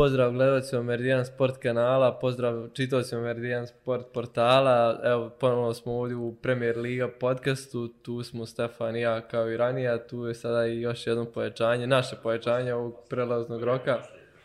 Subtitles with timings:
[0.00, 5.00] Pozdrav gledalcima Meridian Sport kanala, pozdrav čitavcima Meridian Sport portala.
[5.04, 9.56] Evo, ponovno smo ovdje u Premier Liga podcastu, tu smo Stefan i ja kao i
[9.56, 13.98] ranije, tu je sada i još jedno pojačanje, naše pojačanje ovog prelaznog roka.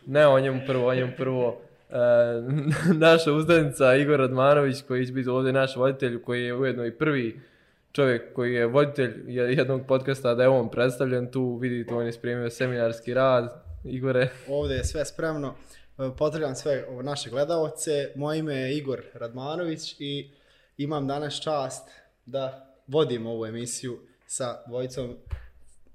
[0.05, 1.61] Ne o njemu prvo, o njemu prvo.
[1.89, 1.95] E,
[3.07, 7.39] naša uzdanica Igor Radmanović koji će biti ovdje naš voditelj, koji je ujedno i prvi
[7.91, 12.49] čovjek koji je voditelj jednog podcasta da je on predstavljen tu, vidite on je spremio
[12.49, 14.29] seminarski rad, Igore.
[14.47, 15.55] Ovdje je sve spremno.
[15.97, 18.11] E, pozdravljam sve naše gledalce.
[18.15, 20.31] Moje ime je Igor Radmanović i
[20.77, 21.89] imam danas čast
[22.25, 25.17] da vodim ovu emisiju sa dvojicom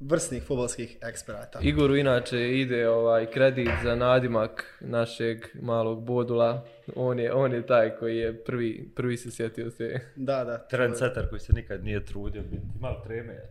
[0.01, 1.59] vrsnih futbolskih eksperata.
[1.63, 6.65] Igoru inače ide ovaj kredit za nadimak našeg malog bodula.
[6.97, 10.01] On je, on je taj koji je prvi, prvi se sjetio se.
[10.17, 10.59] Da, da.
[10.59, 12.63] Trendsetter koji se nikad nije trudio biti.
[12.81, 13.49] Malo treme je.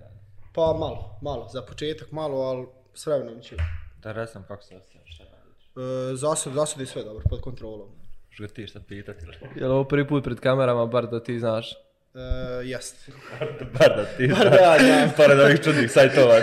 [0.53, 1.47] Pa malo, malo.
[1.53, 3.55] Za početak malo, ali s vremenom će
[4.03, 5.65] Da resam kako se osjećaš, šta radiš?
[6.11, 7.89] E, zasad, zasad je sve dobro, pod kontrolom.
[8.29, 9.35] Što ti šta pitati ili?
[9.55, 11.73] Je li ovo prvi put pred kamerama, bar da ti znaš?
[11.73, 11.77] E,
[12.63, 13.09] jest.
[13.79, 15.11] bar da ti Bar da ja znam.
[15.17, 16.35] Pored ovih čudnih sajtova.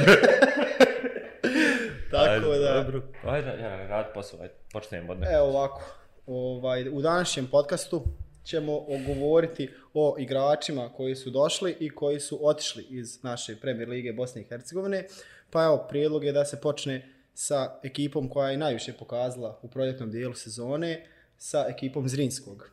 [2.11, 2.83] Tako Ajde, da.
[2.83, 3.03] Dobro.
[3.25, 5.35] Ajde, ja, rad posao, ajde, počnemo od nekog.
[5.35, 5.83] Evo ovako.
[6.27, 8.03] Ovaj, u današnjem podcastu
[8.45, 14.13] ćemo ogovoriti o igračima koji su došli i koji su otišli iz naše Premier Lige
[14.13, 15.07] Bosne i Hercegovine.
[15.51, 20.11] Pa evo, prijedlog je da se počne sa ekipom koja je najviše pokazala u proljetnom
[20.11, 21.07] dijelu sezone,
[21.39, 22.71] sa ekipom Zrinskog.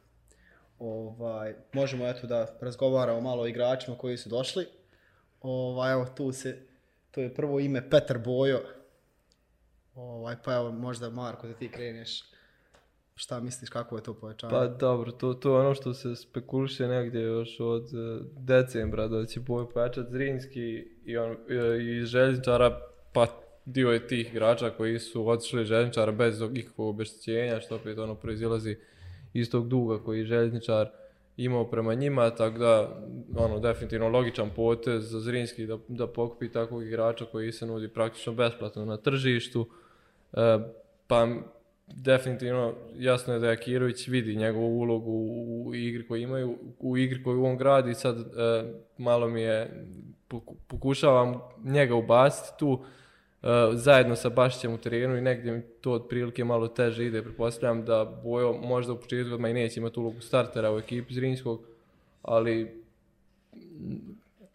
[0.80, 4.66] Ovaj, možemo eto da razgovaramo malo o igračima koji su došli.
[5.42, 6.58] Ovaj, evo tu se,
[7.12, 8.62] to je prvo ime Petar Bojo.
[9.96, 12.24] Ovaj, pa evo možda Marko da ti kreneš.
[13.16, 14.52] Šta misliš kako je to povećanje?
[14.52, 19.26] Pa dobro, to, to je ono što se spekuliše negdje još od e, decembra da
[19.26, 22.80] će Bojo pojačati Zrinski i, on, e, i, i Željničara,
[23.14, 28.16] pa dio je tih igrača koji su otišli željezničara bez ikakvog obeštećenja, što opet ono
[28.16, 28.78] proizilazi
[29.34, 30.90] iz tog duga koji je željezničar
[31.38, 33.02] imao prema njima, tako da
[33.36, 38.34] ono definitivno logičan potez za Zrinski da, da pokupi takvog igrača koji se nudi praktično
[38.34, 39.70] besplatno na tržištu.
[40.34, 40.60] E,
[41.08, 41.28] pa
[41.88, 47.46] definitivno jasno je da Jakirović vidi njegovu ulogu u igri koju imaju, u igri koju
[47.46, 48.24] on gradi, sad e,
[48.98, 49.86] malo mi je
[50.68, 52.84] pokušavam njega ubaciti tu,
[53.44, 57.24] Uh, zajedno sa Bašićem u terenu i negdje mi to otprilike malo teže ide.
[57.24, 61.62] Prepostavljam da Bojo možda u početku odmah i neće imati ulogu startera u ekipi Zrinskog,
[62.22, 62.84] ali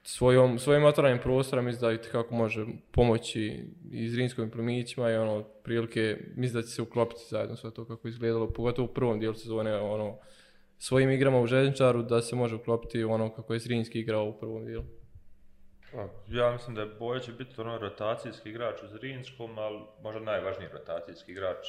[0.02, 6.16] svojom, svojim otvaranjem prostora mislim da kako može pomoći i Zrinskovim plemićima i ono, prilike
[6.36, 9.76] mislim da će se uklopiti zajedno sve to kako izgledalo, pogotovo u prvom dijelu sezone,
[9.76, 10.16] ono,
[10.78, 14.64] svojim igrama u Željničaru da se može uklopiti ono kako je Zrinski igrao u prvom
[14.64, 14.84] dijelu.
[15.92, 20.20] Pa, ja mislim da je Boja će biti ono rotacijski igrač u Zrinskom, ali možda
[20.20, 21.66] najvažniji rotacijski igrač.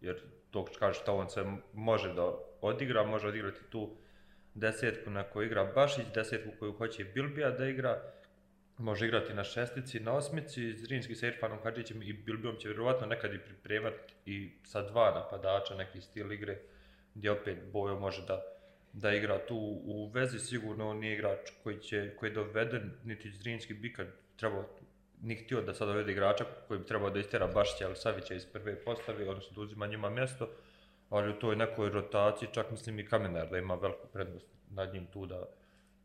[0.00, 3.96] Jer to kaže što on se može da odigra, može odigrati tu
[4.54, 8.02] desetku na koju igra Bašić, desetku koju hoće Bilbija da igra,
[8.78, 13.34] može igrati na šestici, na osmici, Zrinski sa Irfanom Hadžićem i Bilbijom će vjerovatno nekad
[13.34, 16.58] i pripremati i sa dva napadača neki stil igre,
[17.14, 18.42] gdje opet Bojo može da
[18.92, 19.56] da igra tu.
[19.84, 24.06] U vezi, sigurno on nije igrač koji, će, koji je doveden, niti Zrinski bi kad
[24.36, 24.64] trebao,
[25.22, 28.46] ni htio da sad dovede igrača koji bi trebao da istera Bašića ili Savića iz
[28.46, 30.48] prve postave, odnosno da uzima njima mjesto,
[31.10, 35.06] ali u toj nekoj rotaciji, čak mislim i Kamenar da ima veliku prednost nad njim
[35.06, 35.46] tu da,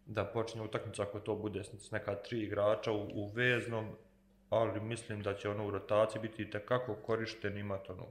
[0.06, 3.96] da počne utakmicu ako to bude s neka tri igrača u, u veznom,
[4.50, 8.06] ali mislim da će ono u rotaciji biti tekako korišten, imati ono,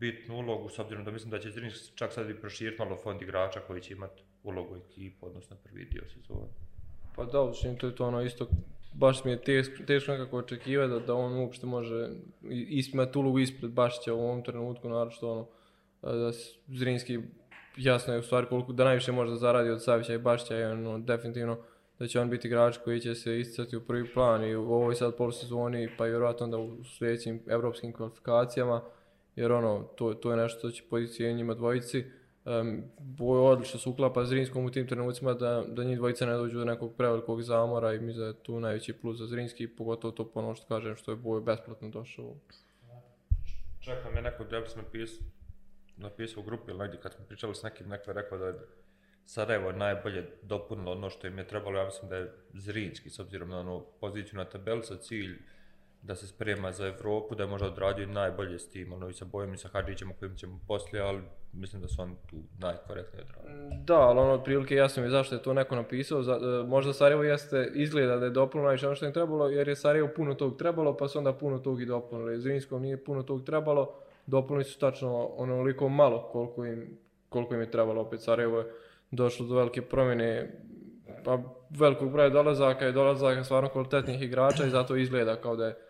[0.00, 3.22] bitnu ulogu, s obzirom da mislim da će Zrinski čak sad i proširiti malo fond
[3.22, 6.46] igrača koji će imati ulogu ekipu, odnosno prvi dio sezona.
[7.16, 8.48] Pa da, učin, to je to ono isto,
[8.94, 12.08] baš mi je teško, teško nekako očekivati da, da on uopšte može
[12.92, 15.46] imati ulogu ispred Bašića u ovom trenutku, naravno što ono,
[16.02, 16.32] da
[16.68, 17.18] Zrinski
[17.76, 20.64] jasno je u stvari koliko da najviše može da zaradi od Savića i Bašića i
[20.64, 21.58] ono, definitivno
[21.98, 24.94] da će on biti igrač koji će se isticati u prvi plan i u ovoj
[24.94, 28.82] sad polusezoni pa i vjerojatno da u sljedećim evropskim kvalifikacijama
[29.36, 32.04] jer ono, to, to je nešto što će podići njima dvojici.
[32.44, 36.58] Um, boj odlično se uklapa Zrinskom u tim trenucima da, da njih dvojica ne dođu
[36.58, 40.40] do nekog prevelikog zamora i mi za tu najveći plus za Zrinski, pogotovo to po
[40.40, 42.34] ono što kažem što je Boj besplatno došao.
[43.80, 45.26] Čak nam je neko da sam napisao,
[45.96, 48.54] napisao u grupi ili negdje kad smo pričali s nekim, neko je rekao da je
[49.26, 53.48] Sarajevo najbolje dopunilo ono što im je trebalo, ja mislim da je Zrinski, s obzirom
[53.48, 55.38] na ono poziciju na tabelca, cilj
[56.06, 59.24] da se sprema za Evropu, da je možda odradio najbolje s tim, ono i sa
[59.24, 61.22] Bojom i sa Hadžićem kojim ćemo poslije, ali
[61.52, 63.66] mislim da su oni tu najkorektnije odradili.
[63.66, 66.68] Mm, da, ali ono, otprilike jasno mi je zašto je to neko napisao, za, uh,
[66.68, 70.08] možda Sarajevo jeste izgleda da je dopunilo najviše ono što im trebalo, jer je Sarajevo
[70.16, 72.40] puno tog trebalo, pa su onda puno tog i dopunili.
[72.40, 73.94] Zrinskom nije puno tog trebalo,
[74.26, 76.98] dopunili su tačno onoliko malo koliko im,
[77.28, 78.00] koliko im je trebalo.
[78.00, 78.66] Opet Sarajevo je
[79.10, 80.60] došlo do velike promjene,
[81.24, 81.38] pa
[81.70, 85.83] velikog broja dolazaka i dolazaka stvarno kvalitetnih igrača i zato izgleda kao da je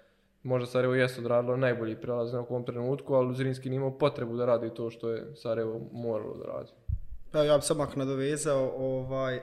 [0.45, 4.47] možda Sarajevo jesu odradilo najbolji prelaz na ovom trenutku, ali Zrinski nije imao potrebu da
[4.47, 6.71] radi to što je Sarajevo moralo da radi.
[7.33, 9.41] Pa ja bih samo nadovezao, ovaj,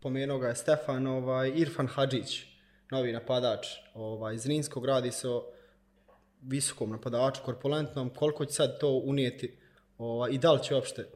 [0.00, 2.42] pomenuo ga je Stefan, ovaj, Irfan Hadžić,
[2.90, 4.46] novi napadač ovaj, iz
[4.86, 5.44] radi se o
[6.42, 9.58] visokom napadaču, korpulentnom, koliko će sad to unijeti
[9.98, 11.06] ovaj, i da li će uopšte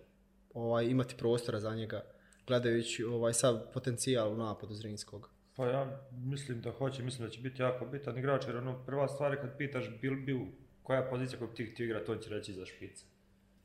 [0.55, 2.05] ovaj, imati prostora za njega,
[2.46, 5.33] gledajući ovaj, sav potencijal u napadu Zrinskog.
[5.56, 9.08] Pa ja mislim da hoće, mislim da će biti jako bitan igrač, jer ono, prva
[9.08, 10.46] stvar je kad pitaš Bilbiju
[10.82, 13.04] koja je pozicija koju ti htio igrati, on će reći za špice.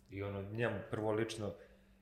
[0.09, 1.53] I ono, njemu prvo lično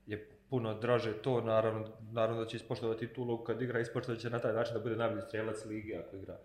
[0.06, 4.30] je puno draže to, naravno, naravno da će ispoštovati tu ulogu kad igra, ispoštovat će
[4.30, 6.38] na taj način da bude najbolji strelac lige ako igra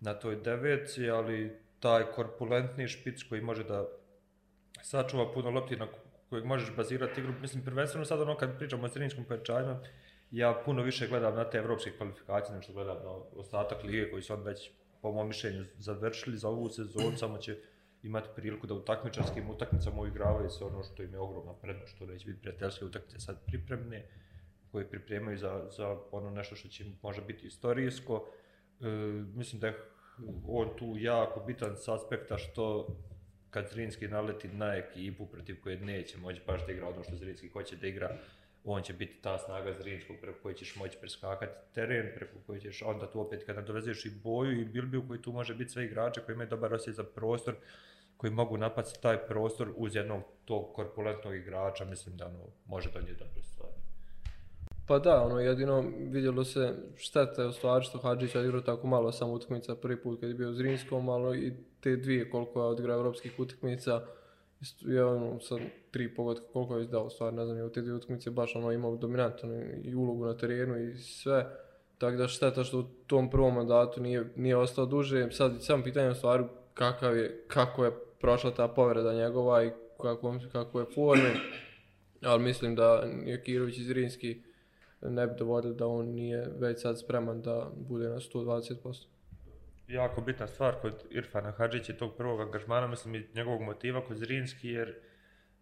[0.00, 3.86] na toj deveci, ali taj korpulentni špic koji može da
[4.82, 5.86] sačuva puno lopti na
[6.30, 9.76] kojeg možeš bazirati igru, mislim prvenstveno sad ono kad pričamo o sredničkom pojačanju,
[10.30, 14.22] ja puno više gledam na te evropske kvalifikacije nego što gledam na ostatak lige koji
[14.22, 14.70] su on već
[15.02, 17.56] po mom mišljenju završili za ovu sezonu, samo će
[18.02, 22.06] imati priliku da u takmičarskim utakmicama uigravaju se ono što im je ogromna prednost, što
[22.06, 24.06] neće biti prijateljske utakmice sad pripremne,
[24.72, 28.26] koje pripremaju za, za ono nešto što će možda biti istorijsko.
[28.80, 28.86] E,
[29.34, 29.76] mislim da je
[30.48, 32.96] on tu jako bitan s aspekta što
[33.50, 37.48] kad Zrinski naleti na ekipu protiv koje neće moći baš da igra ono što Zrinski
[37.48, 38.18] hoće da igra,
[38.64, 42.82] on će biti ta snaga Zrinskog preko koje ćeš moći preskakati teren, preko koje ćeš
[42.82, 46.20] onda tu opet kada dovezeš i boju i Bilbiju koji tu može biti sve igrače
[46.20, 47.54] koji imaju dobar osjećaj za prostor,
[48.16, 53.18] koji mogu napasti taj prostor uz jednog tog korpulentnog igrača, mislim da ono, može donijeti
[53.18, 53.74] dobro stvari.
[54.86, 59.32] Pa da, ono, jedino vidjelo se štete u stvari što Hadžić odigrao tako malo samo
[59.32, 62.96] utakmica prvi put kad je bio u Zrinskom, malo i te dvije koliko je odigrao
[62.96, 64.00] evropskih utakmica,
[64.80, 65.56] je ono, sa
[65.90, 68.72] tri pogodka koliko je izdao, stvar ne znam, je u te dvije utakmice baš ono
[68.72, 71.46] imao dominantnu i ulogu na terenu i sve.
[71.98, 75.28] Tako da šteta što u tom prvom mandatu nije, nije ostao duže.
[75.30, 79.70] Sad sam pitanje u stvari kakav je, kako je prošla ta povreda njegova i
[80.02, 81.34] kako, kako je forme.
[82.24, 84.42] Ali mislim da Jakirović i Zrinski
[85.02, 89.06] ne bi dovodili da on nije već sad spreman da bude na 120%.
[89.90, 94.68] Jako bitna stvar kod Irfana Hadžića tog prvog angažmana, mislim i njegovog motiva kod Zrinski,
[94.68, 94.94] jer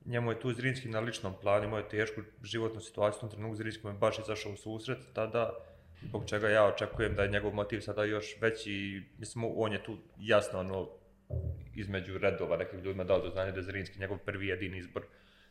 [0.05, 3.57] njemu je tu Zrinski na ličnom planu, imao je tešku životnu situaciju, u tom trenutku
[3.57, 5.55] Zrinski mu je baš izašao u susret tada,
[6.03, 9.97] zbog čega ja očekujem da je njegov motiv sada još veći, mislim, on je tu
[10.19, 10.89] jasno ono,
[11.75, 15.03] između redova nekim ljudima dao do znanja da je Zrinski njegov prvi jedini izbor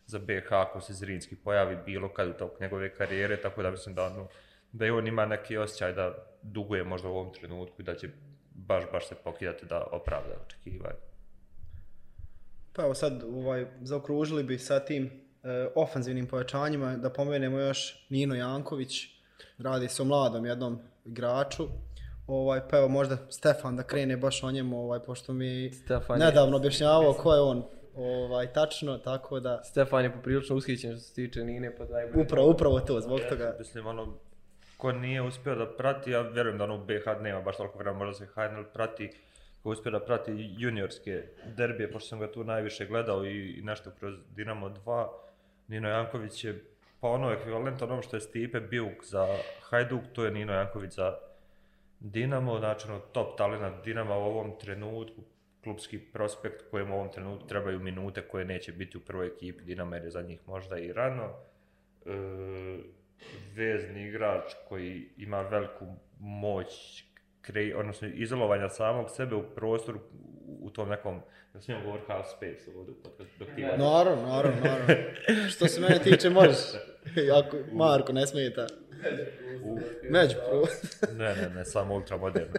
[0.06, 3.96] za BH ako se Zrinski pojavi bilo kad u tog njegove karijere, tako da mislim
[3.96, 4.28] da, ono,
[4.72, 8.10] da i on ima neki osjećaj da duguje možda u ovom trenutku i da će
[8.58, 11.00] baš, baš se pokidati da opravda očekivanje.
[12.74, 15.06] Pa evo sad ovaj, zaokružili bi sa tim
[15.44, 19.08] e, ofanzivnim pojačanjima da pomenemo još Nino Janković,
[19.58, 21.68] radi se o mladom jednom igraču,
[22.28, 26.58] ovaj, pa evo možda Stefan da krene baš o njemu, ovaj, pošto mi Stefan nedavno
[26.58, 27.64] objašnjavao ko je on
[27.96, 29.64] ovaj, tačno, tako da...
[29.64, 32.06] Stefan je poprilično ushićen što se tiče Nine, pa daj...
[32.16, 33.56] Upravo, upravo to, zbog toga.
[33.60, 34.18] Mislim, ono,
[34.78, 38.26] ko nije uspio da prati, ja vjerujem da ono BH nema baš toliko vremena, možda
[38.26, 39.10] se HNL prati,
[39.64, 41.24] ko uspio da prati juniorske
[41.58, 45.08] derbije, pošto sam ga tu najviše gledao i, i nešto kroz Dinamo 2,
[45.68, 46.64] Nino Janković je
[47.02, 51.18] pa ono ekvivalent onom što je Stipe Biuk za Hajduk, to je Nino Janković za
[52.00, 55.22] Dinamo, znači ono, top talent Dinama u ovom trenutku,
[55.64, 59.96] klubski prospekt kojem u ovom trenutku trebaju minute koje neće biti u prvoj ekipi Dinama
[59.96, 61.34] jer je za njih možda i rano.
[62.06, 62.10] E,
[63.56, 65.86] vezni igrač koji ima veliku
[66.20, 67.04] moć
[67.42, 70.00] krej, odnosno izolovanja samog sebe u prostoru
[70.62, 71.22] u tom nekom,
[71.54, 72.94] da smijem govor half space ovdje
[73.40, 74.94] dok ti Naravno, naravno, naravno.
[75.50, 76.58] Što se mene tiče možeš,
[77.40, 78.68] ako Marko ne smijeta.
[80.10, 80.36] Među
[81.20, 82.54] ne, ne, ne, samo ultramoderno.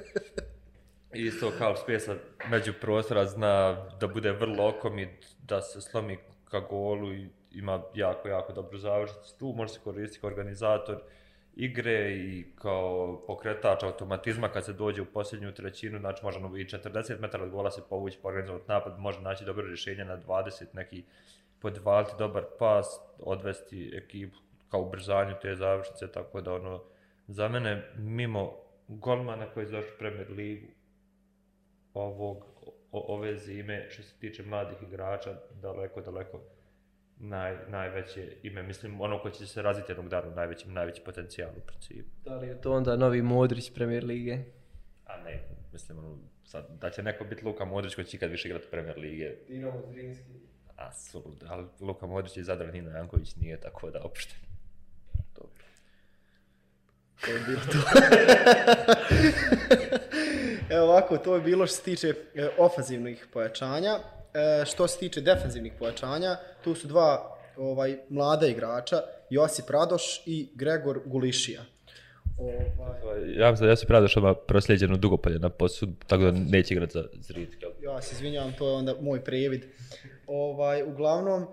[1.14, 2.14] Isto kao spesa
[2.50, 6.18] među prostora zna da bude vrlo okomit, da se slomi
[6.50, 9.38] ka golu i ima jako, jako dobru završnicu.
[9.38, 11.02] Tu može se koristiti kao organizator
[11.56, 16.64] igre i kao pokretač automatizma kad se dođe u posljednju trećinu, znači može ono i
[16.64, 20.64] 40 metara od gola se povući po organizovat napad, može naći dobro rješenje na 20,
[20.72, 21.04] neki
[21.60, 22.86] podvaliti dobar pas,
[23.18, 24.36] odvesti ekipu
[24.68, 26.82] kao ubrzanju te završnice, tako da ono,
[27.26, 28.52] za mene, mimo
[28.88, 30.66] golmana koji je završio Premier Ligu
[31.94, 32.44] ovog,
[32.92, 36.40] o, ove zime, što se tiče mladih igrača, daleko, daleko
[37.20, 41.60] naj, najveće ime, mislim, ono ko će se razviti jednog dana, najveći, najveći potencijal u
[41.66, 42.08] principu.
[42.24, 44.38] Da li je to onda novi Modrić Premier Lige?
[45.06, 45.40] A ne,
[45.72, 48.98] mislim, ono, sad, da će neko biti Luka Modrić koji će ikad više igrati Premier
[48.98, 49.34] Lige.
[49.48, 50.24] Dinamo Zrinski.
[50.76, 54.34] A, sulud, ali Luka Modrić i Zadran Nino Janković nije tako da opšte.
[55.34, 55.64] Dobro.
[57.20, 57.78] To je bilo to.
[60.74, 63.98] Evo ovako, to je bilo što se tiče e, ofanzivnih pojačanja.
[64.38, 70.48] E, što se tiče defensivnih pojačanja, tu su dva ovaj, mlada igrača, Josip Radoš i
[70.54, 71.62] Gregor Gulišija.
[72.38, 73.00] Ovaj,
[73.36, 76.74] Ja mislim da ja se pravi što ima prosljeđeno dugopolje na posud, tako da neće
[76.74, 77.64] igrati za Zrinski.
[77.82, 79.64] ja se izvinjavam, to je onda moj previd.
[80.26, 81.46] Ovaj, uglavnom,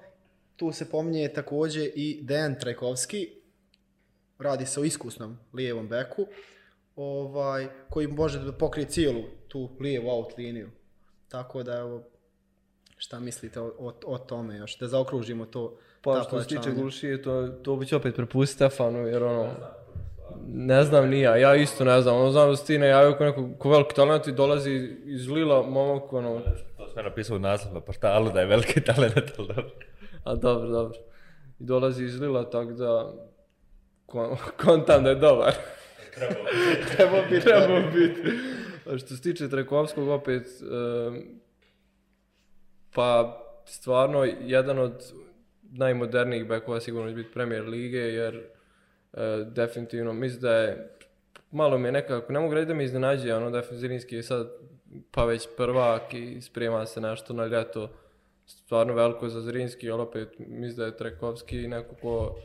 [0.55, 3.29] tu se pominje također i Dejan Trajkovski,
[4.39, 6.27] radi se o iskusnom lijevom beku,
[6.95, 10.69] ovaj, koji može da pokrije cijelu tu lijevu out liniju.
[11.27, 12.03] Tako da, evo,
[12.97, 16.71] šta mislite o, o, o tome još, da zaokružimo to Pa ta što se tiče.
[16.71, 19.49] Gulšije, to, to bi ću opet prepustiti Stefanu, jer ono,
[20.47, 23.27] ne znam ni ja, ja isto ne znam, ono znam da si ti najavio kao
[23.27, 26.41] neko ko veliki talent i dolazi iz Lila, momak, ono,
[26.77, 29.63] To sve napisao u naslovu na portalu da je veliki talent, ali dobro.
[30.23, 30.97] a dobro, dobro.
[31.59, 33.13] I dolazi iz Lila, tako da,
[34.05, 35.53] kon- kontam da je dobar.
[36.95, 37.45] Treba biti.
[37.45, 38.21] Trebao biti.
[38.85, 41.39] A što se tiče Trekovskog, opet, em,
[42.95, 45.13] pa stvarno jedan od
[45.61, 50.89] najmodernijih bekova sigurno će biti Premier Lige, jer e, definitivno mislim da je
[51.51, 54.47] malo mi je nekako, ne mogu reći da me iznenađuje, ono defenzivinski je sad
[55.11, 57.89] pa već prvak i sprema se nešto na ljeto
[58.45, 62.35] stvarno veliko za Zrinski, ali opet mislim da je Trekovski neko ko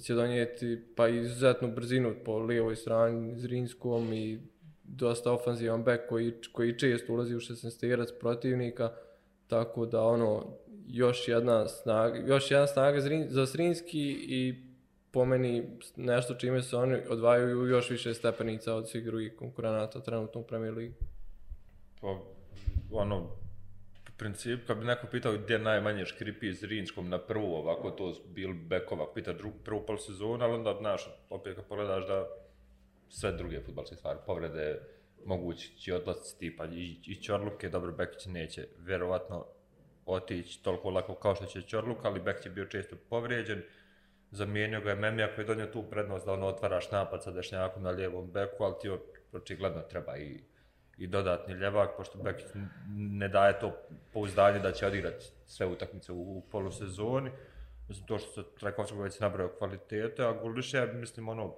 [0.00, 4.40] će donijeti pa izuzetnu brzinu po lijevoj strani Zrinskom i
[4.84, 8.92] dosta ofanzivan bek koji, koji često ulazi u 16 protivnika,
[9.54, 10.46] tako da ono
[10.88, 14.54] još jedna snaga, još jedna snaga za Srinski i
[15.10, 20.40] po meni nešto čime se oni odvajaju još više stepenica od svih drugih konkurenata trenutno
[20.40, 20.94] u Premier Ligi.
[22.00, 22.18] Pa,
[22.92, 23.30] ono,
[24.16, 28.50] princip, kad bi neko pitao gdje najmanje škripi iz Rinskom na prvu, ovako to bil
[28.54, 32.26] bekova, pita drug, prvu pol sezonu, ali onda, znaš, opet kad pogledaš da
[33.08, 34.80] sve druge futbalske stvari, povrede,
[35.26, 39.46] mogući će odlasci tipa i, i Čorluke, dobro, Bekić neće vjerovatno
[40.06, 43.62] otići toliko lako kao što će Čorluk, ali Bekić je bio često povrijeđen,
[44.30, 47.30] zamijenio ga je Memija koji je donio tu prednost da on otvaraš napad pa sa
[47.30, 48.90] dešnjakom na lijevom beku, ali ti
[49.32, 50.40] očigledno treba i,
[50.98, 52.46] i dodatni ljevak, pošto Bekić
[52.96, 53.76] ne daje to
[54.12, 57.30] pouzdanje da će odigrati sve utakmice u, u polusezoni.
[57.88, 61.54] Mislim, to što se Trajkovskog već nabrao kvalitete, a Guliša, mislim, ono,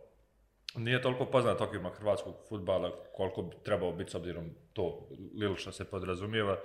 [0.76, 5.72] nije toliko poznat okvirima hrvatskog futbala koliko bi trebao biti s obzirom to Lil što
[5.72, 6.58] se podrazumijeva.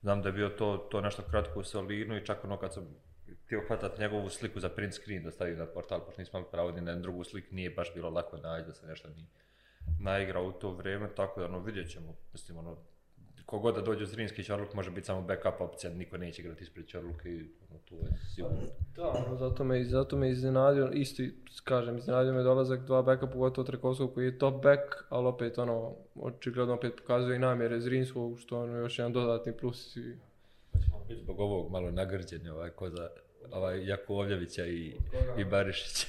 [0.00, 2.88] Znam da je bio to, to nešto kratko u Solinu i čak ono kad sam
[3.44, 6.70] htio hvatat njegovu sliku za print screen da stavim na portal, pošto nisam imali pravo
[6.70, 9.26] ni na drugu sliku, nije baš bilo lako naći da se nešto ni
[10.00, 12.76] naigrao u to vrijeme, tako da ono vidjet ćemo, mislim ono,
[13.48, 17.28] kogod da dođe Zrinski Čorluk može biti samo backup opcija, niko neće igrati ispred Čorluka
[17.28, 17.34] i
[17.70, 18.58] ono, tu je sigurno.
[18.96, 21.22] Da, ono, zato me, zato me iznenadio, isto
[21.64, 25.94] kažem, iznenadio me dolazak dva beka, pogotovo Trekovskog koji je top back, ali opet ono,
[26.14, 30.16] očigledno opet pokazuje i namjere Zrinskog, što ono još jedan dodatni plus i
[31.08, 33.08] biti zbog ovog malo nagrđeni, ovaj, ko za
[33.52, 34.96] ovaj Jakovljevića i,
[35.38, 36.06] i Barišića.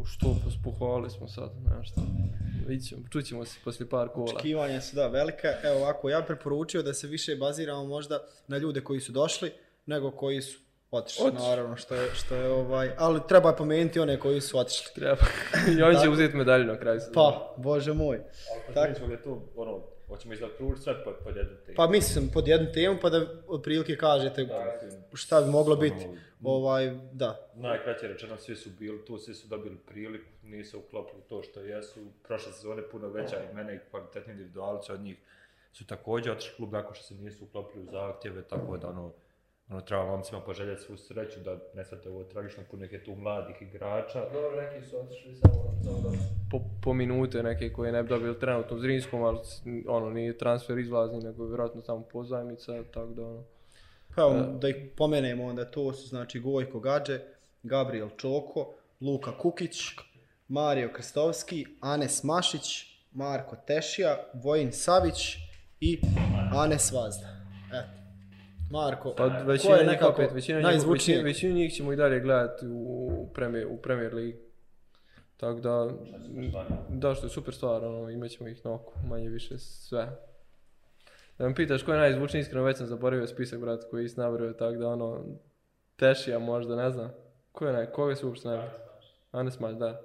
[0.00, 2.00] Po što pospuhovali smo sad, znaš šta.
[2.66, 4.24] Vidjet ćemo, čućemo se poslije par kola.
[4.24, 5.48] Očekivanja su da velika.
[5.62, 9.52] Evo ovako, ja bih preporučio da se više baziramo možda na ljude koji su došli,
[9.86, 10.58] nego koji su
[10.90, 11.48] otišli, Otišli.
[11.48, 14.94] naravno, što je, što je ovaj, ali treba pomenuti one koji su otišli.
[14.94, 15.22] Treba.
[15.78, 17.00] I on će uzeti medalju na kraju.
[17.14, 18.20] Pa, bože moj.
[18.66, 18.98] Tako.
[18.98, 19.80] Tako je to, ono,
[20.10, 21.76] hoćemo izaokružiti sve pod, pod jednu temu.
[21.76, 24.48] Pa mislim pod jednu temu pa da otprilike kažete
[25.14, 26.06] šta bi moglo biti.
[26.44, 27.50] Ovaj, da.
[27.54, 32.00] Najkraće rečeno, svi su bili tu, svi su dobili priliku, nisu uklopili to što jesu.
[32.22, 35.16] Prošle sezone puno veća imena i kvalitetni individualci od njih
[35.72, 39.12] su također otišli klub nakon što se nisu uklopili u zahtjeve, tako da ono,
[39.70, 43.14] ono treba momcima poželjeti svu sreću da ne shvate ovo tragično, puno ih je tu
[43.14, 44.20] mladih igrača.
[44.32, 46.18] Dobro, neki su otišli samo, da...
[46.50, 49.38] Po, po minute neke koje ne bi dobili trenutno u Zrinskom, ali
[49.88, 53.44] ono, nije transfer izlazni, nego je vjerojatno samo pozajmica, tako da ono...
[54.16, 57.20] Pa evo, da ih pomenemo onda, to su znači Gojko Gađe,
[57.62, 59.76] Gabriel Čoko, Luka Kukić,
[60.48, 65.36] Mario Krstovski, Anes Mašić, Marko Tešija, Vojin Savić
[65.80, 66.00] i
[66.54, 67.26] Anes Vazda.
[67.68, 67.99] Eto.
[68.70, 71.16] Marko, Pa ko većina je njih nekako opet, većina njih, najzvučniji?
[71.16, 74.38] većina, većinu njih ćemo i dalje gledati u Premier, u Premier League.
[75.36, 75.90] Tako da,
[76.88, 80.08] da što je super stvar, ono, imat ćemo ih na oku, manje više sve.
[81.38, 84.52] Da me pitaš ko je najzvučniji, iskreno već sam zaboravio spisak, brat, koji je nabrio,
[84.52, 85.24] tako da ono,
[85.96, 87.10] Tešija možda, ne znam.
[87.52, 88.70] Ko je naj, koga su uopšte najbolji?
[89.32, 90.02] Anes Maš, da.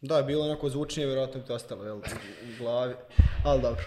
[0.00, 2.02] Da, je bilo onako zvučnije, vjerojatno bi to ostalo jel, u
[2.58, 2.94] glavi.
[3.44, 3.82] Ali dobro.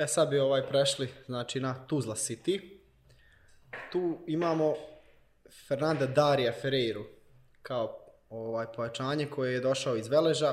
[0.00, 2.60] E sad bi ovaj prešli znači na Tuzla City.
[3.92, 4.74] Tu imamo
[5.68, 7.04] Fernanda Darija Ferreiru
[7.62, 7.98] kao
[8.30, 10.52] ovaj pojačanje koje je došao iz Veleža.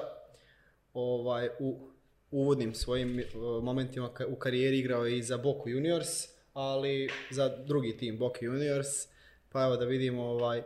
[0.94, 1.90] Ovaj u
[2.32, 3.26] uvodnim svojim eh,
[3.62, 6.08] momentima ka- u karijeri igrao je i za Boku Juniors,
[6.54, 8.88] ali za drugi tim Boku Juniors.
[9.52, 10.64] Pa evo da vidimo ovaj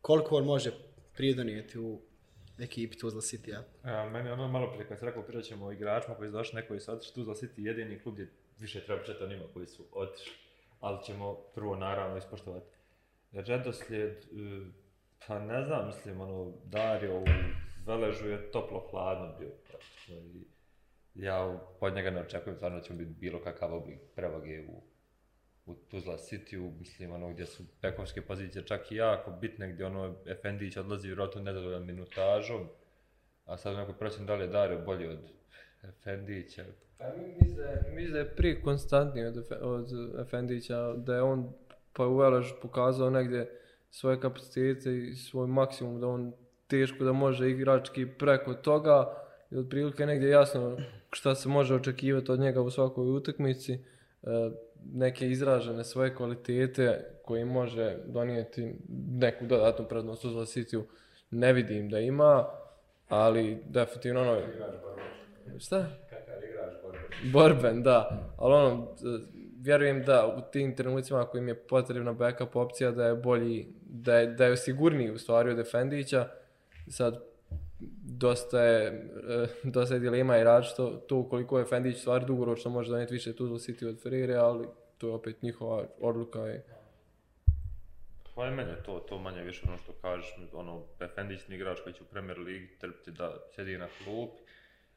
[0.00, 0.70] koliko on može
[1.16, 2.00] pridonijeti u
[2.58, 3.50] ekipi Tuzla City.
[3.50, 6.28] Ja, e, meni ono malo prije kad se rekao pričat ćemo o igračima pa koji
[6.28, 9.28] su došli, neko koji su otišli, Tuzla City jedini klub gdje više treba pričati o
[9.28, 10.32] njima koji su otišli,
[10.80, 12.76] ali ćemo prvo naravno ispoštovati
[13.32, 14.24] redoslijed, e,
[15.26, 17.24] pa ne znam, mislim, ono, Dario u
[17.86, 20.44] Veležu je toplo hladno bio praktično i
[21.14, 24.82] ja od njega ne očekujem stvarno da će biti bilo kakav oblik prevage u,
[25.66, 30.14] u Tuzla City, mislim, ono, gdje su bekovske pozicije čak i jako bitne, gdje ono,
[30.26, 32.68] Efendić odlazi vjerojatno nezadovoljan minutažom,
[33.44, 35.18] a sad neko procen da li je Dario bolji od
[35.82, 36.64] Efendića.
[36.98, 39.86] Pa mi- mislim da je- mislim da je prije konstantniji od, od
[40.20, 41.52] Efendića, da je on
[41.92, 43.50] pa u Veležu pokazao negdje
[43.90, 46.32] svoje kapacitete i svoj maksimum, da on
[46.66, 49.14] teško da može igrački preko toga
[49.50, 50.76] i otprilike negdje jasno
[51.12, 53.78] šta se može očekivati od njega u svakoj utakmici, e,
[54.92, 58.74] neke izražene svoje kvalitete koje može donijeti
[59.10, 60.30] neku dodatnu prednost u
[61.30, 62.46] ne vidim da ima,
[63.08, 64.40] ali definitivno ono...
[65.58, 65.86] Šta?
[67.32, 68.30] Borben, da.
[68.38, 68.94] Ali ono,
[69.60, 74.16] vjerujem da u tim trenucima ako im je potrebna backup opcija da je bolji, da
[74.16, 76.28] je, da je sigurniji u stvari od Efendića.
[76.90, 77.22] Sad,
[78.02, 78.86] dosta je,
[79.28, 83.14] eh, dosta je dilema i rad što to koliko je Efendić stvar dugoročno može donijeti
[83.14, 84.66] više Tuzla City od Ferreira, ali
[84.98, 86.58] to je opet njihova odluka i
[88.34, 91.94] Pa je meni to, to manje više ono što kažeš, ono, Efendić ni igrač koji
[91.94, 94.42] će u Premier Ligi trpiti da sjedi na klupi,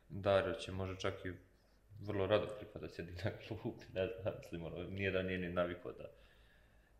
[0.09, 1.31] Dario će može čak i
[2.01, 5.91] vrlo rado pripada sjedi na klupi, ne znam, mislim, ono, nije da nije ni naviko
[5.91, 6.05] da,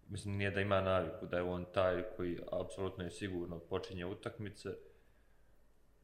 [0.08, 4.70] mislim, nije da ima naviku, da je on taj koji apsolutno je sigurno počinje utakmice,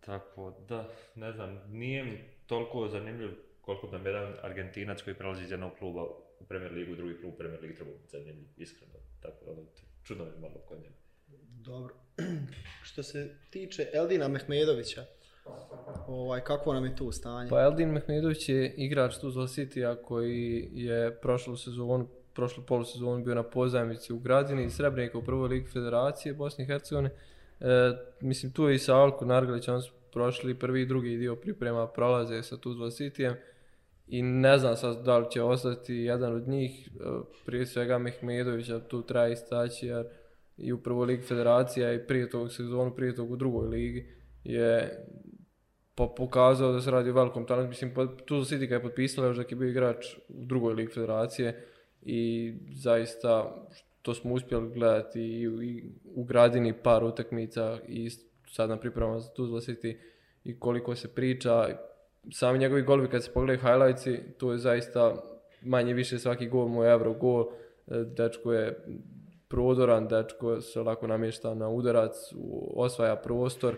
[0.05, 3.29] tako da, ne znam, nije mi toliko zanimljiv
[3.61, 6.03] koliko nam jedan Argentinac koji prelazi iz jednog kluba
[6.39, 9.51] u Premier Ligu, u drugi klub u Premier Ligi treba biti zanimljiv, iskreno, tako da,
[9.51, 9.61] ono,
[10.03, 10.95] čudno mi je malo kod njega.
[11.65, 11.93] Dobro.
[12.89, 15.05] Što se tiče Eldina Mehmedovića,
[16.07, 17.49] ovaj, kakvo nam je tu stanje?
[17.49, 23.43] Pa Eldin Mehmedović je igrač Tuzla City-a koji je prošlu sezonu, prošlu polusezonu bio na
[23.43, 27.09] pozajmici u Gradini i Srebrenika u prvoj ligi Federacije Bosne i Hercegovine.
[27.63, 31.35] E, mislim, tu je i sa Alko Nargalić, oni su prošli prvi i drugi dio
[31.35, 33.35] priprema, prolaze sa Tuzla Cityjem
[34.07, 36.99] i ne znam sad da li će ostati jedan od njih, e,
[37.45, 40.05] prije svega Mehmedovića tu treba istaći jer
[40.57, 44.07] i u prvoj ligi Federacija i prije tog sezonu, prije tog u drugoj ligi
[44.43, 45.05] je
[45.95, 47.69] pa pokazao da se radi o velikom talentu.
[47.69, 50.93] Mislim, pa, tu City ga je potpisala još dok je bio igrač u drugoj ligi
[50.93, 51.67] federacije
[52.01, 53.55] i zaista
[54.03, 55.83] to smo uspjeli gledati i, u- i
[56.15, 58.09] u gradini par utakmica i
[58.47, 59.97] sad na pripremama za Tuzla City
[60.43, 61.67] i koliko se priča.
[62.31, 65.23] Sami njegovi golovi kad se pogledaju highlightsi, to je zaista
[65.61, 67.45] manje više svaki gol mu je euro gol.
[67.87, 68.85] E, dečko je
[69.47, 72.15] prodoran, dečko se lako namješta na udarac,
[72.75, 73.75] osvaja prostor,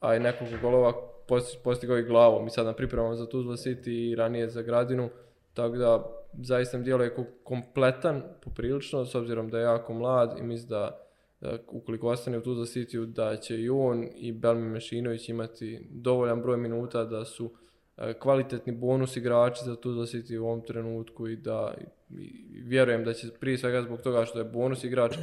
[0.00, 0.92] a i nekoliko golova
[1.28, 2.46] posti- postigao i glavom.
[2.46, 5.08] I sad na pripremama za Tuzla City i ranije za Gradinu,
[5.54, 6.04] tako da
[6.42, 11.08] zaista mi djeluje kompletan poprilično, s obzirom da je jako mlad i mislim da
[11.40, 16.42] da ukoliko ostane u Tuzla City da će i on i Belmi Mešinović imati dovoljan
[16.42, 17.50] broj minuta da su
[17.96, 21.74] e, kvalitetni bonus igrači za Tuzla City u ovom trenutku i da
[22.10, 25.16] i vjerujem da će prije svega zbog toga što je bonus igrač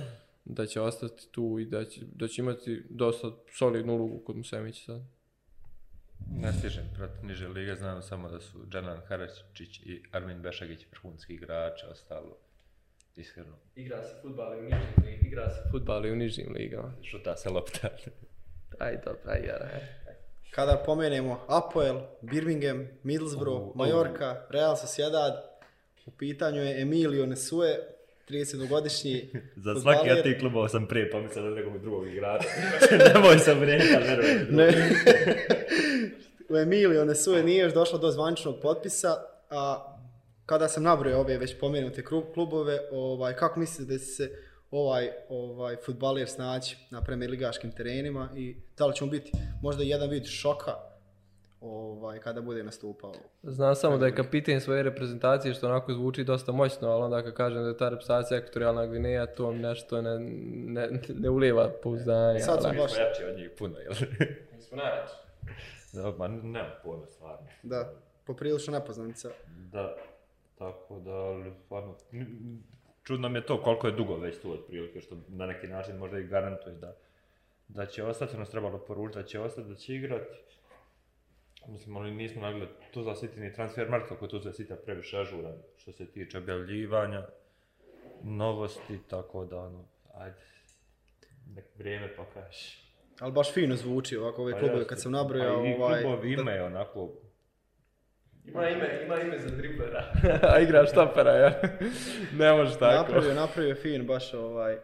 [0.46, 4.86] da će ostati tu i da će, da će imati dosta solidnu ulogu kod Musemića
[4.86, 5.02] sad.
[6.42, 11.34] Ne stižem proti niže lige, znam samo da su Džanan Haračić i Armin Bešagić vrhunski
[11.34, 12.38] igrači, ostalo
[13.16, 15.28] iskreno Igra se futbal i u nižim ligama.
[15.28, 16.92] Igra se futbal i u nižim ligama.
[17.04, 17.90] šuta se lopta.
[18.80, 19.70] Aj dobro, aj jara.
[20.52, 23.74] Kada pomenemo Apoel, Birmingham, Middlesbrough, U, u.
[23.76, 25.34] Majorka, Real Sociedad,
[26.06, 27.78] u pitanju je Emilio Nesue,
[28.30, 29.30] 30-godišnji
[29.66, 32.48] Za svaki od tih klubova sam prije pomislio da nekog drugog igrača.
[33.14, 34.48] Nemoj sam rekao, verujem.
[34.50, 34.68] Ne.
[36.50, 39.16] u Emilio Nesue nije još došlo do zvančnog potpisa,
[39.50, 39.92] a
[40.46, 42.04] kada sam nabrojao ove već pomenute
[42.34, 44.32] klubove, ovaj, kako mislite da će se
[44.72, 49.32] ovaj, ovaj futbaler snaći na premier ligaškim terenima i da li će mu biti
[49.62, 50.76] možda jedan vid šoka
[51.62, 53.14] ovaj, kada bude nastupao?
[53.44, 57.34] Znam samo da je kapiten svoje reprezentacije, što onako zvuči dosta moćno, ali onda kad
[57.34, 60.20] kažem da je ta reprezentacija ekvatorijalna Gvineja, to mi nešto ne,
[60.66, 62.40] ne, ne ulijeva pouzdanje.
[62.40, 63.94] Sad su ali- baš, Smo jači od njih puno, jel?
[64.56, 65.14] Mi smo najjači.
[65.96, 67.48] Da, ma nemam pojma stvarno.
[67.64, 67.94] da,
[68.26, 69.30] poprilično nepoznanica.
[69.72, 69.96] Da,
[70.58, 71.96] Tako da, ali, stvarno,
[73.04, 76.20] čudno mi je to koliko je dugo već tu otprilike, što na neki način možda
[76.20, 76.96] i garantuje da,
[77.68, 80.38] da će ostati, ono trebalo poručiti da će ostati, da će igrati.
[81.68, 85.58] Mislim, ali nismo nagledali Tuzla City ni transfer market, kako je Tuzla City previše ažuran
[85.78, 87.28] što se tiče objavljivanja,
[88.24, 90.42] novosti, tako da, ono, ajde,
[91.56, 92.85] nek vrijeme pokaže.
[93.20, 95.62] Ali baš fino zvuči ovako ove Pa klubove kad sam nabrojao.
[95.62, 97.12] Pa i ovaj, klubovi imaju onako,
[98.48, 100.12] Ima ime, ima ime za driblera.
[100.54, 101.62] A igra štapera, ja.
[102.40, 102.96] ne može tako.
[102.96, 104.78] Napravio, napravio je fin baš ovaj,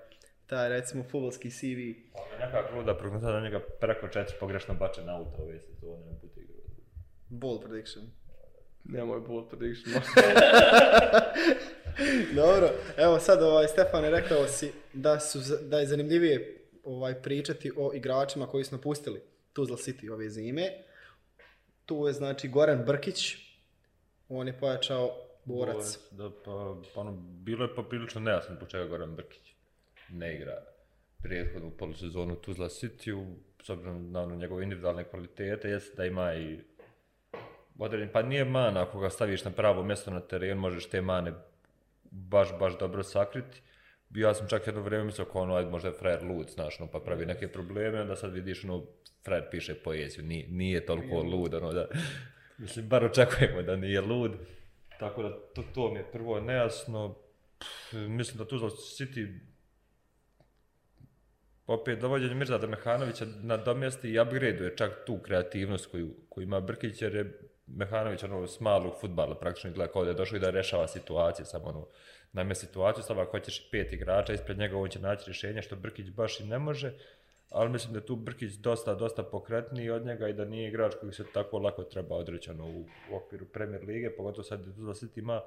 [0.46, 1.66] taj recimo futbolski CV.
[2.14, 6.42] ali nekak luda prognoza da njega preko četiri pogrešno bačena auta ove sezone u budu
[6.42, 6.62] igrao.
[7.30, 8.06] Bold prediction.
[8.84, 9.94] Nemoj bold prediction.
[12.36, 17.92] Dobro, evo sad ovaj, Stefane rekao si da, su, da je zanimljivije ovaj, pričati o
[17.94, 19.22] igračima koji su napustili
[19.54, 20.72] Tuzla City ove zime.
[21.86, 23.36] Tu je znači Goran Brkić,
[24.30, 26.00] on je pojačao borac.
[26.12, 27.12] Da, pa, pa ono,
[27.44, 29.54] bilo je poprilično nejasno po čega Goran Brkić
[30.10, 30.64] ne igra
[31.24, 36.60] prethodnu polusezonu Tuzla City, s obzirom na ono, njegove individualne kvalitete, jest da ima i
[37.80, 41.34] određen, pa nije mana, ako ga staviš na pravo mjesto na teren, možeš te mane
[42.12, 43.62] baš, baš dobro sakriti.
[44.16, 46.88] Ja sam čak jedno vrijeme mislio kao ono, ajde, možda je frajer lud, znaš, no,
[46.88, 48.86] pa pravi neke probleme, onda sad vidiš, ono,
[49.26, 51.88] frajer piše poeziju, nije, nije toliko lud, ono, da,
[52.58, 54.32] mislim, bar očekujemo da nije lud.
[55.00, 57.16] Tako da, to, to mi je prvo nejasno.
[57.60, 59.40] Pff, mislim da Tuzla City
[61.68, 67.16] opet dovođenje Mirzada Mehanovića nadomjesti i upgradeuje čak tu kreativnost koju, koju ima Brkić, jer
[67.16, 70.88] je Mehanović ono s malog futbala praktično gleda kao da je došao i da rešava
[70.88, 71.88] situacije, samo ono,
[72.34, 76.10] najme situaciju, sad ako hoćeš pet igrača, ispred njega on će naći rješenje, što Brkić
[76.10, 76.94] baš i ne može,
[77.50, 80.94] ali mislim da je tu Brkić dosta, dosta pokretniji od njega i da nije igrač
[81.00, 84.74] koji se tako lako treba odreći ono, u, u okviru Premier Lige, pogotovo sad da
[84.74, 85.42] Tuzla City ima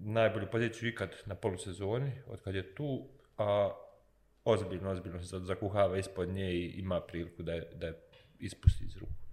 [0.00, 3.70] najbolju poziciju ikad na polusezoni, od kad je tu, a
[4.44, 8.00] ozbiljno, ozbiljno se zakuhava ispod nje i ima priliku da je, da je
[8.38, 9.27] ispusti iz ruku.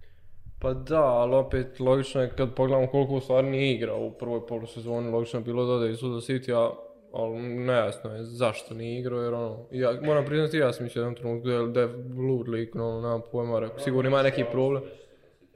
[0.58, 4.46] Pa da, ali opet logično je kad pogledamo koliko u stvari nije igrao u prvoj
[4.46, 6.70] polusezoni, logično je bilo da ode iz Suda City, a,
[7.12, 11.14] ali nejasno je zašto nije igrao, jer ono, ja, moram priznati, ja sam mislio jednom
[11.14, 11.86] trenutku da je, da je
[12.28, 14.82] lud lik, ono, nemam pojma, rekao, sigurno ima neki problem.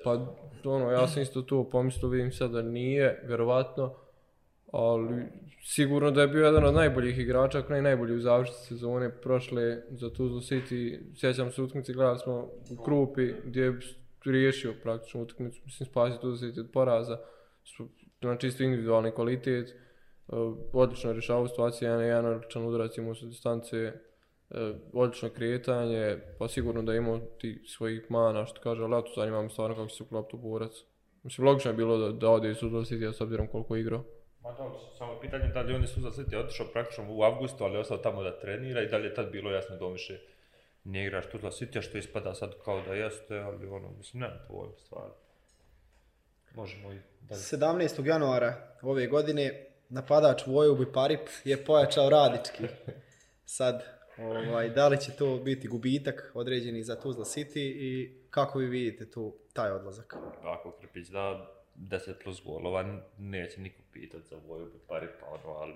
[0.05, 0.35] Pa,
[0.65, 3.95] ono, ja sam isto tu pomislio, vidim sad da nije, vjerovatno,
[4.73, 5.23] ali
[5.63, 9.83] sigurno da je bio jedan od najboljih igrača, ako ne najbolji u završnici sezone prošle
[9.91, 10.99] za Tuzlu City.
[11.17, 13.79] Sjećam se utakmice, gledali smo u Krupi gdje je
[14.25, 17.19] riješio praktično utakmicu, mislim spasio Tuzlu od poraza.
[18.21, 19.75] Znači isto individualni kvalitet, e,
[20.73, 23.93] odlično rješavao situacije, jedan, jedan odličan udarac imao sa distance, e,
[24.93, 29.43] odlično kretanje, pa sigurno da imao ti svojih mana, što kaže, ali ja to zanima
[29.43, 30.73] me stvarno kako se uklopiti borac.
[31.23, 34.05] Mislim, logično je bilo da, da ode iz Tuzla City, s obzirom koliko je igrao.
[34.43, 37.75] Ma da, samo pitanje da li on je Suza City otišao praktično u avgustu, ali
[37.75, 39.85] je ostao tamo da trenira i da li je tad bilo jasno da
[40.91, 44.79] nije igrač Tuzla City, što ispada sad kao da jeste, ali ono, mislim, nemam pojma
[44.79, 45.15] stvarno.
[46.55, 47.41] Možemo i dalje.
[47.41, 48.07] 17.
[48.07, 52.65] januara ove godine napadač Vojubi Parip je pojačao radički.
[53.45, 53.85] Sad,
[54.19, 59.11] ovaj, da li će to biti gubitak određeni za Tuzla City i kako vi vidite
[59.11, 60.17] tu taj odlazak?
[60.43, 65.75] Ako Krpić da 10 plus golova, neće niko pitat za Vojubu pari, pa ono, ali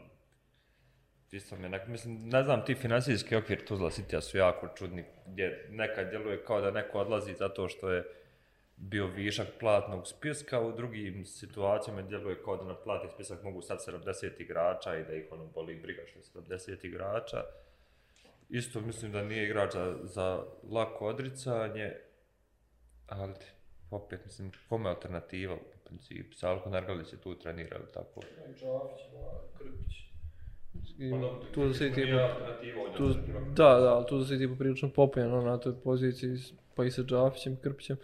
[1.35, 5.66] Isto mi nek- mislim, ne znam, ti financijski okvir Tuzla City su jako čudni, gdje
[5.70, 8.05] nekad djeluje kao da neko odlazi zato što je
[8.77, 13.79] bio višak platnog spiska, u drugim situacijama djeluje kao da na platni spisak mogu sad
[13.79, 17.44] 70 igrača i da ih ono boli briga što je 70 igrača.
[18.49, 21.92] Isto mislim da nije igrač za, za lako odricanje,
[23.07, 23.33] ali
[23.90, 26.35] opet mislim, kome je alternativa u principu?
[26.35, 28.20] Salko Nargalić je tu trenira ili tako?
[30.98, 33.20] I Pa tu da se ti alternativa ovdje tu,
[33.56, 36.37] da, da, tu da se ti poprilično popijen ono, na toj poziciji,
[36.74, 37.96] pa i sa Džafićem, Krpićem,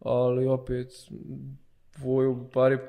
[0.00, 0.88] ali opet
[1.98, 2.80] Voju Parip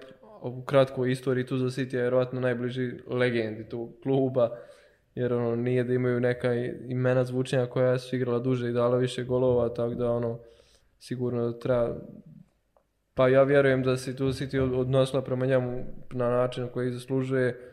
[0.41, 4.49] u kratkoj istoriji tu za City je vjerovatno najbliži legendi tog kluba,
[5.15, 6.53] jer ono nije da imaju neka
[6.87, 10.39] imena zvučenja koja su igrala duže i dala više golova, tako da ono
[10.99, 11.95] sigurno da treba
[13.13, 16.91] pa ja vjerujem da se tu City od- odnosila prema njemu na način na koji
[16.91, 17.70] zaslužuje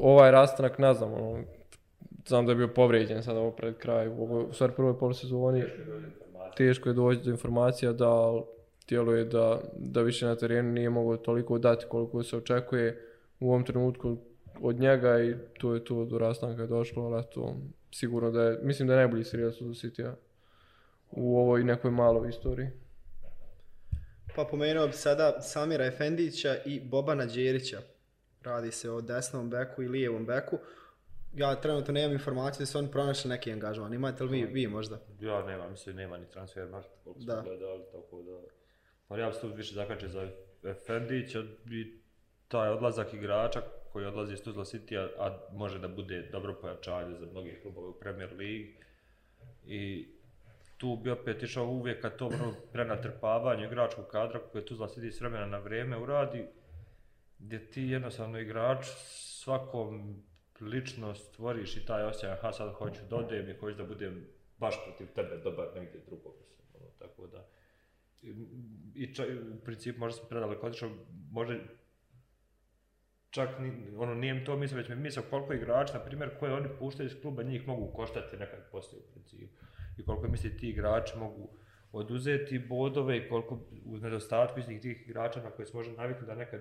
[0.00, 1.44] ovaj rastanak, ne znam, ono,
[2.26, 5.64] znam da je bio povrijeđen sad ovo pred kraj, u ovoj, u stvari prvoj polusezoni,
[6.56, 8.42] teško je doći do informacija da ali
[8.88, 13.08] djeluje da, da više na terenu nije mogao toliko dati koliko se očekuje
[13.40, 14.16] u ovom trenutku
[14.60, 17.56] od njega i to je to do rastanka je došlo, ali eto,
[17.92, 20.12] sigurno da je, mislim da je najbolji strelac od City
[21.10, 22.68] u ovoj nekoj maloj istoriji.
[24.36, 27.80] Pa pomenuo bi sada Samira Efendića i Bobana Đerića.
[28.44, 30.58] Radi se o desnom beku i lijevom beku.
[31.34, 33.94] Ja trenutno nemam informaciju da su oni pronašli neki angažman.
[33.94, 34.98] Imate li vi, vi možda?
[35.20, 37.40] Ja nema, mislim, nema ni transfer market koliko smo Da.
[37.42, 38.40] gledali, tako da...
[39.08, 40.28] Pa ja bi se tu više zakačio za
[40.64, 42.00] Efendića i
[42.48, 47.16] taj odlazak igrača koji odlazi iz Tuzla City, a, a može da bude dobro pojačanje
[47.18, 48.76] za mnoge klubove u Premier Ligi.
[49.66, 50.08] I
[50.76, 55.20] tu bi opet išao uvijek ka tom ono prenatrpavanju igračkog kadra koje Tuzla City s
[55.20, 56.46] vremena na vrijeme uradi,
[57.42, 58.86] gdje ti jednostavno igrač
[59.42, 60.22] svakom
[60.60, 64.26] lično stvoriš i taj osjećaj, aha sad hoću da odem i hoću da budem
[64.58, 67.46] baš protiv tebe dobar negdje drugog, mislim, ono, tako da.
[68.22, 68.34] I,
[68.94, 70.90] i čak, u principu možda sam predaleko otišao,
[71.30, 71.54] možda
[73.30, 76.54] čak ni, ono, nije mi to mislim, već mi mislio koliko igrača, na primjer, koje
[76.54, 79.64] oni puštaju iz kluba, njih mogu koštati nekad poslije u principu.
[79.98, 81.48] I koliko misli ti igrači mogu
[81.92, 86.34] oduzeti bodove i koliko u nedostatku istih tih igrača na koje se može naviknuti da
[86.34, 86.60] nekad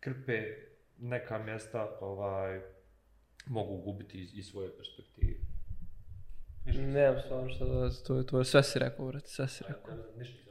[0.00, 0.42] krpe
[0.98, 2.60] neka mjesta ovaj,
[3.46, 5.34] mogu gubiti iz, iz svoje perspektive.
[6.66, 9.94] Nemam stvarno šta da to je, to je sve si rekao, brate, sve si rekao.
[10.18, 10.50] Ništa.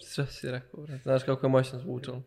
[0.00, 1.02] Sve si rekao, brate.
[1.02, 2.22] Znaš kako je moćno zvučalo.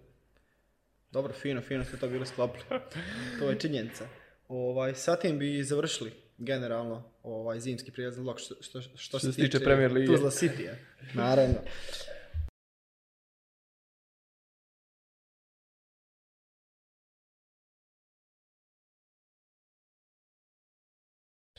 [1.11, 2.63] Dobro, fino, fino ste to bili sklopili.
[3.39, 4.07] to je činjenica.
[4.47, 9.59] Ovaj, sa tim bi završili generalno ovaj zimski prijelazni blok što, što, što, se tiče
[9.59, 10.07] Premier lige.
[10.07, 10.73] Tuzla City,
[11.13, 11.55] naravno.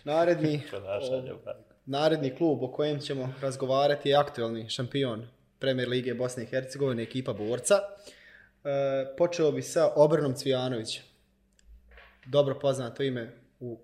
[0.04, 1.22] Naredni, o,
[1.86, 5.26] naredni klub o kojem ćemo razgovarati je aktualni šampion
[5.58, 7.74] Premier Lige Bosne i Hercegovine, ekipa Borca.
[7.74, 11.04] E, počeo bi sa Obrnom Cvijanovićem.
[12.26, 13.80] Dobro poznato ime u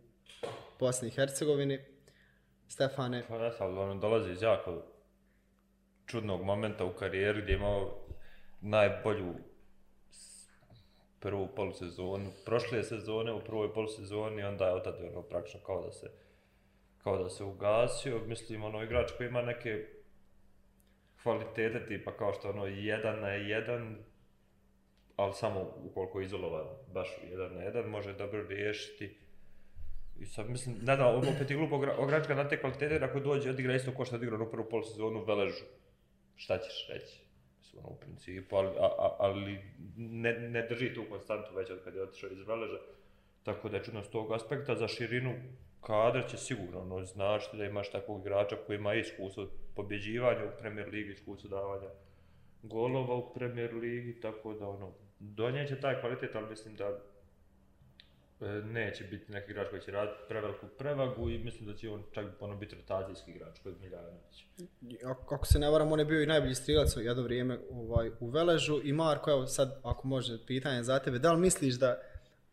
[0.78, 1.78] Bosni i Hercegovini.
[2.68, 4.82] Stefane, Pa ne znam, on dolazi iz jako
[6.06, 8.06] čudnog momenta u karijeri gdje je imao
[8.60, 9.34] najbolju
[11.26, 16.10] prvu polusezonu, prošle sezone u prvoj polusezoni, onda je otad ono praktično kao da se
[17.02, 19.86] kao da se ugasio, mislim ono igrač koji ima neke
[21.22, 23.96] kvalitete tipa kao što ono jedan na jedan,
[25.16, 29.18] ali samo ukoliko je izolovan, baš jedan na jedan, može dobro riješiti.
[30.18, 33.50] I sad mislim, ne da, ono opet je glupo ogračka na te kvalitete, ako dođe
[33.50, 35.64] odigra isto ko što je u prvu polusezonu Veležu.
[36.36, 37.25] Šta ćeš reći?
[37.78, 39.58] Ono, u principu, ali, a, a, ali
[39.96, 42.78] ne, ne drži tu konstantu već od kada je otišao iz Veleža.
[43.42, 45.34] Tako da je čudno s tog aspekta, za širinu
[45.80, 50.88] kadra će sigurno ono, značiti da imaš takvog igrača koji ima iskustvo pobjeđivanja u Premier
[50.88, 51.88] Ligi, iskustvo davanja
[52.62, 56.98] golova u Premier Ligi, tako da ono, donijeće taj kvalitet, ali mislim da
[58.64, 62.24] neće biti neki igrač koji će raditi preveliku prevagu i mislim da će on čak
[62.40, 64.44] ono biti rotacijski igrač kod Miljanovića.
[65.04, 68.10] ako ako se ne varam, on je bio i najbolji strilac u jedno vrijeme ovaj,
[68.20, 68.80] u Veležu.
[68.84, 71.18] I Marko, evo sad, ako može, pitanje za tebe.
[71.18, 72.00] Da li misliš da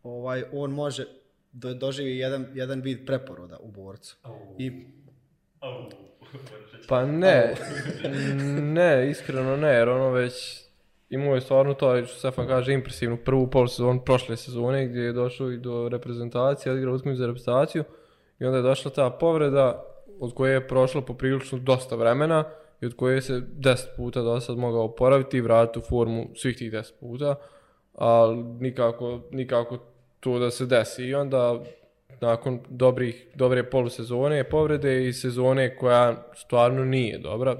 [0.03, 1.05] ovaj, on može
[1.51, 4.17] do, doživi jedan, jedan vid preporoda u borcu?
[4.57, 4.71] I
[6.89, 7.55] Pa ne,
[8.61, 10.62] ne, iskreno ne, jer ono već
[11.09, 15.51] imao je stvarno to, što Stefan kaže, impresivnu prvu polusezonu prošle sezone gdje je došao
[15.51, 17.83] i do reprezentacije, odigrao utakmicu za reprezentaciju.
[18.39, 19.85] I onda je došla ta povreda
[20.19, 22.43] od koje je prošlo poprilično dosta vremena
[22.81, 26.57] i od koje se 10 puta do sad mogao oporaviti i vratiti u formu svih
[26.57, 27.35] tih 10 puta,
[27.93, 29.77] ali nikako, nikako
[30.19, 31.03] to da se desi.
[31.03, 31.59] I onda
[32.21, 37.57] nakon dobrih, dobre polusezone, povrede i sezone koja stvarno nije dobra,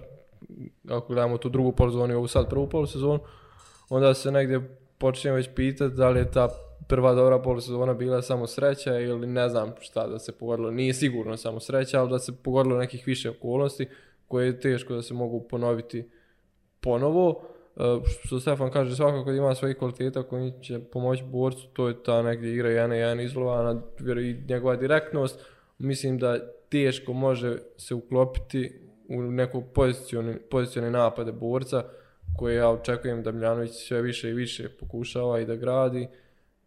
[0.90, 3.20] ako gledamo tu drugu polusezonu i ovu sad prvu polusezonu,
[3.90, 6.50] onda se negdje počinjem već pitati da li je ta
[6.88, 10.72] prva dobra polusezona bila samo sreća ili ne znam šta da se pogodilo.
[10.72, 13.88] Nije sigurno samo sreća, ali da se pogodilo nekih više okolnosti
[14.28, 16.10] koje je teško da se mogu ponoviti
[16.82, 17.42] ponovo.
[17.78, 17.82] E,
[18.20, 22.22] što Stefan kaže, svakako da ima svojih kvaliteta koji će pomoći borcu, to je ta
[22.22, 23.82] negdje igra 1 na 1 izlovana,
[24.22, 25.40] i njegova direktnost.
[25.78, 31.84] Mislim da teško može se uklopiti u neko pozicione, pozicione napade borca
[32.38, 36.08] koje ja očekujem da Miljanović sve više i više pokušava i da gradi,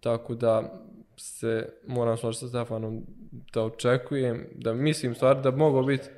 [0.00, 0.82] tako da
[1.16, 3.02] se moram složiti sa Stefanom
[3.52, 6.08] da očekujem, da mislim stvar da mogu biti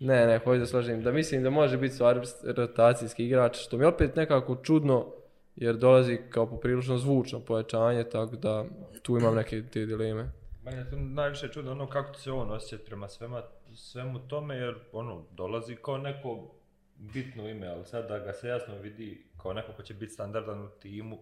[0.00, 1.02] Ne, ne, hoću da složim.
[1.02, 5.06] Da mislim da može biti stvar rotacijski igrač, što mi je opet nekako čudno,
[5.56, 8.64] jer dolazi kao poprilično zvučno pojačanje, tako da
[9.02, 10.30] tu imam neke te dileme.
[10.64, 13.42] Meni je to najviše čudno ono kako se on osjeća prema svema,
[13.78, 16.54] svemu tome, jer ono, dolazi kao neko
[16.96, 20.62] bitno ime, ali sad da ga se jasno vidi kao neko ko će biti standardan
[20.62, 21.18] u timu,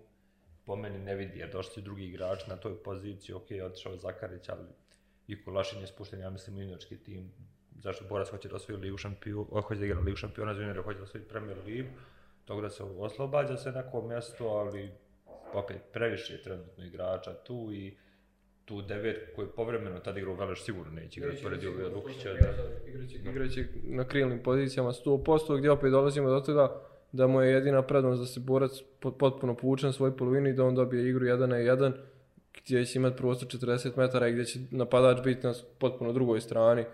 [0.65, 4.49] po meni ne vidi, jer došli drugi igrač na toj poziciji, ok, otišao je Zakarić,
[4.49, 4.67] ali
[5.27, 7.33] i Kulašin je spušten, ja mislim, juniorski tim,
[7.83, 10.83] zašto Borac hoće da osvoji ligu šampiona, eh, hoće da igra ligu šampiona za juniore,
[10.83, 11.89] hoće da osvoji Premier ligu,
[12.45, 14.91] tako da se oslobađa se neko mjesto, ali
[15.53, 17.97] opet previše je trenutno igrača tu i
[18.67, 22.29] tu devetku koju povremeno tad igrao Veleš sigurno neće igrati pored Jovija Lukića.
[22.33, 26.81] Da, Igraće, igraće na krilnim pozicijama 100%, gdje opet dolazimo do toga
[27.13, 30.53] da mu je jedina prednost da se borac pot- potpuno povuče na svoj polovini i
[30.53, 31.93] da on dobije igru 1 na 1
[32.65, 36.83] gdje će imati prostor 40 metara i gdje će napadač biti na potpuno drugoj strani,
[36.83, 36.87] e,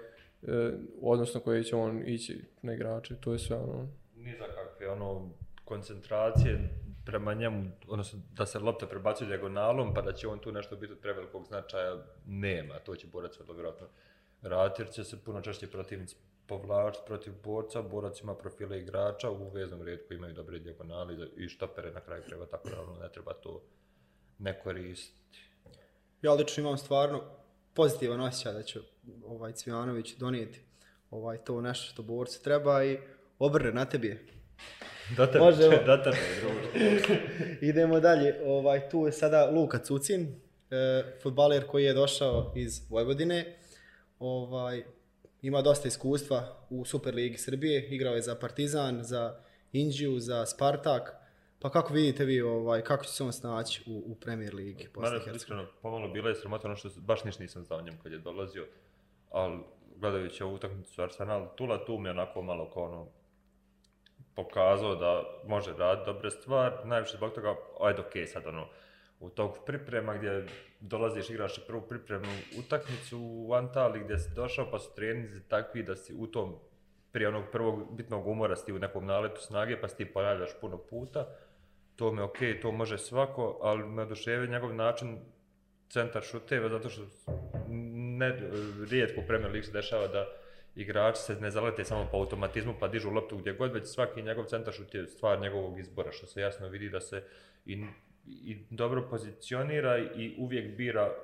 [1.02, 3.88] odnosno koje će on ići na igrače, to je sve ono.
[4.16, 5.30] ni za kakve ono
[5.64, 6.68] koncentracije
[7.04, 10.92] prema njemu, odnosno da se lopta prebacuje dijagonalom, pa da će on tu nešto biti
[10.92, 12.78] od prevelikog značaja, nema.
[12.78, 13.86] To će borac vrlo vjerojatno
[14.42, 19.48] raditi, jer će se puno češće protivnici povlačiti protiv borca, borac ima profile igrača, u
[19.48, 23.32] veznom redku imaju dobre dijagonali i štopere na kraju kreva, tako da ono, ne treba
[23.32, 23.62] to
[24.38, 25.38] ne koristiti.
[26.22, 27.22] Ja lično imam stvarno
[27.74, 28.80] pozitivan osjećaj da će
[29.26, 30.60] ovaj Cvijanović donijeti
[31.10, 32.98] ovaj to nešto što borcu treba i
[33.38, 34.26] obrne na tebi
[35.16, 35.16] je.
[35.16, 35.76] Da te, Može, evo.
[35.86, 37.20] da te, druže.
[37.70, 40.26] Idemo dalje, ovaj, tu je sada Luka Cucin,
[40.70, 43.56] e, futbaler koji je došao iz Vojvodine,
[44.18, 44.82] ovaj,
[45.42, 49.36] ima dosta iskustva u Superligi Srbije, igrao je za Partizan, za
[49.72, 51.14] Inđiju, za Spartak,
[51.58, 55.36] pa kako vidite vi, ovaj, kako će se on snaći u, u Premier Ligi Hercegovine?
[55.36, 58.18] iskreno pomalo bila je sramota ono što baš ništa nisam znao o njemu kad je
[58.18, 58.66] dolazio,
[59.30, 59.58] ali
[59.96, 63.06] gledajući ovu utakmicu Arsenal, Tula tu mi onako malo kao ono
[64.36, 68.66] pokazao da može raditi dobre stvari, najviše zbog toga, ajde okej sad ono,
[69.20, 70.46] u toku priprema gdje
[70.80, 75.96] dolaziš, igraš prvu pripremnu utakmicu u Antali gdje si došao pa su treninzi takvi da
[75.96, 76.58] si u tom
[77.12, 80.78] prije onog prvog bitnog umora si u nekom naletu snage pa si ti ponavljaš puno
[80.78, 81.28] puta,
[81.96, 85.18] to mi je okej, to može svako, ali me oduševio njegov način
[85.88, 87.02] centar šuteva, zato što
[87.68, 88.40] ne,
[88.90, 90.26] rijetko u Premier League se dešava da
[90.74, 94.44] igrači se ne zalete samo po automatizmu pa dižu loptu gdje god, već svaki njegov
[94.44, 97.24] centar šut je stvar njegovog izbora, što se jasno vidi da se
[97.66, 97.84] i,
[98.26, 101.14] i dobro pozicionira i uvijek bira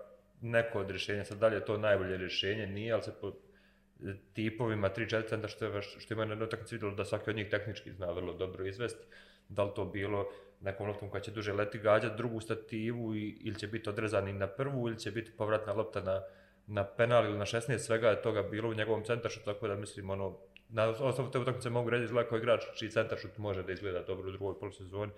[0.40, 1.24] neko od rješenja.
[1.24, 3.32] Sad dalje je to najbolje rješenje, nije, ali se po
[4.32, 7.48] tipovima 3-4 centra što, je, što ima na jednoj utakmici vidjelo da svaki od njih
[7.48, 9.06] tehnički zna vrlo dobro izvesti.
[9.48, 10.28] Da li to bilo
[10.60, 14.46] nekom loptom koja će duže leti gađati drugu stativu i, ili će biti odrezani na
[14.46, 16.22] prvu ili će biti povratna lopta na,
[16.68, 20.10] na penal ili na 16, svega je toga bilo u njegovom centaršu, tako da mislim
[20.10, 24.02] ono, na osnovu te utakmice mogu reći izgleda kao igrač čiji centaršut može da izgleda
[24.02, 25.12] dobro u drugoj polusezoni.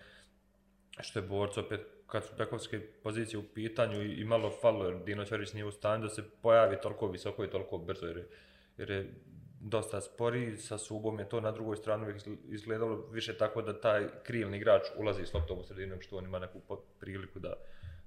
[1.00, 5.04] Što je borac opet kad su bekovske pozicije u pitanju i, i malo falo, jer
[5.04, 8.28] Dino Ćorić nije u stanju da se pojavi toliko visoko i toliko brzo, jer je,
[8.76, 9.14] jer je
[9.60, 14.08] dosta spori, sa Subom je to na drugoj strani uvijek izgledalo više tako da taj
[14.22, 16.60] krilni igrač ulazi s loptom u sredinu, što on ima neku
[17.00, 17.54] priliku da,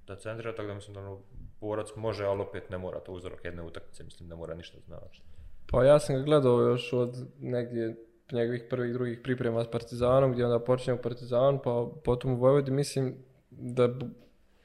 [0.06, 1.20] da centrira, tako da mislim da ono,
[1.60, 5.22] borac može, ali opet ne mora to uzrok jedne utakmice, mislim da mora ništa znači.
[5.70, 7.96] Pa ja sam ga gledao još od negdje
[8.32, 12.70] njegovih prvih drugih priprema s Partizanom, gdje onda počinje u Partizan, pa potom u Vojvodi,
[12.70, 13.16] mislim
[13.50, 13.88] da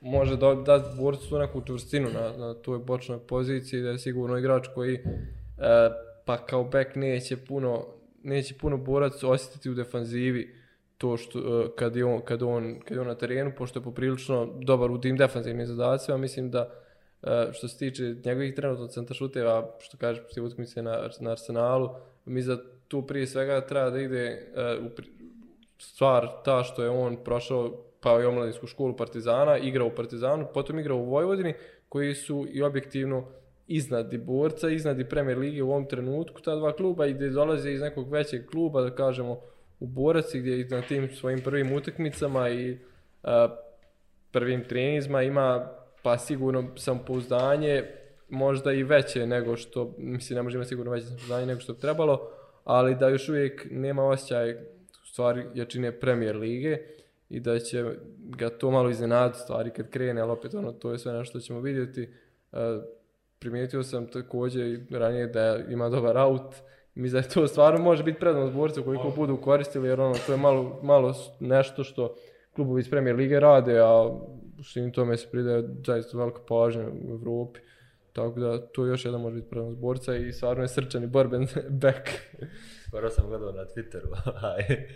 [0.01, 4.37] može da da borcu tu neku čvrstinu na, na toj bočnoj poziciji, da je sigurno
[4.37, 5.01] igrač koji e,
[6.25, 7.85] pa kao bek neće puno,
[8.23, 10.58] neće puno borac osjetiti u defanzivi
[10.99, 13.83] to što e, kad je on, kad on, kad je on na terenu, pošto je
[13.83, 16.69] poprilično dobar u tim defanzivnim zadacima, mislim da
[17.23, 21.89] e, što se tiče njegovih trenutno centar šuteva, što kaže protiv utakmice na, na Arsenalu,
[22.25, 22.57] mi za
[22.87, 25.11] tu prije svega treba da ide e, u pri-
[25.77, 30.79] stvar ta što je on prošao pa i omladinsku školu Partizana, igrao u Partizanu, potom
[30.79, 31.53] igrao u Vojvodini,
[31.89, 33.25] koji su i objektivno
[33.67, 37.29] iznad i borca, iznad i Premier Lige u ovom trenutku, ta dva kluba i gdje
[37.29, 39.39] dolaze iz nekog većeg kluba, da kažemo,
[39.79, 42.77] u borac i gdje i na tim svojim prvim utakmicama i
[43.23, 43.55] a,
[44.31, 45.71] prvim trenizma ima
[46.03, 47.83] pa sigurno samopouzdanje
[48.29, 51.79] možda i veće nego što, mislim ne može imati sigurno veće samopouzdanje nego što bi
[51.79, 52.31] trebalo,
[52.63, 54.51] ali da još uvijek nema osjećaj
[55.03, 56.77] u stvari jačine Premier Lige
[57.29, 57.85] i da će
[58.37, 61.39] ga to malo iznenaditi stvari kad krene, ali opet ono, to je sve nešto što
[61.39, 62.01] ćemo vidjeti.
[62.01, 62.57] E,
[63.39, 66.55] primijetio sam također i ranije da ima dobar aut,
[66.99, 70.31] Mislim da je to stvarno može biti prednost borca koliko budu koristili, jer ono, to
[70.31, 72.15] je malo, malo nešto što
[72.55, 74.01] klubovi iz Premier Lige rade, a
[74.59, 77.59] u svim tome se pridaje zaista velika pažnja u Evropi.
[78.13, 81.47] Tako da to još jedan može biti prednost borca i stvarno je srčan i borben
[81.83, 82.09] back.
[82.87, 84.15] Skoro sam gledao na Twitteru,
[84.53, 84.87] aj, e,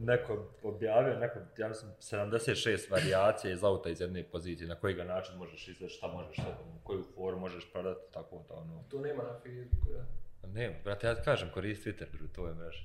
[0.00, 5.04] neko objavio, neko, ja mislim, 76 varijacija iz auta iz jedne pozicije, na koji ga
[5.04, 8.84] način možeš izvesti, šta možeš, šta, koju foru možeš prodati, tako da ono.
[8.90, 10.21] To nema na Facebooku, da.
[10.44, 12.78] Ne, brate, ja ti kažem, koristi Twitter, bro, to je mreža.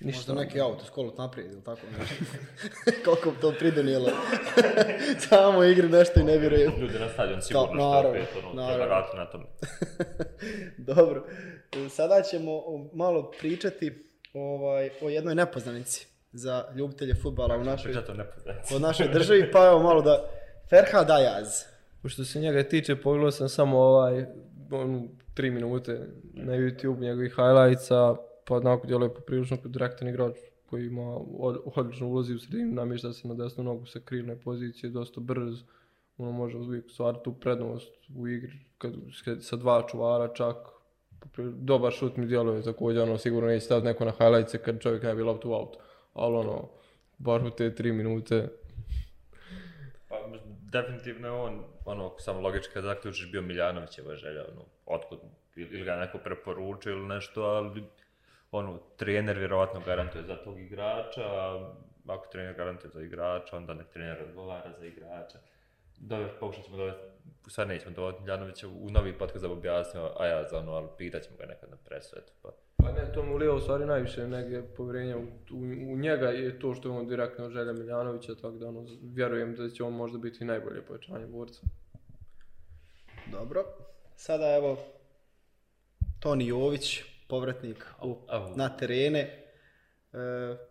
[0.00, 2.14] Možda neki auto skolut naprijed ili tako nešto.
[3.04, 4.08] Koliko bi to pridonijelo.
[5.28, 6.72] Samo igri nešto i ne vjerujem.
[6.80, 8.84] Ljudi na stadion sigurno što naravno, opet, ono, treba naravno.
[8.86, 9.44] raditi na tome.
[10.94, 11.26] Dobro.
[11.90, 14.04] Sada ćemo o- malo pričati
[14.34, 17.94] ovaj, o jednoj nepoznanici za ljubitelje futbala u našoj,
[18.74, 20.28] od našoj državi, pa evo malo da
[20.70, 21.62] Ferhad Ajaz.
[22.04, 24.24] Što se njega tiče, pogledao sam samo ovaj,
[24.70, 25.08] on,
[25.38, 25.92] tri minute
[26.34, 28.14] na YouTube njegovih highlightsa,
[28.46, 30.36] pa onako djeluje poprilično kao direktan igrač
[30.70, 34.90] koji ima od- odlično ulazi u sredinu, namješta se na desnu nogu sa krilne pozicije,
[34.90, 35.62] dosta brz,
[36.18, 38.92] ono može uvijek stvarati tu prednost u igri kad,
[39.24, 40.56] kad- sa dva čuvara čak.
[41.54, 45.14] Dobar šut mi djeluje također, ono sigurno neće staviti neko na highlightse kad čovjek ne
[45.14, 45.78] bi loptu u auto,
[46.14, 46.68] ali ono,
[47.18, 48.48] bar u te tri minute
[50.70, 55.18] definitivno je on, ono, samo logički kad zaključiš bio Miljanovićeva želja, ono, otkud,
[55.56, 57.84] ili ga neko preporučio ili nešto, ali,
[58.50, 61.72] ono, trener vjerovatno garantuje za tog igrača, a
[62.06, 65.38] ako trener garantuje za igrača, onda nek trener odgovara za igrača.
[65.96, 67.02] Dobro, pokušat ćemo dovesti,
[67.48, 70.88] sad nećemo dovesti Miljanovića u novi podcast da objasnimo, objasnio, a ja za ono, ali
[70.98, 72.67] pitat ćemo ga nekad na presu, eto, pa.
[72.82, 75.20] Pa ne, to mu ulija u stvari najviše negdje povjerenja u,
[75.50, 79.54] u, u njega je to što je on direktno želja Miljanovića, tako da ono, vjerujem
[79.54, 81.60] da će on možda biti najbolje pojačanje borca.
[83.32, 83.64] Dobro.
[84.16, 84.78] Sada evo
[86.20, 88.16] Toni Jović, povratnik u,
[88.56, 89.44] na terene.
[90.12, 90.18] E,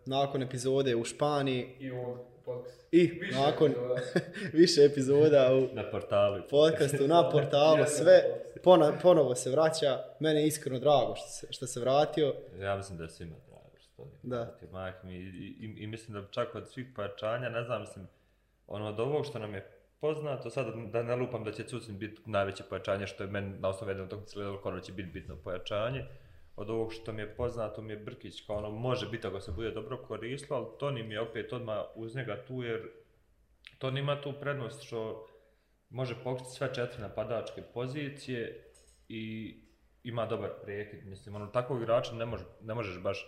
[0.06, 2.18] nakon epizode u Španiji I on
[2.92, 3.74] i nakon
[4.52, 6.42] više epizoda u Na portalu.
[6.50, 8.22] podcastu, na portalu, sve
[8.64, 9.98] pona, ponovo se vraća.
[10.20, 12.34] Meni je iskreno drago što se, što se vratio.
[12.60, 14.56] Ja mislim da je svima drago što to nije Da.
[14.72, 15.14] majke mi.
[15.14, 15.26] I,
[15.60, 18.06] i, I mislim da čak od svih pojačanja, ne znam, mislim,
[18.66, 19.70] ono od ovog što nam je
[20.00, 23.68] poznato, sad da ne lupam da će Cucin biti najveće pojačanje, što je meni na
[23.68, 23.92] osnovu
[24.34, 26.04] gledalo kao da će biti bitno pojačanje.
[26.58, 29.52] Od ovog što mi je poznato mi je Brkić, kao ono može biti ako se
[29.52, 32.88] bude dobro koristilo, ali Toni mi je opet odmah uz njega tu jer
[33.78, 35.28] Toni ima tu prednost što
[35.90, 38.64] može pokriti sve četiri napadačke pozicije
[39.08, 39.54] i
[40.04, 41.06] ima dobar prekid.
[41.06, 43.26] Mislim, ono, takvog igrača ne, može, ne možeš baš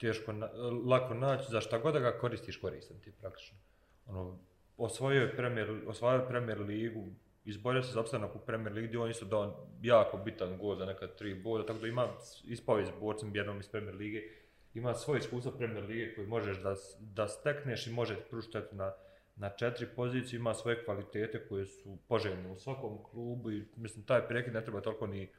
[0.00, 0.50] teško, na,
[0.86, 3.58] lako naći, za šta god da ga koristiš, koristan ti praktično.
[4.06, 4.38] Ono,
[4.76, 7.06] osvojio je Premier, osvojio je Premier ligu,
[7.44, 10.86] izborio se za opstanak u Premier ligi, gdje on isto dao jako bitan gol za
[10.86, 12.08] neka tri boda, tako da ima,
[12.44, 14.22] ispao je s borcem jednom iz Premier lige,
[14.74, 18.92] ima svoje iskustvo Premier lige koji možeš da, da stekneš i može ti pružiti na,
[19.36, 24.28] na četiri pozicije, ima svoje kvalitete koje su poželjne u svakom klubu i mislim taj
[24.28, 25.30] prekid ne treba toliko ni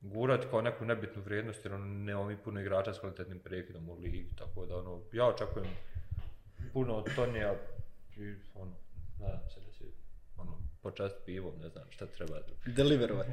[0.00, 3.94] gurati kao neku nebitnu vrijednost jer on nemamo mi puno igrača s kvalitetnim prekidom u
[3.94, 5.68] ligi, tako da ono, ja očekujem
[6.72, 7.54] puno od Tonija
[8.16, 8.72] i ono,
[9.18, 9.69] nadam se da
[10.82, 12.34] počast pivom, ne znam šta treba.
[12.66, 13.30] Deliverovati.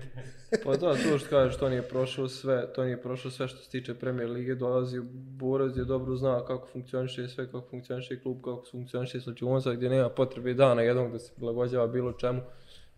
[0.63, 3.69] Pa da, to što kažeš, to nije prošlo sve, to nije prošlo sve što se
[3.69, 8.37] tiče Premier Lige, dolazi u Borac gdje dobro zna kako funkcioniše sve, kako funkcioniše klub,
[8.37, 12.41] kako funkcioniše slačivonca, gdje nema potrebe dana jednog da se prilagođava bilo čemu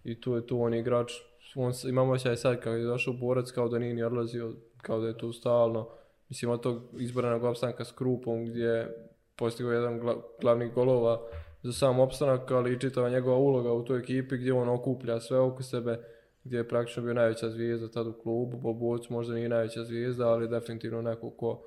[0.04, 1.14] i tu je tu on je igrač,
[1.56, 5.00] on, imamo osjećaj sad kada je došao u Borac kao da nije ni odlazio, kao
[5.00, 5.90] da je tu stalno,
[6.30, 11.22] mislim od tog izborenog opstanka s Krupom gdje je postigao jedan gla, glavnih golova
[11.64, 15.40] za sam opstanak, ali i čitava njegova uloga u toj ekipi gdje on okuplja sve
[15.40, 16.00] oko sebe,
[16.44, 20.50] gdje je praktično bio najveća zvijezda tad u klubu, Bobovac možda nije najveća zvijezda, ali
[20.50, 21.64] definitivno neko ko,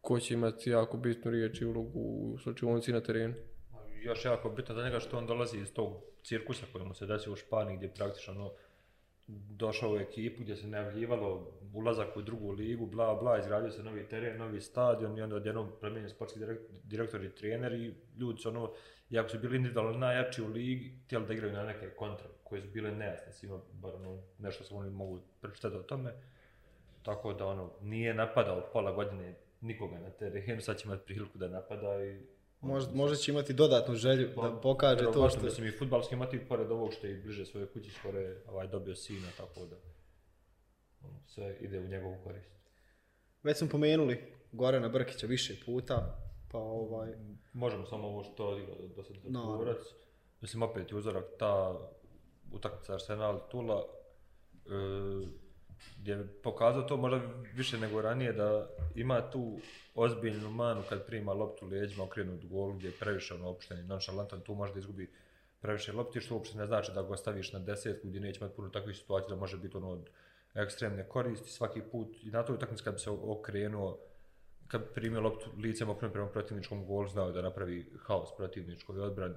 [0.00, 3.34] ko će imati jako bitnu riječ i ulogu u slučajovnici na terenu.
[4.02, 5.92] Još jako bitno za njega što on dolazi iz tog
[6.24, 8.52] cirkusa koji mu se desio u Španiji gdje praktično no,
[9.28, 14.08] došao u ekipu gdje se najavljivalo ulazak u drugu ligu, bla bla, izgradio se novi
[14.08, 16.40] teren, novi stadion i onda odjednom promijenjen sportski
[16.84, 18.72] direktor i trener i ljudi su ono,
[19.10, 22.68] iako su bili individualno najjači u ligi, htjeli da igraju na neke kontra koje su
[22.68, 26.12] bile nejasne svima, bar ono, nešto su oni mogu pročitati o tome.
[27.02, 31.48] Tako da ono, nije napadao pola godine nikoga na terenu, sad će imati priliku da
[31.48, 35.42] napada i Možda, možda će imati dodatnu želju Pa, da pokaže to što...
[35.42, 38.94] Mislim, i futbalski motiv, pored ovog što je bliže svoje kući, skoro je ovaj, dobio
[38.94, 39.76] sina, tako da
[41.02, 42.50] ono, sve ide u njegovu korist.
[43.42, 46.18] Već smo pomenuli Gorana Brkića više puta,
[46.50, 47.12] pa ovaj...
[47.52, 49.58] Možemo samo ovo što odigrao do, do sad Naravno.
[49.58, 49.86] Turac.
[50.40, 51.78] Mislim, opet je uzorak ta
[52.52, 55.45] utakmica Arsenal-Tula, e, gdje
[56.04, 57.20] je pokazao to možda
[57.54, 59.58] više nego ranije da ima tu
[59.94, 64.40] ozbiljnu manu kad prima loptu leđima okrenut gol gdje je previše ono opušten i nonšalantan,
[64.40, 65.10] tu možda izgubi
[65.60, 68.68] previše lopti, što uopšte ne znači da ga staviš na desetku gdje neće imati puno
[68.68, 70.08] takvih situacija da može biti ono od
[70.54, 73.98] ekstremne koristi svaki put i na toj utakmici kad bi se okrenuo
[74.68, 79.34] kad bi primio loptu licem okrenuo prema protivničkom golu, znao da napravi haos protivničkoj odbrani.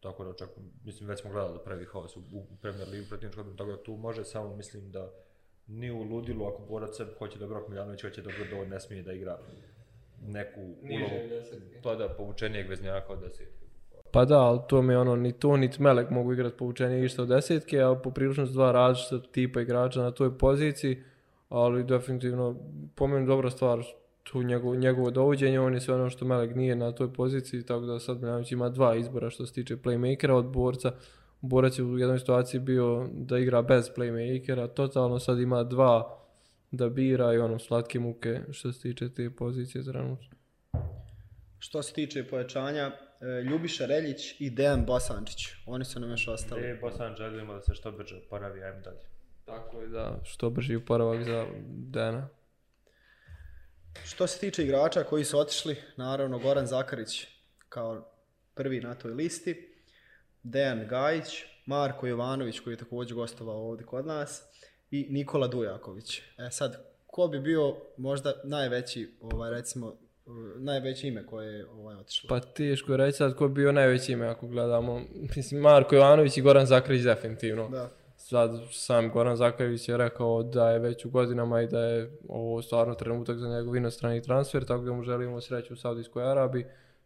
[0.00, 0.48] Tako da čak,
[0.84, 3.82] mislim, već smo gledali da pravi haos u, u Premier Ligi protivničkoj odbrani, tako da
[3.82, 5.12] tu može, samo mislim da
[5.68, 8.80] ni u ludilu, ako borac sebe hoće da Brok Miljanović hoće da da on ne
[8.80, 9.38] smije da igra
[10.26, 11.44] neku ulogu,
[11.82, 13.66] pa da povučenijeg veznjaka od desetke.
[14.12, 17.22] Pa da, ali to mi je ono, ni to, niti Melek mogu igrati povučenje išta
[17.22, 21.02] od desetke, a poprilično su dva različita tipa igrača na toj poziciji,
[21.48, 22.56] ali definitivno,
[22.94, 23.84] po meni dobra stvar
[24.22, 27.84] tu njegovo, njegovo dovođenje, on je sve ono što Melek nije na toj poziciji, tako
[27.84, 30.92] da sad Miljanović ima dva izbora što se tiče playmakera od borca.
[31.48, 36.18] Borac je u jednoj situaciji bio da igra bez playmakera, totalno sad ima dva
[36.70, 40.28] da bira i ono slatke muke što se tiče te pozicije trenutno.
[41.58, 45.46] Što se tiče pojačanja, e, Ljubiša Reljić i Dejan Bosančić.
[45.66, 46.62] Oni su nam još ostali.
[46.62, 49.06] E, Bosan želimo da se što brže oporavi, ajmo dalje.
[49.44, 52.28] Tako je da što brži uporavak za Dena.
[54.04, 57.26] Što se tiče igrača koji su otišli, naravno Goran Zakarić
[57.68, 58.12] kao
[58.54, 59.75] prvi na toj listi,
[60.50, 64.42] Dejan Gajić, Marko Jovanović koji je također gostovao ovdje kod nas
[64.90, 66.18] i Nikola Dujaković.
[66.38, 69.96] E sad, ko bi bio možda najveći, ovaj, recimo,
[70.56, 72.28] najveće ime koje je ovaj, otišlo?
[72.28, 75.00] Pa teško je reći sad ko bi bio najveći ime ako gledamo.
[75.36, 77.68] Mislim, Marko Jovanović i Goran Zakrić definitivno.
[77.68, 77.90] Da.
[78.16, 82.62] Sad sam Goran Zakrić je rekao da je već u godinama i da je ovo
[82.62, 86.64] stvarno trenutak za njegov inostrani transfer, tako da mu želimo sreću u Saudijskoj Arabiji.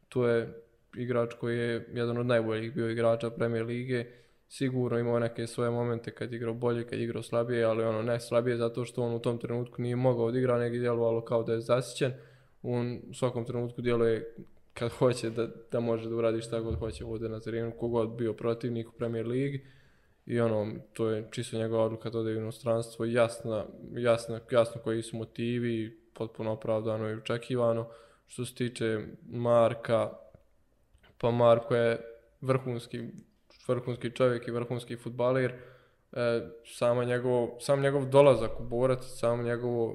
[0.09, 0.62] Tu je
[0.97, 4.05] igrač koji je jedan od najboljih bio igrača Premier Lige.
[4.49, 8.03] Sigurno imao neke svoje momente kad je igrao bolje, kad je igrao slabije, ali ono
[8.03, 11.43] ne slabije zato što on u tom trenutku nije mogao odigra, nego je djelovalo kao
[11.43, 12.12] da je zasićen.
[12.62, 14.34] On u svakom trenutku djeluje
[14.74, 18.32] kad hoće da, da može da uradi šta god hoće ovdje na terenu, kogod bio
[18.32, 19.66] protivnik u Premier Ligi.
[20.26, 23.64] I ono, to je čisto njegova odluka da ode u inostranstvo, jasna,
[23.97, 27.88] jasna, jasno koji su motivi, potpuno opravdano i očekivano.
[28.26, 28.99] Što se tiče
[29.30, 30.11] Marka,
[31.21, 32.01] pa Marko je
[32.41, 33.01] vrhunski,
[33.68, 35.53] vrhunski čovjek i vrhunski futbaler.
[36.12, 39.95] E, samo njegov, sam njegov dolazak u borac, samo njegov,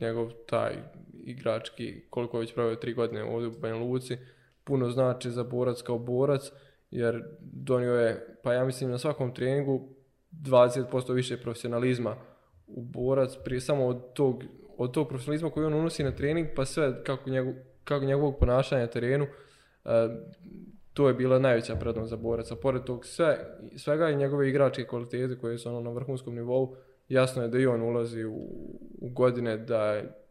[0.00, 0.72] njegov taj
[1.24, 4.16] igrački, koliko je već pravio tri godine ovdje u Banja Luci,
[4.64, 6.52] puno znači za borac kao borac,
[6.90, 9.88] jer donio je, pa ja mislim na svakom treningu
[10.32, 12.16] 20% više profesionalizma
[12.66, 14.44] u borac, prije samo od tog,
[14.76, 17.54] od tog profesionalizma koji on unosi na trening, pa sve kako, njegov,
[17.84, 19.26] kako njegovog ponašanja na terenu,
[19.84, 20.08] E,
[20.92, 22.56] to je bila najveća prednost za boraca.
[22.56, 26.76] Pored tog sve, svega i njegove igračke kvalitete koje su ono na vrhunskom nivou,
[27.08, 28.34] jasno je da i on ulazi u,
[29.00, 30.22] u godine da je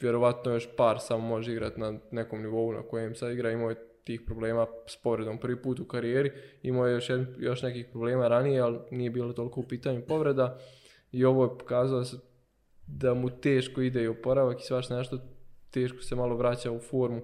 [0.00, 3.76] vjerovatno još par samo može igrati na nekom nivou na kojem sad igra, imao je
[4.04, 8.60] tih problema s povredom prvi put u karijeri, imao je još, još nekih problema ranije,
[8.60, 10.58] ali nije bilo toliko u pitanju povreda.
[11.12, 12.16] I ovo je pokazalo da, se,
[12.86, 15.18] da mu teško ide i oporavak i svašta nešto
[15.70, 17.22] teško se malo vraća u formu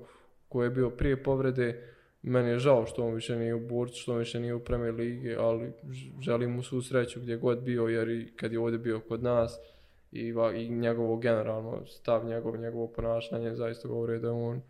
[0.57, 4.13] koji je bio prije povrede, meni je žao što on više nije u borcu, što
[4.13, 5.73] on više nije u Premier Ligi, ali
[6.21, 9.59] želim mu svu sreću gdje god bio, jer i kad je ovdje bio kod nas,
[10.13, 14.63] i, i njegovo generalno stav, njegov, njegovo ponašanje, zaista govori da je on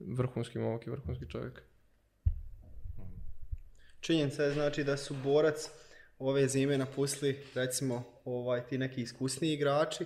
[0.00, 1.62] vrhunski momak i vrhunski čovjek.
[4.00, 5.70] Činjenica je znači da su borac
[6.18, 10.04] ove zime napustili recimo ovaj ti neki iskusni igrači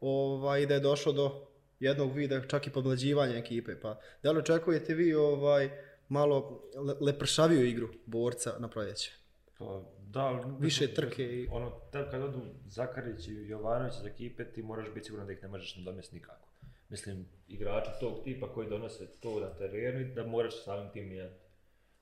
[0.00, 1.53] ovaj da je došlo do
[1.84, 5.70] jednog vida čak i podmlađivanja ekipe pa da li očekujete vi ovaj
[6.08, 9.12] malo le, lepršaviju igru borca na proljeće.
[9.58, 11.48] Pa, da, Više trke i...
[11.50, 15.42] Ono, tad kad odu Zakarić i Jovanović iz ekipe, ti moraš biti siguran da ih
[15.42, 16.48] ne možeš nadomjestiti nikako.
[16.88, 21.44] Mislim, igrači tog tipa koji donose to na terenu i da moraš samim tim mijenjati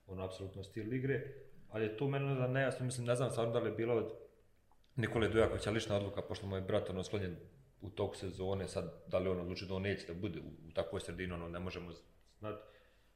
[0.07, 1.33] ono, apsolutno stil igre.
[1.69, 4.13] Ali je tu meni da nejasno, mislim, ne znam stvarno da li je bilo od
[4.95, 7.35] Nikole Dujakovića lična odluka, pošto moj brat ono sklonjen
[7.83, 10.71] u toku sezone, sad da li on odluči da on neće da bude u, u
[10.71, 11.91] takvoj sredini, ono ne možemo
[12.39, 12.63] znati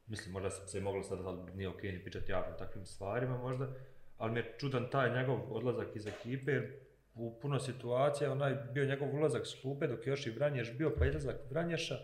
[0.08, 3.38] mislim, možda se je moglo sad, ali nije okej okay, pričati javno o takvim stvarima
[3.38, 3.68] možda,
[4.18, 6.74] ali mi je čudan taj njegov odlazak iz ekipe, jer
[7.16, 10.96] u puno situacija, onaj bio njegov ulazak s klupe dok je još i Vranješ bio,
[11.00, 11.96] pa izlazak Vranješa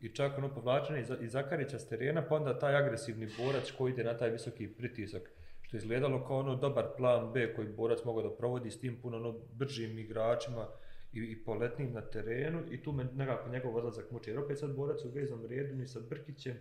[0.00, 3.92] i čak ono povlačenje iz, iz Zakarića s terena, pa onda taj agresivni borac koji
[3.92, 5.30] ide na taj visoki pritisak,
[5.62, 9.00] što je izgledalo kao ono dobar plan B koji borac mogao da provodi s tim
[9.02, 10.68] puno ono bržim igračima
[11.14, 14.30] i, i poletnim na terenu i tu me nekako njegov odlazak muči.
[14.30, 16.56] jer opet sad borac u vezom redu ni sa Brkićem,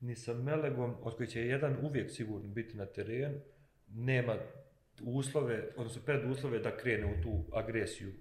[0.00, 3.40] ni sa Melegom, od koji će jedan uvijek sigurno biti na terenu,
[3.88, 4.36] nema
[5.02, 8.12] uslove, odnosno preduslove da krene u tu agresiju,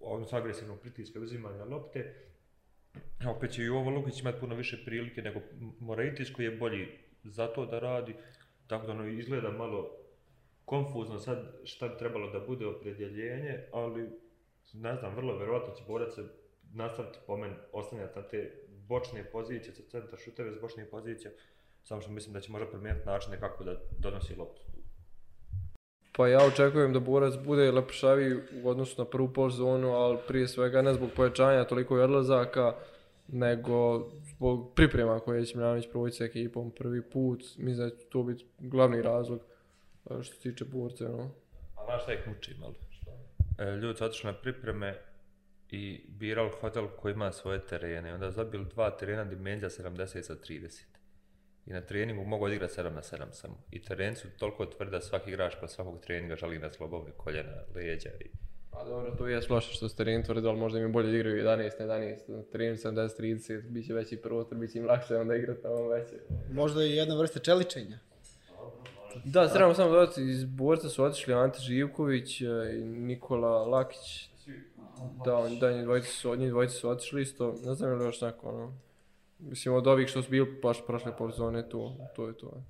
[0.00, 2.14] odnosno agresivnog pritiska uzimanja lopte.
[3.26, 5.40] Opet će i ovo Lukić imati puno više prilike nego
[5.80, 6.88] Moraitis koji je bolji
[7.24, 8.14] za to da radi,
[8.66, 9.90] tako da ono izgleda malo
[10.64, 14.08] konfuzno sad šta bi trebalo da bude opredjeljenje, ali
[14.72, 16.24] ne znam, vrlo verovatno će borac se
[16.74, 18.52] nastaviti po meni ostanjati na te
[18.88, 21.34] bočne pozicije, sa centar šuteve s bočne pozicije,
[21.84, 24.62] samo što mislim da će možda promijeniti načine kako da donosi loptu.
[26.12, 30.48] Pa ja očekujem da Borac bude lepšavi u odnosu na prvu pol zonu, ali prije
[30.48, 32.74] svega ne zbog pojačanja toliko i odlazaka,
[33.28, 37.42] nego zbog priprema koje će Miljanović provoditi s ekipom prvi put.
[37.56, 39.40] Mislim da će to biti glavni razlog
[40.04, 41.08] što se tiče Borca.
[41.08, 41.30] No.
[41.76, 42.74] A znaš šta ih muči malo?
[43.58, 44.94] E, ljudi su otišli na pripreme,
[45.70, 48.14] i birali hotel koji ima svoje terene.
[48.14, 50.82] Onda zabili dva terena dimenzija 70 sa 30.
[51.66, 53.62] I na treningu mogu odigrati 7 na 7 samo.
[53.70, 57.62] I tereni su toliko tvrdi da svaki igrač pa svakog treninga žali na slobove, koljena,
[57.74, 58.30] leđa i...
[58.70, 61.44] Pa dobro, to je loše što ste teren tvrdi, ali možda im je bolje igraju
[61.44, 65.36] 11 na 11, na terenu 70-30, bit će veći prostor, bit će im lakše onda
[65.36, 66.14] igrati tamo veće.
[66.52, 67.98] Možda i jedna vrsta čeličenja.
[69.24, 72.44] Da, trebamo samo dodati, iz borca su otišli Ante Živković e,
[72.78, 74.30] i Nikola Lakić.
[75.24, 78.04] Da, on- da, njih dvojice su, njih dvojice su otišli isto, ne znam je li
[78.04, 78.78] još neko, ono.
[79.38, 82.62] Mislim, od ovih što su bili baš prošle polsezone, to, to je to.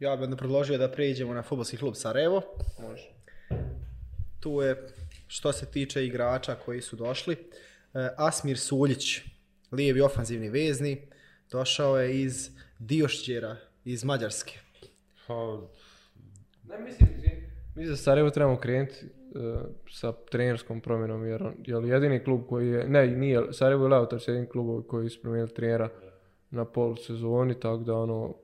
[0.00, 2.42] Ja bih onda predložio da pređemo na futbolski klub Sarajevo.
[2.82, 3.10] Može.
[4.40, 4.86] Tu je,
[5.26, 9.20] što se tiče igrača koji su došli, e, Asmir Suljić,
[9.72, 11.08] lijevi ofanzivni vezni,
[11.50, 14.58] došao je iz Diošćera, iz Mađarske.
[15.26, 15.58] Pa,
[16.68, 17.08] Ne, mislim,
[17.74, 19.60] mi za Sarajevo trebamo krenuti uh,
[19.90, 24.46] sa trenerskom promjenom, jer je jedini klub koji je, ne, nije, Sarajevo i Leotar jedini
[24.46, 25.88] klub koji su promijenili trenera
[26.50, 28.34] na pol sezoni, tako da ono,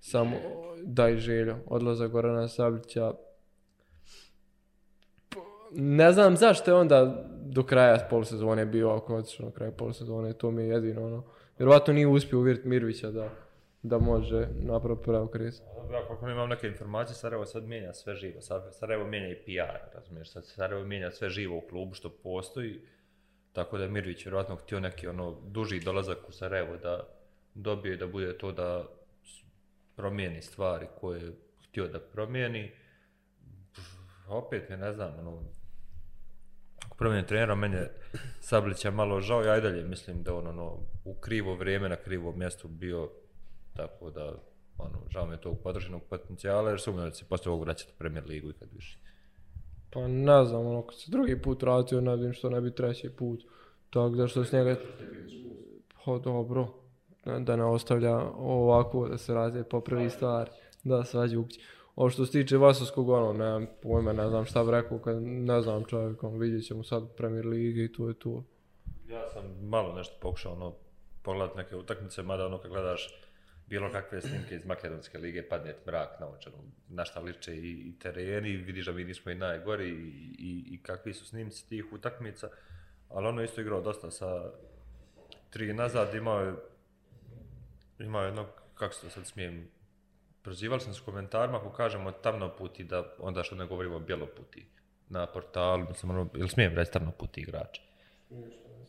[0.00, 0.36] samo
[0.82, 1.54] daj želju.
[1.66, 3.12] Odlazak Gorana Sablića,
[5.28, 5.36] P-
[5.72, 10.50] ne znam zašto je onda do kraja polusezone bio ako otišao na kraju polusezone, to
[10.50, 11.24] mi je jedino ono.
[11.58, 13.30] Vjerovatno nije uspio uvjeriti Mirvića da,
[13.88, 15.54] da može napraviti preokret.
[15.92, 18.40] Ja kako imam neke informacije, Sarajevo sad mijenja sve živo.
[18.72, 20.32] Sarajevo mijenja i PR, razumiješ?
[20.32, 22.80] Sad Sarajevo mijenja sve živo u klubu što postoji.
[23.52, 27.08] Tako da je Mirvić vjerojatno htio neki ono duži dolazak u Sarajevo da
[27.54, 28.84] dobije da bude to da
[29.96, 31.32] promijeni stvari koje je
[31.68, 32.72] htio da promijeni.
[33.72, 33.96] Pff,
[34.28, 35.42] Opet ne znam, ono,
[36.86, 37.90] ako promijeni trenera, meni je
[38.40, 42.32] Sablića malo žao, ja i dalje mislim da on ono, u krivo vrijeme na krivo
[42.32, 43.10] mjestu bio,
[43.76, 44.32] tako da
[44.78, 47.92] ono, žao mi je tog podrženog potencijala, jer sumnjam da će se poslije ovog vraćati
[47.92, 48.98] u Premier ligu ikad više.
[49.90, 53.10] Pa ne znam, ono, kad se drugi put vratio, ne vidim što ne bi treći
[53.10, 53.40] put.
[53.90, 54.76] Tako da što s njega...
[56.04, 56.68] Pa dobro,
[57.40, 60.50] da ne ostavlja ovako da se radi popravi stvar,
[60.84, 61.60] da svađa ukći.
[61.96, 65.62] Ovo što se tiče Vasovskog, ono, nemam pojma, ne znam šta bi rekao, kad ne
[65.62, 68.42] znam čovjek, ono, vidjet ćemo sad u Premier Ligi i to je to.
[69.08, 70.72] Ja sam malo nešto pokušao ono,
[71.22, 73.25] pogledat neke utakmice, mada ono kad gledaš
[73.66, 76.50] bilo kakve snimke iz Makedonske lige, padne ti mrak na oči,
[76.88, 80.82] na šta liče i, i tereni, vidiš da mi nismo i najgori i, i, i
[80.82, 82.48] kakvi su snimci tih utakmica,
[83.08, 84.50] ali ono isto igrao dosta sa
[85.50, 86.54] tri nazad, imao je,
[87.98, 89.68] imao je jednog, kako se to sad smijem,
[90.42, 94.66] prozivali sam s komentarima ako kažemo tamno puti, da onda što ne govorimo bjeloputi
[95.08, 97.78] na portalu, mislim, ono, ili smijem reći tamno puti igrač?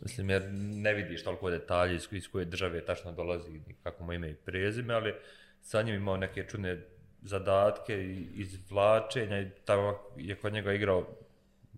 [0.01, 4.13] Mislim, jer ne vidiš toliko detalje iz, iz koje države tačno dolazi, ni kako mu
[4.13, 5.13] ime i prezime, ali
[5.61, 6.81] sa njim imao neke čudne
[7.21, 11.07] zadatke i izvlačenja i tamo je kod njega igrao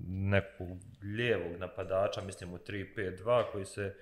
[0.08, 0.68] nekog
[1.04, 3.96] lijevog napadača, mislim u 3-5-2 koji se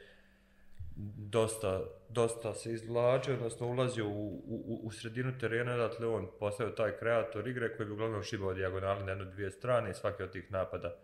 [1.17, 6.97] dosta, dosta se izvlačio, odnosno ulazio u, u, u sredinu terena, odatle on postao taj
[6.97, 10.51] kreator igre koji bi uglavnom šibao dijagonali na jednu dvije strane i svaki od tih
[10.51, 10.95] napada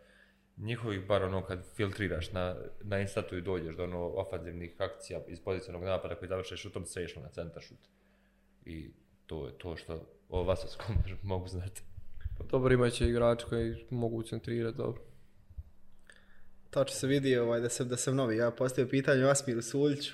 [0.57, 5.39] njihovih, bar ono kad filtriraš na, na instatu i dođeš do ono ofanzivnih akcija iz
[5.39, 7.77] pozicionog napada koji završe šutom, sve na centar šut.
[8.65, 8.91] I
[9.25, 11.81] to je to što o Vasovskom mogu znati.
[12.37, 15.01] Pa dobro, imat će igrači koji mogu centrirati dobro.
[16.69, 18.37] Tačno se vidi ovaj, da sam, da sam novi.
[18.37, 20.13] Ja postavio pitanje o Asmiru Suljiću.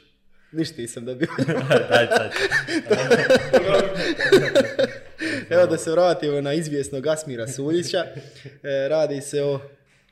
[0.51, 1.27] Ništa nisam dobio.
[1.89, 2.31] Daj sad.
[5.49, 8.05] Evo da se vratimo na izvjesnog Asmira Suljića.
[8.63, 9.59] E, radi se o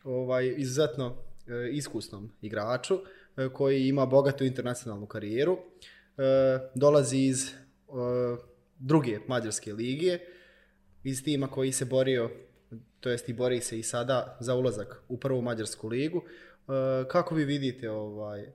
[0.07, 1.15] ovaj, izuzetno
[1.47, 2.95] e, iskusnom igraču
[3.37, 5.57] e, koji ima bogatu internacionalnu karijeru.
[5.57, 6.23] E,
[6.75, 7.53] dolazi iz e,
[8.79, 10.19] druge mađarske lige,
[11.03, 12.29] iz tima koji se borio,
[12.99, 16.23] to jest i bori se i sada za ulazak u prvu mađarsku ligu.
[16.23, 18.51] E, kako vi vidite ovaj,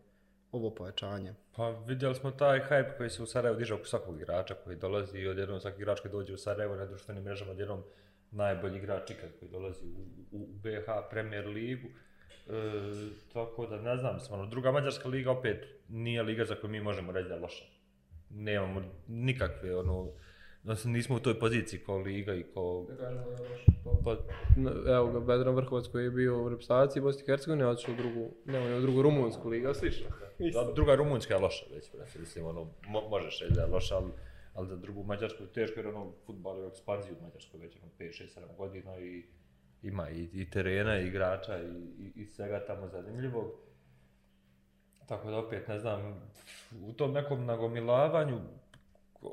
[0.52, 1.34] ovo pojačanje?
[1.56, 5.18] Pa vidjeli smo taj hype koji se u Sarajevu diže oko svakog igrača koji dolazi
[5.18, 7.82] i odjednom svaki igrač koji dođe u Sarajevo na društvenim mrežama odjednom
[8.32, 10.00] najbolji igrač ikad koji dolazi u,
[10.36, 11.88] u, u BH Premier ligu.
[11.88, 12.52] E,
[13.32, 16.80] tako da ne znam, mislim, ono, druga mađarska liga opet nije liga za koju mi
[16.80, 17.64] možemo reći da je loša.
[18.30, 20.08] Nemamo nikakve, ono,
[20.62, 22.86] odnosno nismo u toj poziciji kao liga i kao...
[24.04, 24.16] Pa,
[24.94, 28.30] Evo ga, Bedran Vrhovac koji je bio u reprezentaciji Bosne i Hercegovine, otišao u drugu,
[28.44, 30.06] ne, u drugu rumunsku ligu, slično.
[30.38, 34.12] Da, druga rumunjska je loša već, mislim, ono, mo, možeš reći da je loša, ali,
[34.54, 37.76] ali za drugu Mađarsku je teško, jer ono, futbal je u ekspanziji u Mađarskoj već
[37.76, 39.24] ono, 5, 6, 7 godina i
[39.82, 43.52] ima i, i terena, i igrača, i, i, i svega tamo zanimljivog.
[45.06, 46.30] Tako da opet, ne znam,
[46.82, 48.40] u tom nekom nagomilavanju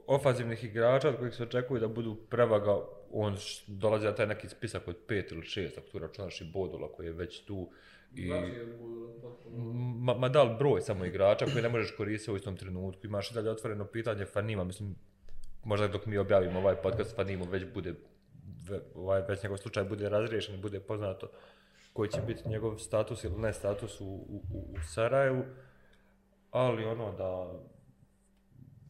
[0.07, 2.75] ofanzivnih igrača od kojih se očekuje da budu prevaga,
[3.11, 6.91] on dolazi na taj neki spisak od pet ili šest, ako tu računaš i Bodula
[6.91, 7.71] koji je već tu.
[8.15, 8.31] I,
[9.99, 13.07] ma, ma da li broj samo igrača koji ne možeš koristiti u istom trenutku.
[13.07, 14.95] Imaš i dalje otvoreno pitanje Fanima, mislim,
[15.63, 17.93] možda dok mi objavimo ovaj podcast Fanimu već bude,
[18.95, 21.31] ovaj, već njegov slučaj bude razriješen, bude poznato
[21.93, 25.43] koji će biti njegov status ili ne status u, u, u, u Sarajevu,
[26.51, 27.59] ali ono da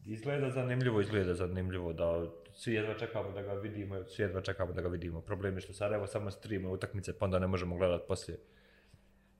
[0.04, 4.82] izgleda zanimljivo, izgleda zanimljivo da svi jedva čekamo da ga vidimo, svi jedva čekamo da
[4.82, 5.20] ga vidimo.
[5.20, 8.38] Problem je što Sarajevo samo streamuje utakmice, pa onda ne možemo gledati poslije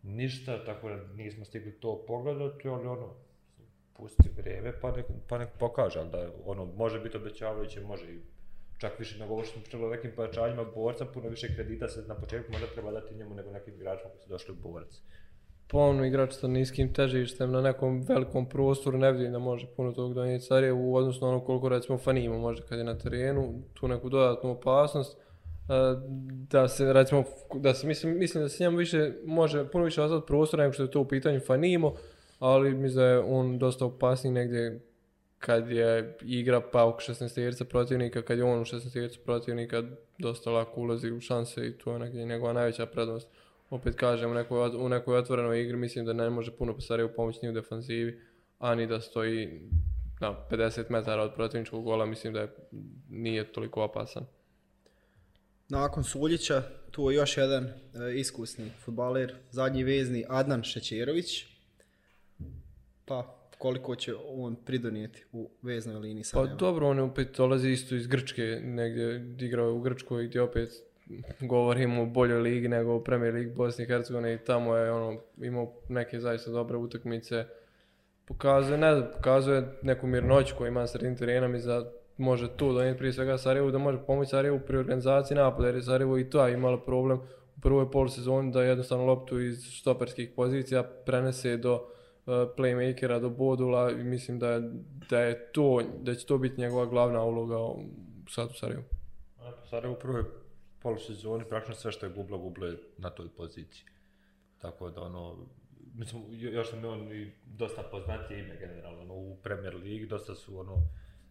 [0.03, 3.14] ništa, tako da nismo stigli to pogledati, ali ono,
[3.96, 8.18] pusti vreme pa nek, pa nek pokaže, ali da ono, može biti obećavajuće, može i
[8.78, 12.05] čak više nego ovo što smo pričali o nekim pojačanjima borca, puno više kredita se
[12.09, 15.03] na početku možda treba dati njemu nego nekim igračima koji su došli u borac.
[15.68, 20.14] Ponovno igrač sa niskim težištem na nekom velikom prostoru, ne vidim da može puno tog
[20.14, 24.09] donijeti Sarajevu u odnosu ono koliko recimo Fanimo može kad je na terenu, tu neku
[24.09, 25.18] dodatnu opasnost.
[26.50, 30.26] Da se recimo, da se mislim, mislim da se njemu više može puno više ostati
[30.26, 31.94] prostora nego što je to u pitanju Fanimo,
[32.38, 34.80] ali mislim da je on dosta opasniji negdje
[35.38, 39.82] kad je igra pa oko 16 protivnika, kad je on u 16 protivnika
[40.18, 43.28] dosta lako ulazi u šanse i to je negdje njegova najveća prednost.
[43.70, 47.38] Opet kažem, u nekoj, u nekoj otvorenoj igri mislim da ne može puno Sarajevu pomoći
[47.42, 48.20] ni u defanzivi,
[48.58, 49.61] ani da stoji
[50.20, 52.48] na 50 metara od protivničkog gola, mislim da je,
[53.08, 54.26] nije toliko opasan.
[55.71, 57.73] Nakon Suljića, tu je još jedan e,
[58.14, 61.47] iskusni futbaler, zadnji vezni Adnan Šećerović.
[63.05, 66.57] Pa, koliko će on pridonijeti u veznoj liniji Pa Sarajeva?
[66.57, 70.71] dobro, on je opet dolazi isto iz Grčke, negdje igrao je u Grčkoj gdje opet
[71.41, 75.21] govorimo o boljoj ligi nego u Premier Ligi Bosne i Hercegovine i tamo je ono
[75.43, 77.45] imao neke zaista dobre utakmice.
[78.25, 81.91] Pokazuje, ne znam, pokazuje neku mirnoću koju ima na sredini terena mi za
[82.21, 85.83] može tu donijeti prije svega Sarajevu da može pomoći Sarajevu pri organizaciji napada jer je
[85.83, 87.18] Sarajevo i to je imalo problem
[87.57, 93.91] u prvoj polusezoni da jednostavno loptu iz štoperskih pozicija prenese do uh, playmakera, do bodula
[93.91, 94.71] i mislim da je,
[95.11, 97.57] da je to, da će to biti njegova glavna uloga
[98.29, 98.85] sad u Sarajevu.
[99.71, 100.25] Sarajevo u prvoj
[100.83, 103.85] polusezoni praktično sve što je gubla, gubla je na toj poziciji.
[104.59, 105.47] Tako da ono,
[105.95, 110.35] mislim, još nam je on i dosta poznatije ime generalno ono, u Premier Ligi, dosta
[110.35, 110.77] su ono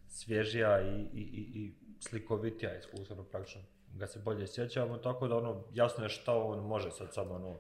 [0.10, 3.62] svježija i, i, i, i slikovitija iskustveno praktično
[3.96, 7.60] ga se bolje sjećamo, tako da ono, jasno je šta on može sad samo ono,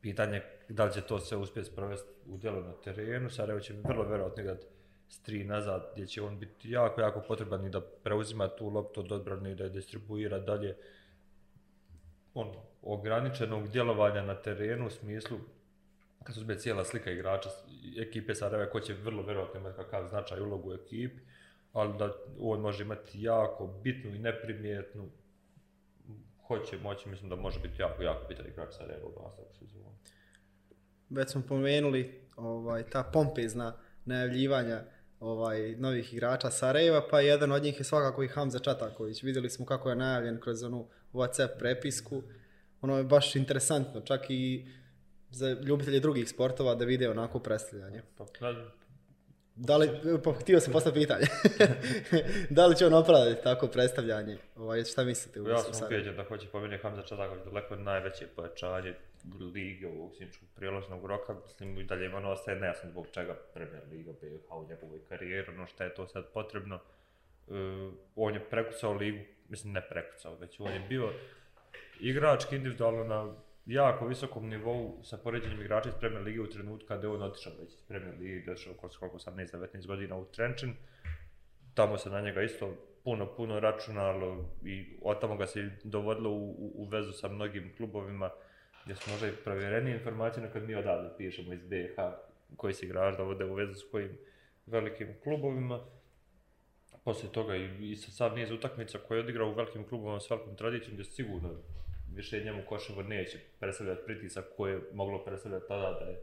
[0.00, 4.04] pitanje da li će to sve uspjeti sprovesti u djelu na terenu, Sarajevo će vrlo
[4.04, 4.66] vjerojatno igrati
[5.08, 9.00] s tri nazad, gdje će on biti jako, jako potreban i da preuzima tu loptu
[9.00, 10.76] od odbrane i da je distribuira dalje.
[12.34, 15.38] On, ograničenog djelovanja na terenu u smislu
[16.24, 17.50] kad se uzme cijela slika igrača
[17.98, 21.20] ekipe Sarajeva ko će vrlo vjerojatno imati kakav značaj ulogu u ekipi,
[21.74, 25.08] ali da on može imati jako bitnu i neprimjetnu
[26.46, 29.94] hoće moći, mislim da može biti jako, jako bitan igrač Sarajeva u nastavku sezonu.
[31.10, 34.84] Već smo pomenuli ovaj, ta pompezna najavljivanja
[35.20, 39.22] ovaj, novih igrača Sarajeva, pa jedan od njih je svakako i Hamza Čataković.
[39.22, 42.22] Vidjeli smo kako je najavljen kroz onu WhatsApp prepisku.
[42.80, 44.66] Ono je baš interesantno, čak i
[45.30, 48.02] za ljubitelje drugih sportova da vide onako predstavljanje.
[48.16, 48.64] Pa, ne,
[49.56, 49.88] Da li,
[50.24, 51.26] pa htio sam postaviti pitanje.
[52.56, 54.38] da li će on opravdati tako predstavljanje?
[54.56, 55.40] Ovaj, šta mislite?
[55.40, 58.94] u ja sam ubijeđen da hoće pomenuti Hamza Čataković daleko najveće pojačanje
[59.54, 64.12] lige ovog sinčkog prijelaznog roka, mislim i dalje ono ostaje nejasno zbog čega Premier Liga
[64.20, 66.78] BiH u njegovoj karijeri, ono što je to sad potrebno.
[67.46, 67.54] Uh,
[68.16, 71.12] on je prekucao ligu, mislim ne prekucao, već on je bio
[72.00, 73.34] igrački individualno na
[73.66, 77.52] jako visokom nivou sa poređenjem igrača iz Premier Lige u trenutku kada je on otišao
[77.60, 80.74] već iz Premier Lige, došao oko koliko 18-19 godina u Trenčin.
[81.74, 86.50] Tamo se na njega isto puno, puno računalo i od tamo ga se dovodilo u,
[86.50, 88.30] u, u vezu sa mnogim klubovima
[88.84, 91.96] gdje su možda i provjerenije informacije kad mi odavde pišemo iz BiH
[92.56, 94.18] koji se igrač dovode u vezu s kojim
[94.66, 95.80] velikim klubovima.
[97.04, 100.30] Poslije toga i, i sa sav niz utakmica koje je odigrao u velikim klubovima s
[100.30, 101.50] velikom tradicijom gdje sigurno
[102.14, 106.20] više njemu Koševo neće predstavljati pritisak koji je moglo predstavljati tada da je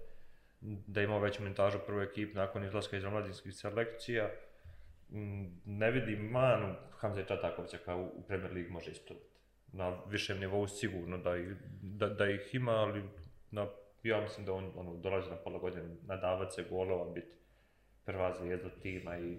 [0.62, 4.32] da ima imao veću mintažu u prvoj ekipi nakon izlaska iz omladinskih selekcija.
[5.10, 9.26] Mm, ne vidim manu Hamza Čatakovića kao u Premier League može ispraviti.
[9.74, 13.04] Na višem nivou sigurno da, ih- da, da ih ima, ali
[13.52, 13.68] na,
[14.04, 17.36] ja mislim da on ono, dolazi na pola godine nadavat se golova, biti
[18.06, 19.38] prva zvijezda tima i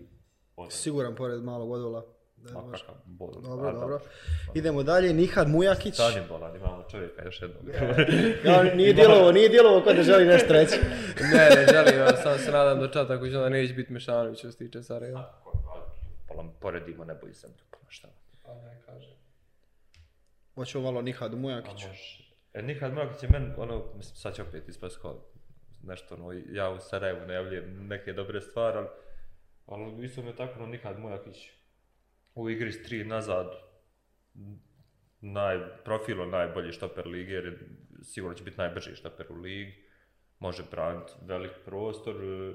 [0.56, 2.04] ono, Siguran pored malog odola.
[2.42, 2.84] Da, ma može.
[2.84, 3.32] kakav bol.
[3.42, 4.00] Dobro, A, dobro.
[4.54, 5.96] Idemo dalje, Nihad Mujakić.
[5.96, 7.62] Sad je bolan, imamo čovjeka još jednog.
[8.44, 10.76] Ja, nije djelovo, nije djelovo kod da želi nešto reći.
[11.34, 14.58] ne, ne želim, ja sam se nadam da Čataković onda neće biti Mešanović što se
[14.58, 15.32] tiče Sarajeva.
[16.28, 18.08] Pola poredimo nebo i zemlju, pa šta.
[18.42, 19.14] Pa ne kažem.
[20.54, 21.84] Hoćemo malo Nihad Mujakić.
[22.54, 25.24] E, Nihad Mrakić je meni, ono, mislim, sad će opet ispast kao
[25.82, 28.88] nešto ono, ja u Sarajevu najavljujem neke dobre stvari, ali,
[29.66, 31.50] ali isto mi je tako, no, nikad Mujakić
[32.34, 33.46] u igri s tri nazad,
[35.20, 37.58] naj, profilo najbolji štoper lige, jer je,
[38.02, 39.84] sigurno će biti najbrži štoper u ligi,
[40.38, 42.54] može braniti velik prostor, e,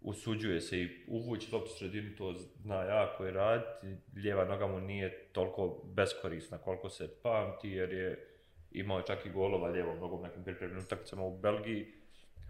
[0.00, 3.86] usuđuje se i uvući loptu sredinu, to zna jako i raditi,
[4.16, 8.36] lijeva noga mu nije toliko beskorisna koliko se pamti, jer je
[8.70, 11.92] imao čak i golova lijevom nogom nekim pripremnim utakmicama u Belgiji.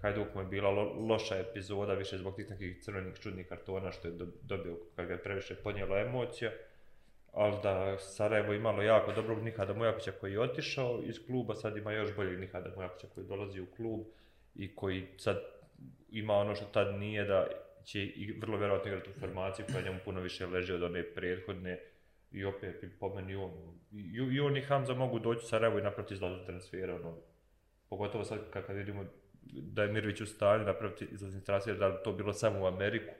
[0.02, 4.08] Hajduk mu je bila lo, loša epizoda, više zbog tih nekih crvenih čudnih kartona što
[4.08, 6.50] je do, dobio kad ga je previše podnijela emocija.
[7.32, 11.92] Ali da Sarajevo imalo jako dobrog Nihada Mujakića koji je otišao iz kluba, sad ima
[11.92, 14.00] još boljeg Nihada Mujakića koji dolazi u klub
[14.54, 15.42] i koji sad
[16.08, 17.46] ima ono što tad nije da
[17.84, 21.80] će i vrlo vjerojatno igrati u formaciji koja njemu puno više leži od one prethodne
[22.32, 23.52] i opet po meni on
[23.92, 27.16] i, i on i Hamza mogu doći u Sarajevo i napraviti zlatu transfera ono,
[27.88, 29.04] pogotovo sad kad, kad vidimo
[29.52, 33.14] da je Mirvić u stanju napraviti izlazni transfer da li to bilo samo u Ameriku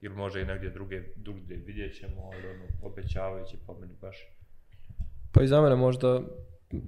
[0.00, 4.16] ili može i negdje druge, drugdje vidjet ćemo, ali ono, obećavajući po meni baš.
[5.32, 6.20] Pa i za mene možda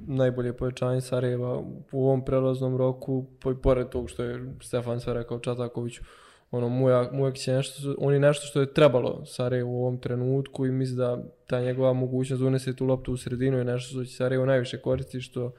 [0.07, 1.59] najbolje povećanje Sarajeva
[1.93, 6.03] u ovom prelaznom roku, po, pored tog što je Stefan sve rekao Čatakoviću,
[6.51, 10.66] ono, Mujak, Mujak je nešto, on je nešto što je trebalo Sarajevu u ovom trenutku
[10.66, 14.16] i mislim da ta njegova mogućnost unese tu loptu u sredinu je nešto što će
[14.16, 15.53] Sarajevo najviše koristiti, što,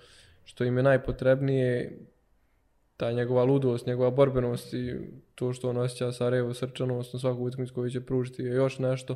[0.43, 1.99] što im je najpotrebnije,
[3.01, 4.95] ta njegova ludost, njegova borbenost i
[5.35, 9.15] to što on osjeća Sarajevo srčanost na svaku utakmicu koju će pružiti je još nešto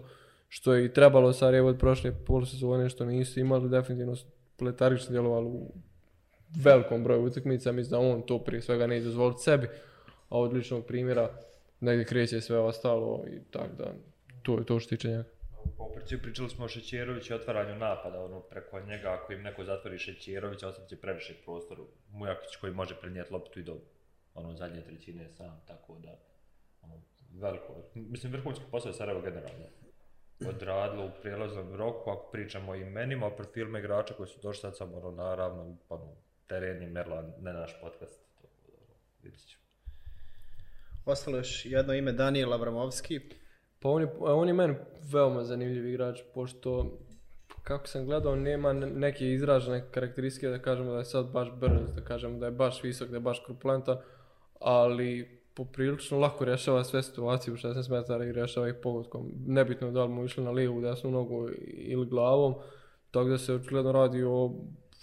[0.50, 4.16] što je i trebalo Sarajevo od prošle polusezone što nisu imali definitivno
[4.58, 5.72] pletarično djelovalo u
[6.64, 9.68] velikom broju utakmica, mislim da on to prije svega ne dozvoliti sebi,
[10.30, 11.30] a od ličnog primjera
[11.80, 13.94] negdje kreće sve ostalo i tak da
[14.44, 15.35] to je to što tiče njega.
[15.78, 19.41] Pa u principu pričali smo o Šećeroviću i otvaranju napada, ono, preko njega, ako im
[19.41, 21.78] neko zatvori Šećerovića, ostat će previše prostor.
[22.09, 23.78] Mujakić koji može prenijeti loptu i do
[24.34, 26.20] ono, zadnje trećine sam, tako da,
[26.82, 27.01] ono,
[27.32, 29.66] veliko, mislim, vrhunski posao je Sarajevo generalno
[30.49, 34.78] odradilo u prijelaznom roku, ako pričamo o imenima, o profilima igrača koji su došli sad
[34.78, 36.16] samo, ono, naravno, pa, ono,
[36.47, 38.93] teren je merla, ne naš podcast, to, ono,
[39.24, 39.63] vidit ćemo.
[41.05, 43.20] Ostalo još jedno ime, Daniel Abramovski.
[43.86, 44.76] Pa on je, on je meni
[45.12, 46.98] veoma zanimljiv igrač, pošto
[47.64, 52.02] kako sam gledao, nema neke izražene karakteristike da kažemo da je sad baš brz, da
[52.02, 53.98] kažemo da je baš visok, da je baš krupulentan,
[54.60, 59.32] ali poprilično lako rješava sve situacije u 16 metara i rješava ih pogodkom.
[59.48, 62.56] Nebitno da li mu išli na lijevu, desnu nogu ili glavom,
[63.12, 64.52] tako da se očigledno radi o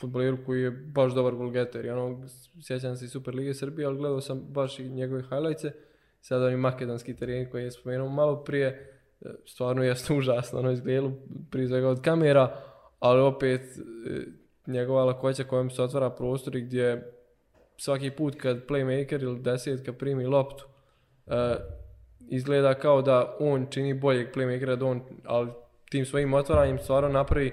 [0.01, 1.91] futboliru koji je baš dobar golgeter.
[1.91, 2.26] Ono,
[2.62, 5.72] sjećam se i Super Lige Srbije, ali gledao sam baš i njegove highlightse.
[6.23, 8.66] Sad oni makedonski teren koji je spomenuo malo prije,
[9.20, 11.12] e, stvarno jeste užasno, ono izgledalo
[11.51, 12.61] prije svega od kamera,
[13.01, 13.81] ali opet e,
[14.66, 17.12] njegova lakoća kojom se otvara prostor i gdje
[17.77, 20.64] svaki put kad playmaker ili desetka primi loptu,
[21.27, 21.35] uh,
[22.29, 25.51] izgleda kao da on čini boljeg playmakera, da on, ali
[25.91, 27.53] tim svojim otvaranjem stvarno napravi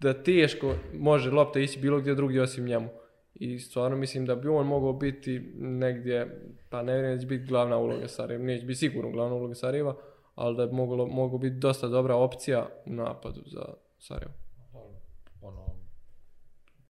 [0.00, 2.88] da teško može lopta ići bilo gdje drugdje osim njemu.
[3.40, 7.44] I stvarno mislim da bi on mogao biti negdje, pa ne vjerujem da će biti
[7.44, 9.96] glavna uloga Sarajeva, neće biti sigurno glavna uloga Sarajeva,
[10.34, 13.64] ali da bi moglo, moglo biti dosta dobra opcija u napadu za
[13.98, 14.32] Sarajevo.
[15.42, 15.66] Ono,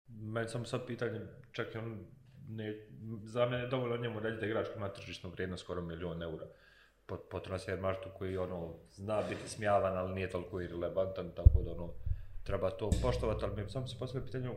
[0.08, 1.20] meni samo sad pitanje,
[1.52, 2.04] čak i on
[2.48, 2.86] ne,
[3.24, 6.46] za mene je dovoljno njemu reći da igrač ima tržišnu vrijednost skoro milion eura
[7.06, 11.72] po, po transfer marštu koji ono, zna biti smijavan, ali nije toliko irrelevantan, tako da
[11.72, 11.92] ono,
[12.42, 14.50] treba to poštovati, ali mi sam se postavio pitanje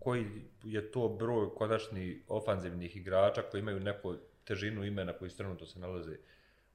[0.00, 0.26] koji
[0.64, 6.16] je to broj konačni ofanzivnih igrača koji imaju neku težinu imena koji trenutno se nalaze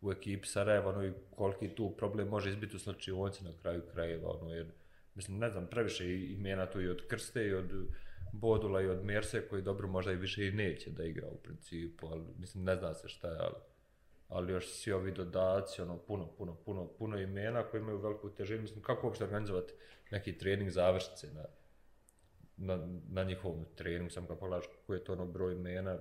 [0.01, 4.29] u ekipi Sarajeva, ono, i koliki tu problem može izbiti u slučajovnici na kraju krajeva,
[4.29, 4.67] ono, jer,
[5.15, 7.71] mislim, ne znam, previše imena tu i od Krste i od
[8.31, 12.07] Bodula i od Merse koji dobro možda i više i neće da igra u principu,
[12.07, 13.55] ali mislim ne zna se šta je, ali,
[14.29, 18.61] ali još svi ovi dodaci, ono puno, puno, puno, puno imena koji imaju veliku težinu,
[18.61, 19.73] mislim kako uopšte organizovati
[20.11, 21.45] neki trening završnice na,
[22.57, 25.97] na, na njihovom treningu, sam kad pogledaš koji je to ono broj imena,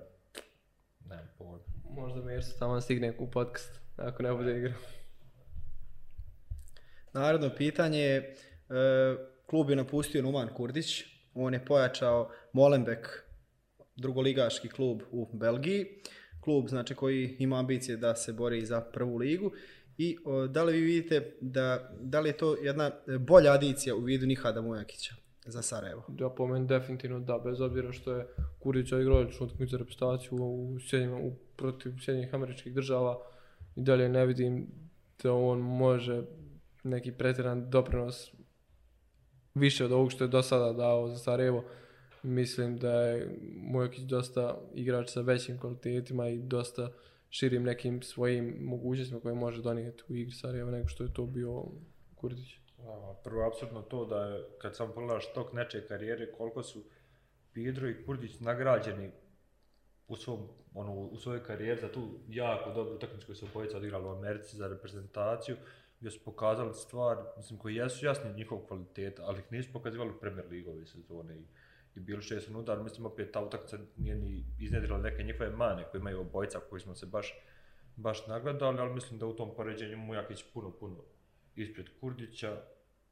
[1.09, 1.59] ne pojma.
[1.89, 4.73] Možda Mersa tamo stigne u podcast, ako ne bude igra.
[7.13, 8.35] Narodno pitanje je, e,
[9.45, 11.03] klub je napustio Numan Kurdić,
[11.33, 13.23] on je pojačao Molenbeek,
[13.95, 15.85] drugoligaški klub u Belgiji,
[16.41, 19.51] klub znači koji ima ambicije da se bori za prvu ligu
[19.97, 23.99] i o, da li vi vidite da, da li je to jedna bolja adicija u
[23.99, 26.03] vidu Nihada Mujakića za Sarajevo?
[26.19, 28.27] Ja po meni definitivno da, bez obzira što je
[28.59, 33.17] Kurić igrao ličnu utakmicu reprezentaciju u, Sjednjima, u protiv Sjedinjenih američkih država
[33.75, 34.67] i dalje ne vidim
[35.23, 36.23] da on može
[36.83, 38.31] neki pretjeran doprinos
[39.55, 41.63] više od ovog što je do sada dao za Sarajevo
[42.23, 46.91] mislim da je Mujokić dosta igrač sa većim kvalitetima i dosta
[47.29, 51.65] širim nekim svojim mogućnostima koje može donijeti u igri Sarajeva nego što je to bio
[52.15, 52.64] Kurdić.
[52.87, 56.83] A, Prvo, apsolutno to da je, kad sam pogledaš tok neče karijere, koliko su
[57.53, 59.11] Pedro i Kurdić nagrađeni
[60.07, 64.05] u, svom, ono, u svojoj karijeri za tu jako dobru utakmicu koju su obojica odigrali
[64.05, 65.55] u Americi za reprezentaciju,
[65.99, 70.19] gdje su pokazali stvar, mislim, koji jesu jasni njihov kvalitet, ali ih nisu pokazivali u
[70.19, 71.45] Premier Ligove sezone i,
[71.95, 75.83] i bili šest na udar, mislim, opet ta utakmica nije ni iznedrila neke njihove mane
[75.91, 77.33] koje imaju obojica koji smo se baš,
[77.95, 81.03] baš nagledali, ali mislim da u tom poređenju Mujakić puno, puno
[81.55, 82.61] ispred Kurdića,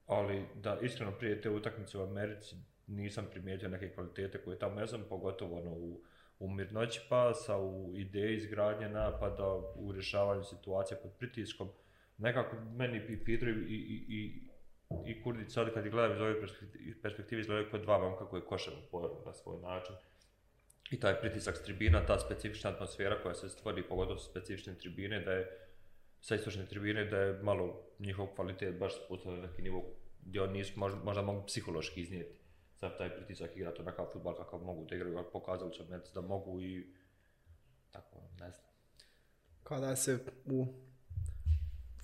[0.08, 2.56] ali da iskreno prije te utakmice u Americi
[2.88, 6.02] nisam primijetio neke kvalitete koje tamo ne znam, pogotovo ono u,
[6.40, 11.70] u mirnoći pasa, u ideji izgradnje napada, u rješavanju situacije pod pritiskom.
[12.18, 14.42] Nekako meni i Pedro i, i, i,
[15.06, 16.42] i Kurdić sad kad ih gledam iz ove
[17.02, 19.96] perspektive- izgledaju kao dva momka koji košaju po na svoj način.
[20.92, 25.20] I taj pritisak s tribina, ta specifična atmosfera koja se stvori, pogotovo sa specifične tribine,
[25.20, 25.63] da je
[26.24, 29.84] sa istočne tribine, da je malo njihov kvalitet baš spustao na neki nivo
[30.26, 32.40] gdje oni nisu možda, možda mogu psihološki iznijeti
[32.82, 36.22] za taj pritisak igrati onakav futbal kakav mogu da igraju, ali pokazali su Mets da
[36.22, 36.88] mogu i
[37.92, 38.70] tako, ne znam.
[39.64, 40.68] kada se u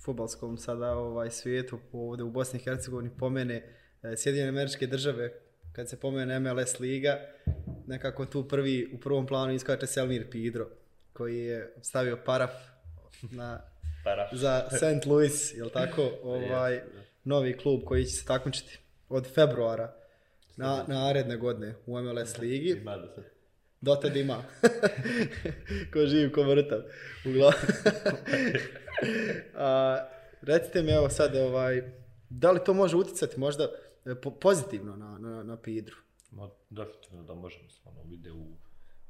[0.04, 5.32] futbalskom sada ovaj svijetu ovdje u Bosni i Hercegovini pomene e, Sjedinjene američke države,
[5.72, 7.18] kad se pomene MLS liga,
[7.86, 10.68] nekako tu prvi, u prvom planu iskače Selmir Pidro,
[11.12, 12.50] koji je stavio paraf
[13.30, 13.69] na,
[14.04, 14.28] Para.
[14.32, 15.06] za St.
[15.06, 16.80] Louis, jel tako, ovaj,
[17.24, 18.78] novi klub koji će se takmičiti
[19.08, 19.94] od februara
[20.56, 22.70] na, naredne godine u MLS ligi.
[22.70, 23.22] Ima da se...
[23.80, 24.42] Dotad ima.
[25.92, 26.80] ko živ, ko mrtav.
[27.26, 27.60] Uglavnom.
[29.54, 29.98] A,
[30.42, 31.82] recite mi evo sad, ovaj,
[32.30, 33.68] da li to može utjecati možda
[34.04, 35.96] e, po- pozitivno na, na, na Pidru?
[36.30, 38.42] Ma, definitivno da možemo ono ide u,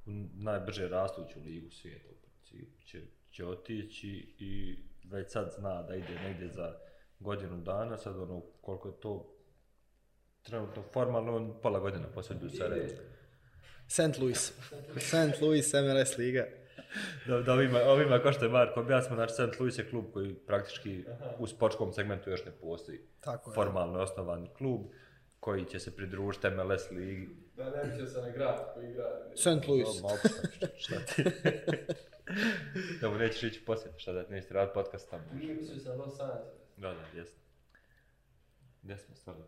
[0.07, 5.95] u najbrže rastuću ligu svijeta u principu će, će otići i već sad zna da
[5.95, 6.75] ide negdje za
[7.19, 9.37] godinu dana, sad ono koliko je to
[10.43, 12.89] trenutno formalno, on pola godina posjedi u Sarajevo.
[13.89, 14.19] St.
[14.19, 14.53] Louis.
[14.97, 15.41] St.
[15.41, 16.47] Louis MLS liga.
[17.27, 19.61] Da, da ovima, ovima ko što je Marko objasnimo, znači St.
[19.61, 21.05] Louis je klub koji praktički
[21.39, 22.99] u sportskom segmentu još ne postoji.
[23.21, 23.55] Tako je.
[23.55, 24.81] Formalno je osnovan klub
[25.41, 27.29] koji će se pridružiti MLS ligi.
[27.61, 29.05] Da, ne mislio sam na grad koji igra.
[29.35, 29.69] St.
[29.69, 29.89] Louis.
[30.03, 31.25] Opet, šta, šta ti?
[33.07, 35.23] mu nećeš ići posjet, šta da ti nećete raditi podcast tamo.
[35.35, 36.55] Nije mislio sam na Los Angeles.
[36.77, 37.39] Da, da, jesno.
[38.83, 39.45] Gdje smo stvarno?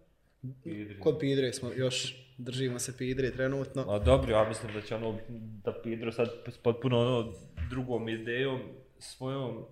[0.65, 1.01] Idri.
[1.01, 3.85] Kod Pidre smo još, držimo se Pidre trenutno.
[3.89, 5.19] A dobro, ja mislim da će ono,
[5.65, 7.33] da Pedro sad s potpuno ono
[7.71, 8.61] drugom idejom,
[8.99, 9.65] svojom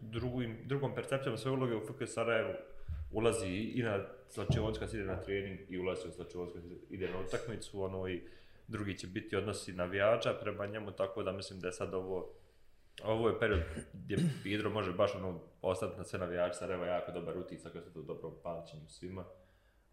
[0.00, 2.54] drugim, drugom percepcijom svoje uloge u FK Sarajevu
[3.12, 6.68] ulazi i na slačionicu kad se ide na trening i ulazi u slačionicu kad se
[6.90, 8.22] ide na utakmicu, ono i
[8.68, 12.34] drugi će biti odnosi navijača prema njemu, tako da mislim da je sad ovo
[13.02, 13.62] ovo je period
[13.92, 17.92] gdje Pedro može baš ono ostati na sve navijače evo jako dobar utisak, ja se
[17.92, 19.24] to dobro pamćenju svima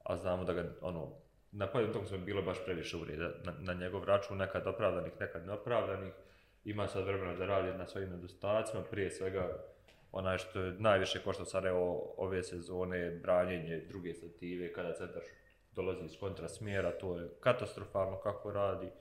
[0.03, 1.11] a znamo da ga, ono,
[1.51, 5.45] na pojedinom tom smo bilo baš previše uvreda na, na njegov račun, nekad opravdanih, nekad
[5.45, 6.13] neopravdanih,
[6.63, 9.63] ima sad vremena da radi na svojim nedostacima, prije svega
[10.11, 15.21] onaj što je najviše košta Sarajevo ove sezone branjenje druge stative, kada centar
[15.75, 18.87] dolazi iz kontra smjera, to je katastrofalno kako radi.
[18.87, 18.91] E,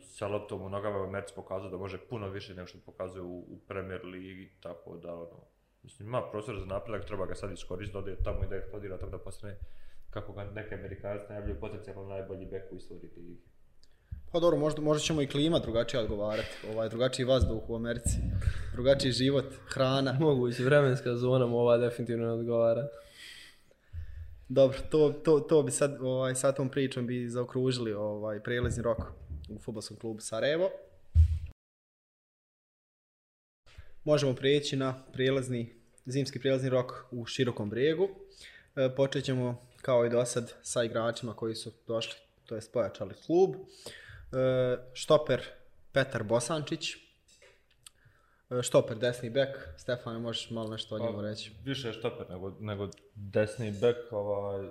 [0.00, 3.60] sa loptom u nogama Merc pokazao da može puno više nego što pokazuje u, u
[3.68, 5.44] Premier Ligi, tako da ono,
[5.82, 8.98] mislim, ima prostor za napredak, treba ga sad iskoristiti, da ode tamo i da eksplodira
[8.98, 9.58] tako da postane
[10.10, 13.57] kako ga neki Amerikanci najavljuju potencijalno najbolji bek u istoriji lige.
[14.32, 16.48] Pa dobro, možda, možda ćemo i klima drugačije odgovarati.
[16.72, 18.16] Ovaj, drugačiji vazduh u Americi.
[18.72, 20.16] Drugačiji život, hrana.
[20.20, 22.88] Moguće, vremenska zona mu ova definitivno ne odgovara.
[24.48, 28.98] Dobro, to, to, to bi sad, ovaj, sa tom pričom bi zaokružili ovaj, prelazni rok
[29.48, 30.70] u futbolskom klubu Sarajevo.
[34.04, 35.74] Možemo prijeći na prelazni,
[36.06, 38.08] zimski prelazni rok u širokom brijegu.
[38.76, 42.14] E, počet ćemo kao i do sad sa igračima koji su došli,
[42.46, 43.54] to jest pojačali klub.
[43.54, 44.07] E,
[44.94, 45.42] štoper
[45.92, 46.96] Petar Bosančić,
[48.50, 51.52] E, štoper desni bek, Stefane možeš malo nešto o njemu reći.
[51.64, 54.68] Više je štoper nego, nego desni bek, ovaj,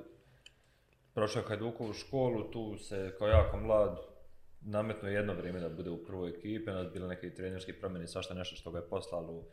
[1.13, 3.99] prošao je Hajdukovu školu, tu se kao jako mlad
[4.61, 8.33] nametno jedno vrijeme da bude u prvoj ekipi, onda su bile neke trenerske promjene, svašta
[8.33, 9.43] nešto što ga je poslalo u,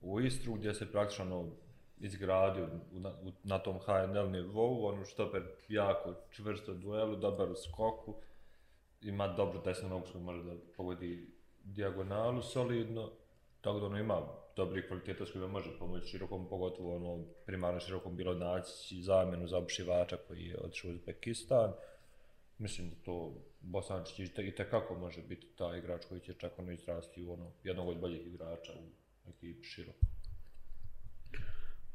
[0.00, 1.50] u Istru, gdje se praktično ono,
[1.98, 7.50] izgradio u, na, u, na tom HNL nivou, ono štoper jako čvrsto u duelu, dobar
[7.50, 8.14] u skoku,
[9.04, 11.26] ima dobro desnu nogu što može da pogodi
[11.64, 13.10] dijagonalu solidno,
[13.60, 14.20] tako da ono ima
[14.56, 19.58] dobri kvaliteta s kojima može pomoći širokom, pogotovo ono primarno širokom bilo naći zamjenu za
[19.58, 21.72] obšivača koji je otišao u Uzbekistan.
[22.58, 26.58] mislim da to Bosančić i, te, i tekako može biti taj igrač koji će čak
[26.58, 29.98] ono izrasti u ono, jednog od boljih igrača u ekipi široko.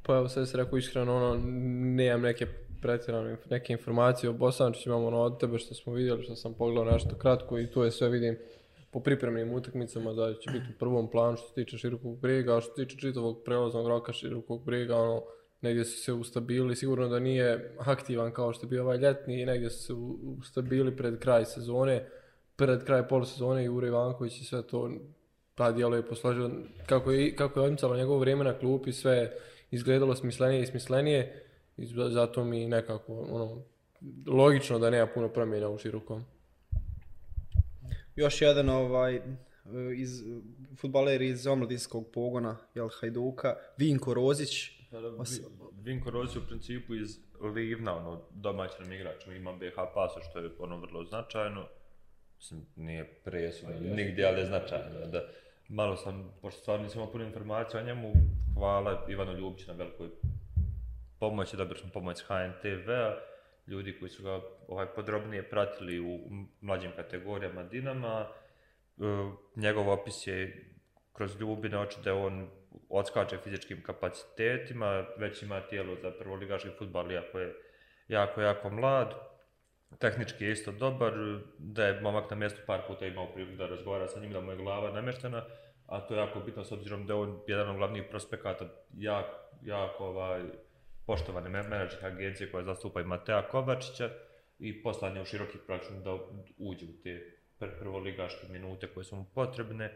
[0.03, 1.41] Pa evo sad se rekao iskreno, ono,
[1.95, 2.47] nemam neke
[2.81, 6.91] pretjerano neke informacije o Bosančiću, imamo ono od tebe što smo vidjeli, što sam pogledao
[6.91, 8.37] nešto kratko i tu je sve vidim
[8.91, 12.61] po pripremnim utakmicama da će biti u prvom planu što se tiče širokog brega, a
[12.61, 15.23] što se tiče čitavog prelaznog roka širokog brega, ono,
[15.61, 19.45] negdje su se ustabili, sigurno da nije aktivan kao što je bio ovaj ljetni, i
[19.45, 19.93] negdje su se
[20.39, 22.05] ustabili pred kraj sezone,
[22.55, 24.89] pred kraj polusezone Jure Ivanković i sve to
[25.59, 26.51] pa je posložio,
[26.85, 29.37] kako je, kako je odmicalo njegovo vrijeme na klupi, sve je
[29.71, 31.45] izgledalo smislenije i smislenije
[31.79, 33.61] i za- zato mi nekako ono,
[34.27, 36.23] logično da nema puno promjena u širokom.
[38.15, 39.21] Još jedan ovaj, e,
[39.95, 40.23] iz,
[40.75, 44.71] futbaler iz omladinskog pogona, jel, Hajduka, Vinko Rozić.
[45.17, 45.41] Os-
[45.75, 49.61] Vinko Rozić u principu iz Livna, ono, domaći nam igrač, ima BH
[49.93, 51.65] pasu, što je ono vrlo značajno.
[52.37, 55.05] Mislim, nije presudno nigdje, ali je značajno.
[55.07, 55.21] Da,
[55.69, 58.11] malo sam, pošto stvarno nisam imao puno informacija o njemu,
[58.53, 60.09] hvala Ivanu Ljubiću na velikoj
[61.19, 63.15] pomoći, dobili smo pomoć HNTV-a,
[63.67, 66.19] ljudi koji su ga ovaj, podrobnije pratili u
[66.61, 68.27] mlađim kategorijama Dinama.
[68.27, 69.03] E,
[69.55, 70.65] njegov opis je
[71.13, 72.49] kroz ljubine oči da on
[72.89, 77.55] odskače fizičkim kapacitetima, već ima tijelo za prvoligaški futbal, iako je
[78.07, 79.13] jako, jako mlad.
[79.99, 81.13] Tehnički je isto dobar,
[81.57, 84.51] da je momak na mjestu par puta imao priliku da razgovara sa njim, da mu
[84.51, 85.45] je glava nameštena,
[85.87, 88.65] a to je jako bitno s obzirom da je on jedan od glavnih prospekata,
[88.97, 90.41] jako, jako ovaj,
[91.09, 94.09] poštovane menadžer agencije koja zastupa i Matea Kovačića
[94.59, 96.13] i poslan je u široki proračun da
[96.57, 97.13] uđe u te
[97.59, 99.89] pr- prvoligaške minute koje su mu potrebne.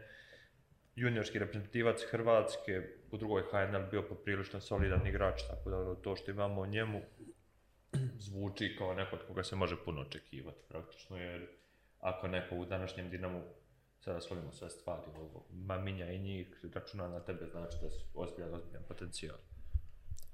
[0.96, 6.30] Juniorski reprezentativac Hrvatske, u drugoj HNL bio poprilično solidan igrač, tako da ono, to što
[6.30, 7.00] imamo o njemu
[8.26, 11.46] zvuči kao neko od koga se može puno očekivati praktično, jer
[12.00, 13.42] ako neko u današnjem Dinamu
[14.00, 18.54] sada svolimo sve stvari, ovo, maminja i njih računa na tebe, znači da su ozbiljan,
[18.54, 19.36] ozbiljan potencijal.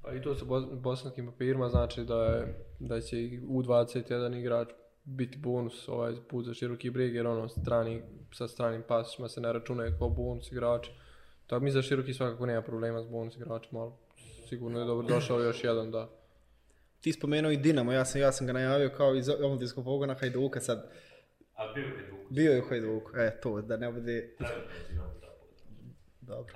[0.03, 4.69] Pa i to sa bos- bosanskim papirima znači da, je, da će i U21 igrač
[5.05, 9.53] biti bonus ovaj put za široki brijeg jer ono strani, sa stranim pasima se ne
[9.53, 10.89] računaju kao bonus igrač.
[11.47, 13.93] Tako mi za široki svakako nema problema s bonus igračima, ali
[14.49, 16.09] sigurno je dobro došao još jedan da.
[17.01, 20.61] Ti spomenuo i Dinamo, ja sam, ja sam ga najavio kao iz omladinskog pogona Hajduka,
[20.61, 20.91] sad
[21.55, 24.37] A bio je dug, bio je u Hajduku, e to, da ne bude...
[26.21, 26.55] Dobro.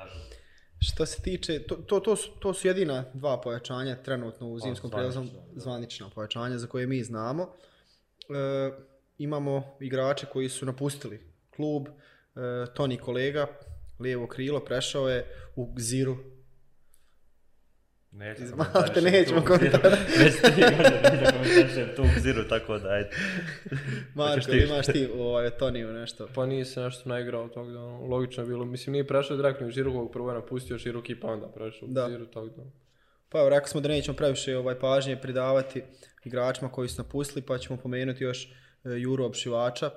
[0.95, 4.91] Što se tiče, to, to, to, su, to su jedina dva pojačanja trenutno u zimskom
[4.91, 5.11] da.
[5.57, 7.43] zvanična pojačanja za koje mi znamo.
[7.43, 8.73] E,
[9.19, 11.21] imamo igrače koji su napustili
[11.57, 11.91] klub, e,
[12.75, 13.47] Toni kolega,
[14.01, 15.27] lijevo krilo, prešao je
[15.57, 16.17] u Gziru.
[18.15, 19.99] Neću Malte, nećemo komentariš.
[20.19, 23.11] Već ti godine da komentarišem tu ziru, tako da ajde.
[24.15, 24.59] Marko, ti?
[24.59, 26.29] imaš ti ovaj, Toniju nešto?
[26.35, 28.65] Pa nije se nešto naigrao tog da logično je bilo.
[28.65, 32.07] Mislim nije prešao direktno u širokog, prvo je napustio široki pa onda prešao Da.
[32.07, 32.63] u ziru tog da.
[33.29, 35.83] Pa evo, rekli smo da nećemo previše ovaj, pažnje pridavati
[36.25, 38.49] igračima koji su napustili, pa ćemo pomenuti još e,
[38.85, 39.95] Juru Opšivača, e,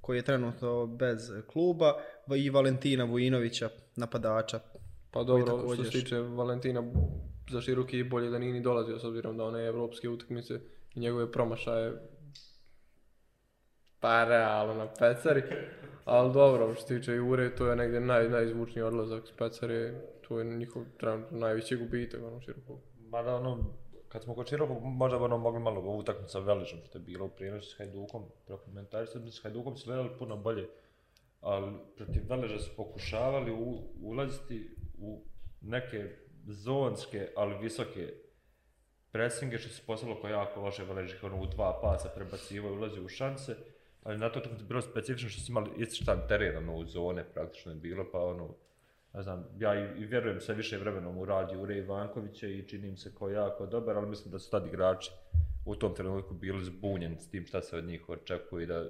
[0.00, 1.94] koji je trenutno bez kluba,
[2.36, 4.60] i Valentina Vujinovića, napadača.
[5.12, 6.82] Pa dobro, što se tiče Valentina,
[7.50, 10.60] za široki bolje da nije ni dolazio s obzirom da one evropske utakmice
[10.94, 11.92] i njegove promašaje
[14.00, 15.42] pa realno na pecari.
[16.04, 19.92] Ali dobro, što se tiče Jure, to je negdje naj, najzvučniji odlazak s pecari,
[20.28, 22.80] to je njihov trenutno najveći gubitak ono širokog.
[23.08, 23.58] Mada ono,
[24.08, 27.02] kad smo kod širokog, možda bi ono mogli malo ovu utakmicu sa Veližom, što je
[27.02, 30.68] bilo u prijenosu s Hajdukom, prokomentarisati, s Hajdukom su gledali puno bolje,
[31.40, 35.24] ali protiv Veleža su pokušavali u, ulaziti u
[35.60, 36.08] neke
[36.46, 38.12] zonske, ali visoke
[39.10, 42.10] presinge, što se postavilo kao jako loše Veleži, ono u dva pasa
[42.50, 43.56] i ulazi u šanse,
[44.02, 47.24] ali na to tako je bilo specifično što su imali istištan teren, ono, u zone
[47.34, 48.54] praktično je bilo, pa ono,
[49.14, 52.96] ne znam, ja i, i vjerujem sve više vremenom u radi Ure Ivankovića i čini
[52.96, 55.10] se kao jako dobar, ali mislim da su tad igrači
[55.64, 58.86] u tom trenutku bili zbunjeni s tim šta se od njih očekuje i da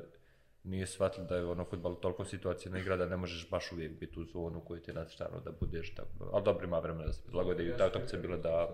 [0.65, 4.21] nije shvatili da je ono futbal toliko situacija igra da ne možeš baš uvijek biti
[4.21, 6.31] u zonu koju ti je natštano da budeš tako.
[6.33, 8.69] Ali dobro ima vremena da se prilagode i ta utakmica je bila da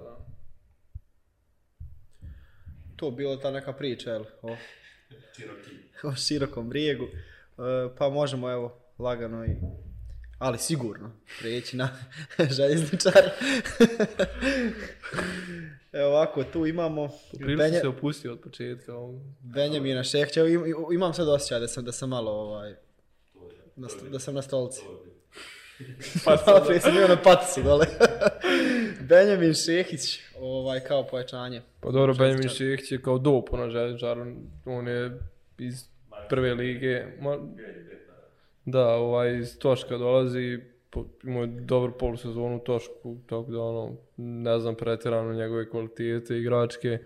[2.98, 4.24] To bilo ta neka priča, jel?
[4.42, 4.56] O,
[6.08, 7.04] o širokom brijegu.
[7.04, 9.56] E, pa možemo, evo, lagano i
[10.38, 11.10] ali sigurno
[11.40, 11.88] prijeći na
[12.56, 13.22] željezničar.
[15.92, 17.08] Evo ovako, tu imamo
[17.38, 18.92] Prilično Benja- se opustio od početka.
[19.40, 20.40] Benjamina Šehća.
[20.94, 22.74] Imam sad osjećaj da sam, da sam malo ovaj,
[23.76, 24.80] na da sam na stolci.
[26.24, 27.86] Pa malo prije sam bio na patici dole.
[29.00, 31.62] Benjamin Šehić, ovaj, kao pojačanje.
[31.80, 32.76] Pa dobro, Benjamin Željezničar.
[32.76, 34.26] Šihić je kao dopo na željezničaru,
[34.64, 35.18] on je
[35.58, 35.84] iz
[36.28, 37.06] prve lige.
[37.20, 37.38] Ma,
[38.70, 40.58] da, ovaj, iz Toška dolazi,
[40.90, 46.38] po- imao je dobru polusezonu u Tošku, tako da ono, ne znam pretjerano njegove kvalitete
[46.38, 46.98] igračke,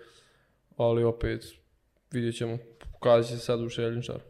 [0.77, 1.45] ali opet
[2.11, 2.59] vidjet ćemo,
[2.93, 4.21] pokazat će se sad u Željničar.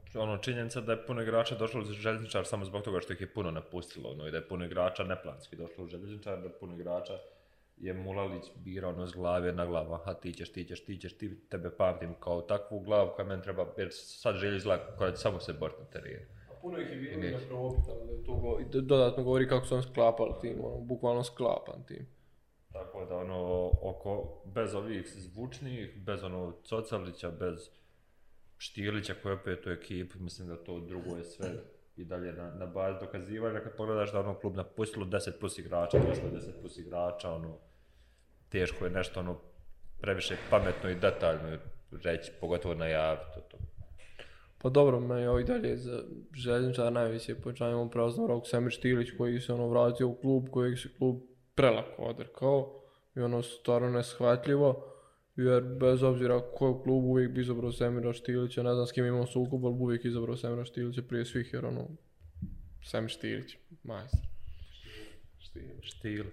[0.00, 3.20] Znači, ono, činjenica da je puno igrača došlo u željezničar samo zbog toga što ih
[3.20, 6.58] je puno napustilo, ono, i da je puno igrača neplanski došlo u željezničar, da je
[6.60, 7.18] puno igrača
[7.80, 11.18] je Mulalić birao ono s glave na glavu, aha ti ćeš, ti ćeš, ti ćeš,
[11.18, 15.16] ti tebe pamtim kao takvu glavu koja meni treba, jer sad želji zla koja će
[15.16, 16.26] samo se boriti na terenu.
[16.62, 19.24] Puno ih je bilo i na probi, tako da je to go- i do- dodatno
[19.24, 22.06] govori kako su on sklapali tim, ono, bukvalno sklapan tim.
[22.72, 27.70] Tako da ono, oko, bez ovih zvučnih, bez ono Cocalića, bez
[28.58, 31.48] Štilića koji opet u ekipi, mislim da to drugo je sve
[31.96, 33.60] i dalje na, na bazi dokazivanja.
[33.60, 37.56] Kad pogledaš da ono klub napustilo 10 plus igrača, došlo je 10 plus igrača, ono,
[38.48, 39.36] teško je nešto ono
[40.00, 41.58] previše pametno i detaljno
[42.02, 43.40] reći, pogotovo najaviti to.
[43.40, 43.56] to.
[44.62, 46.02] Pa dobro, meni je ovo i dalje za
[46.34, 50.78] željezničar najveće pojačanje u praznom roku Semir Štilić koji se ono vratio u klub kojeg
[50.78, 51.16] se klub
[51.54, 52.82] prelako odrekao
[53.16, 54.90] i ono stvarno neshvatljivo
[55.36, 58.92] jer bez obzira ko je u klubu uvijek bi izabrao Semira Štilića, ne znam s
[58.92, 61.88] kim imao sukob, ali bi uvijek izabrao Semira Štilića prije svih jer ono
[62.84, 64.20] Semir Štilić, majstor.
[65.38, 65.82] Štilić.
[65.82, 66.24] Štil.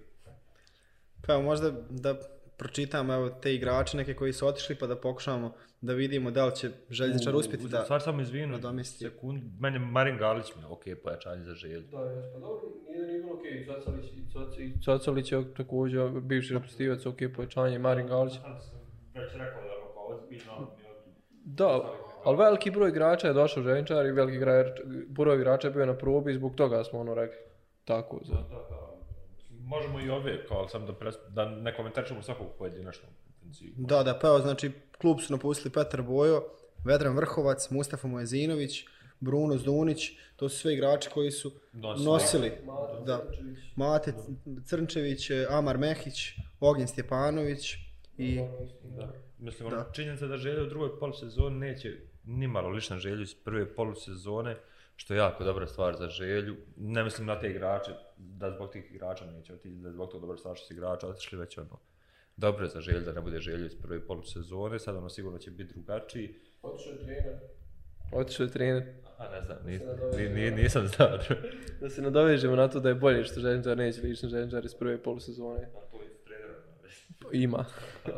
[1.26, 5.52] Pa evo, možda da pročitamo evo, te igrače neke koji su otišli pa da pokušamo
[5.80, 7.82] da vidimo da li će željezničar uspjeti da...
[7.84, 9.04] Stvar sam izvinu, nadomesti.
[9.04, 11.84] sekund, meni Marin Galić mi je ok pojačanje za želju.
[11.90, 15.54] Da, jes, pa dobro, nije da nije bilo okej, Cocalić i Coc- i Cocalić je
[15.54, 18.34] također bivši reprezentativac, ok, pojačanje, i Marin Galić.
[19.14, 20.70] Već rekao da kao ozbiljno,
[21.44, 21.92] Da,
[22.24, 24.38] ali veliki broj igrača je došao u Željničar i veliki
[25.08, 27.38] broj igrača je bio na probi i zbog toga smo ono rekli.
[27.84, 28.34] Tako, za...
[29.68, 33.08] Možemo i ove, kao ali sam da, pres, da ne komentarišemo svakog pojedinačno.
[33.76, 34.70] Da, da, pa evo, znači,
[35.00, 36.44] klub su napustili Petar Bojo,
[36.84, 38.84] Vedran Vrhovac, Mustafa Mojezinović,
[39.20, 42.04] Bruno Zdunić, to su sve igrači koji su Nosili.
[42.06, 42.52] nosili,
[43.06, 43.22] da,
[43.76, 44.12] Mate
[44.64, 47.74] Crnčević, Amar Mehić, Ognjen Stjepanović
[48.18, 48.40] i
[48.84, 49.12] Da.
[49.38, 49.76] Mislim, Da.
[49.76, 54.56] ono, činjenica da želje u drugoj polusezoni neće nimalo lišna želju iz prve polusezone,
[54.96, 56.56] što je jako dobra stvar za želju.
[56.76, 60.20] Ne mislim na te igrače, da zbog tih igrača neće otići, da je zbog toga
[60.20, 61.78] dobra stvar što su igrača otišli već ono,
[62.36, 65.50] dobro je za želju da ne bude želju iz prve polusezone, sad ono sigurno će
[65.50, 66.34] biti drugačiji.
[66.62, 67.38] Otišao je trener.
[68.12, 68.82] Otišao je trener.
[69.18, 69.82] A ne znam, nis,
[70.16, 71.18] ni, ni, nisam znao.
[71.80, 75.02] Da se nadovežemo na to da je bolje što Željničar neće lični Željničar iz prve
[75.02, 75.68] polusezone.
[77.32, 77.64] Ima.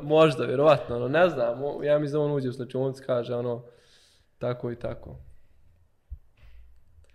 [0.03, 1.59] Možda, vjerovatno, ono, ne znam.
[1.85, 3.65] Ja mislim da on uđe u slačunac, kaže ono,
[4.39, 5.17] tako i tako.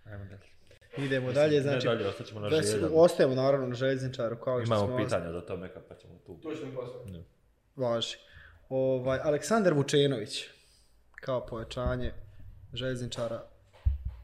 [0.04, 0.55] Ajmo dalje.
[1.04, 2.90] Idemo dalje, znači, ne dalje, ostaćemo na želju.
[2.94, 6.38] ostajemo naravno na željezničaru kao što Imamo smo pitanja za to neka, pa ćemo tu.
[6.42, 7.24] To ćemo poslati.
[7.76, 8.16] važi.
[8.68, 10.44] Ovaj, Aleksandar Vučenović,
[11.20, 12.12] kao pojačanje
[12.72, 13.42] željezničara.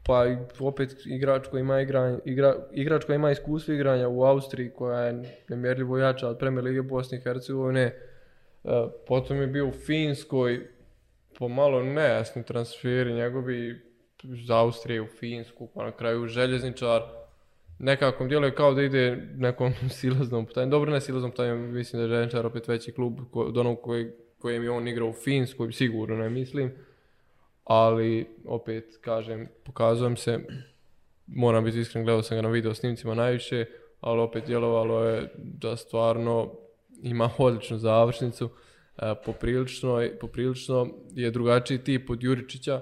[0.05, 0.25] Pa
[0.59, 5.43] opet igrač koji ima igranje, igra, igrač koji ima iskustvo igranja u Austriji koja je
[5.49, 7.81] nemjerljivo jača od Premier Lige Bosne i Hercegovine.
[7.81, 7.95] E,
[9.07, 10.67] potom je bio u Finskoj,
[11.39, 13.92] pomalo nejasni transferi njegovi
[14.23, 17.01] iz Austrije u Finsku, pa na kraju u željezničar.
[17.79, 20.69] Nekako mi djeluje kao da ide nekom silaznom putanjem.
[20.69, 24.11] Dobro, ne silaznom putanjem, mislim da je željezničar opet veći klub ko, od onog koji,
[24.39, 26.71] kojem je on igrao u Finskoj, sigurno ne mislim
[27.63, 30.39] ali opet kažem, pokazujem se,
[31.27, 33.65] moram biti iskren, gledao sam ga na video snimcima najviše,
[34.01, 36.53] ali opet djelovalo je da stvarno
[37.03, 38.49] ima odličnu završnicu,
[38.97, 42.81] e, poprilično, poprilično je drugačiji tip od Juričića,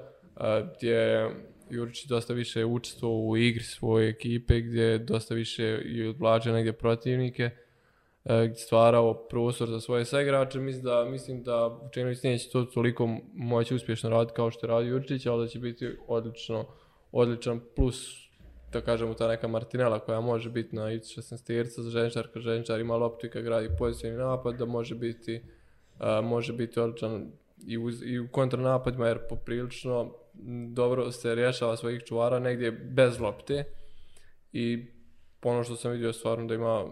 [0.76, 1.30] gdje
[1.70, 7.50] Jurić dosta više učestvovao u igri svoje ekipe, gdje dosta više i odblađa negdje protivnike,
[8.24, 10.60] gdje stvarao prostor za svoje saigrače.
[10.60, 14.90] Mislim da, mislim da Vučenović neće to toliko moći uspješno raditi kao što je radio
[14.90, 16.66] Jurčić, ali da će biti odlično,
[17.12, 18.22] odličan plus
[18.74, 22.80] da kažemo ta neka Martinela koja može biti na ivici 16 za Ženčar, kad Ženčar
[22.80, 25.42] ima loptu i kad gradi pozitivni napad, da može biti,
[26.00, 27.32] uh, može biti odličan
[27.68, 30.14] i, uz, i u kontranapadima jer poprilično
[30.74, 33.64] dobro se rješava svojih čuvara negdje bez lopte
[34.52, 34.86] i
[35.42, 36.86] ono što sam vidio stvarno da ima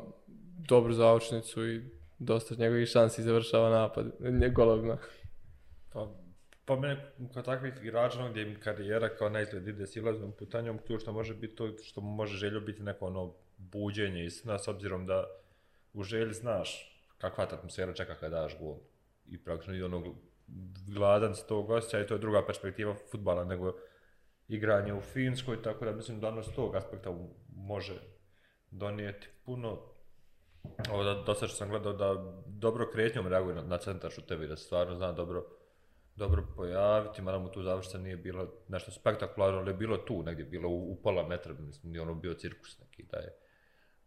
[0.68, 1.82] dobru završnicu i
[2.20, 4.06] dosta njegovih šansi završava napad
[4.52, 4.98] golovima.
[5.94, 6.16] Pa,
[6.66, 10.80] pa mene kod takvih igrača ono gdje im karijera kao na izgled ide silaznom putanjom,
[10.88, 14.68] ključno može biti to što mu može željo biti neko ono buđenje i sna, s
[14.68, 15.26] obzirom da
[15.94, 18.78] u želji znaš kakva ta atmosfera čeka kada daš gol.
[19.26, 20.16] I praktično i ono
[20.88, 23.74] gladan s tog osjeća i to je druga perspektiva futbala nego
[24.48, 27.14] igranje u Finskoj, tako da mislim da ono s tog aspekta
[27.56, 28.02] može
[28.72, 29.80] donijeti puno.
[30.92, 34.58] Ovo da, dosta što sam gledao da dobro kretnjom reaguje na, na centar tebi da
[34.58, 35.46] se stvarno zna dobro,
[36.16, 40.46] dobro pojaviti, mada mu tu završca nije bilo nešto spektakularno, ali je bilo tu negdje,
[40.46, 43.36] bilo u, u pola metra, mislim, nije ono bio cirkus neki, da je,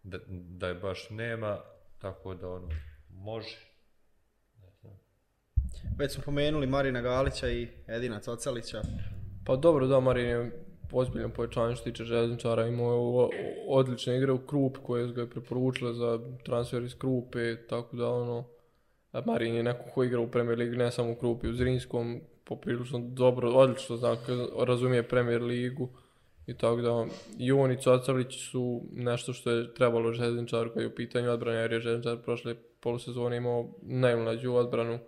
[0.02, 1.58] da, da je baš nema,
[1.98, 2.68] tako da ono,
[3.08, 3.71] može.
[5.98, 8.82] Već smo pomenuli Marina Galića i Edina Cocalića.
[9.46, 10.50] Pa dobro, da, Marin je
[10.92, 12.66] ozbiljno pojačanje što se tiče železničara.
[12.66, 13.38] imao je
[13.68, 18.08] odlične igre u Krup koje su ga je preporučile za transfer iz Krupe, tako da
[18.08, 18.44] ono,
[19.12, 22.20] a Marin je neko ko igra u Premier Ligi, ne samo u Krupi, u Zrinskom,
[22.44, 24.16] poprilično dobro, odlično zna,
[24.66, 25.88] razumije Premier Ligu
[26.46, 27.06] i tako da
[27.38, 31.58] i on i Cocavlić su nešto što je trebalo željezničaru koji je u pitanju odbrane,
[31.58, 34.98] jer je železničar prošle polusezone imao najmlađu odbranu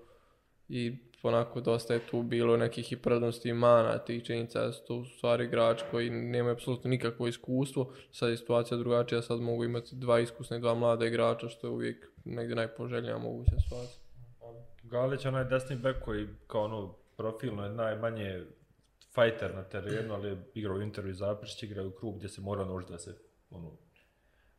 [0.68, 4.86] i onako dosta je tu bilo nekih i prednosti i mana tih činjenica da su
[4.86, 7.92] to u stvari igrač koji nema apsolutno nikakvo iskustvo.
[8.12, 11.70] Sad je situacija drugačija, sad mogu imati dva iskusna i dva mlada igrača, što je
[11.70, 14.04] uvijek negdje najpoželjnija moguća situacija.
[14.82, 18.44] Galić, onaj desni bek koji kao ono profilno je najmanje
[19.14, 22.40] fajter na terenu, ali je igrao u Interu i Zaprišć, igra u krug gdje se
[22.40, 23.14] mora nož da se
[23.50, 23.70] ono,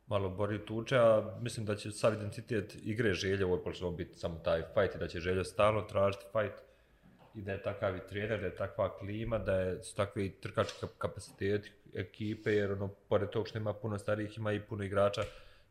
[0.06, 4.18] malo bori tuče, a mislim da će sav identitet igre želje, ovo je počelo biti
[4.18, 6.66] samo taj fight i da će želje stalno tražiti fight
[7.34, 10.30] i da je takav i trener, da je takva klima, da je, su takve i
[10.30, 15.22] trkački kapaciteti ekipe, jer ono, pored tog što ima puno starijih, ima i puno igrača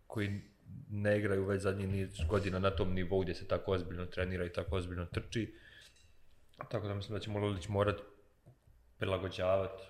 [0.07, 0.41] koji
[0.89, 4.53] ne igraju već zadnjih niz godina na tom nivou gdje se tako ozbiljno trenira i
[4.53, 5.53] tako ozbiljno trči.
[6.71, 8.01] Tako da mislim da će Mololić morat
[8.97, 9.83] prilagođavati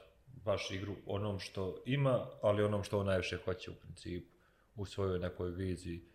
[0.45, 4.34] baš igru onom što ima, ali onom što on najviše hoće u principu,
[4.75, 6.05] u svojoj nekoj viziji.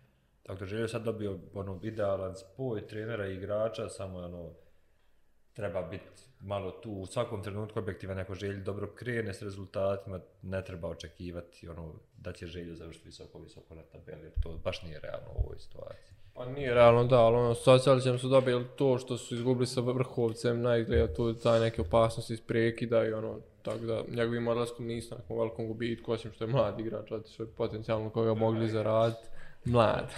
[0.42, 4.54] Tako da želio sad dobio ono idealan spoj trenera i igrača, samo ono,
[5.52, 10.64] treba biti malo tu u svakom trenutku objektivan neko želji dobro krene s rezultatima, ne
[10.64, 15.00] treba očekivati ono da će želju završiti visoko, visoko na tabeli, jer to baš nije
[15.00, 16.14] realno u ovoj situaciji.
[16.34, 20.62] Pa nije realno da, ali ono, Socialićem su dobili to što su izgubili sa Vrhovcem,
[20.62, 25.20] najgleda tu taj neke opasnosti iz prekida i ono, tako da njegovim odlaskom nisu na
[25.20, 29.28] nekom velikom gubitku, osim što je mlad igrač, otišao je potencijalno koga mogli zaraditi.
[29.64, 30.10] Mlad.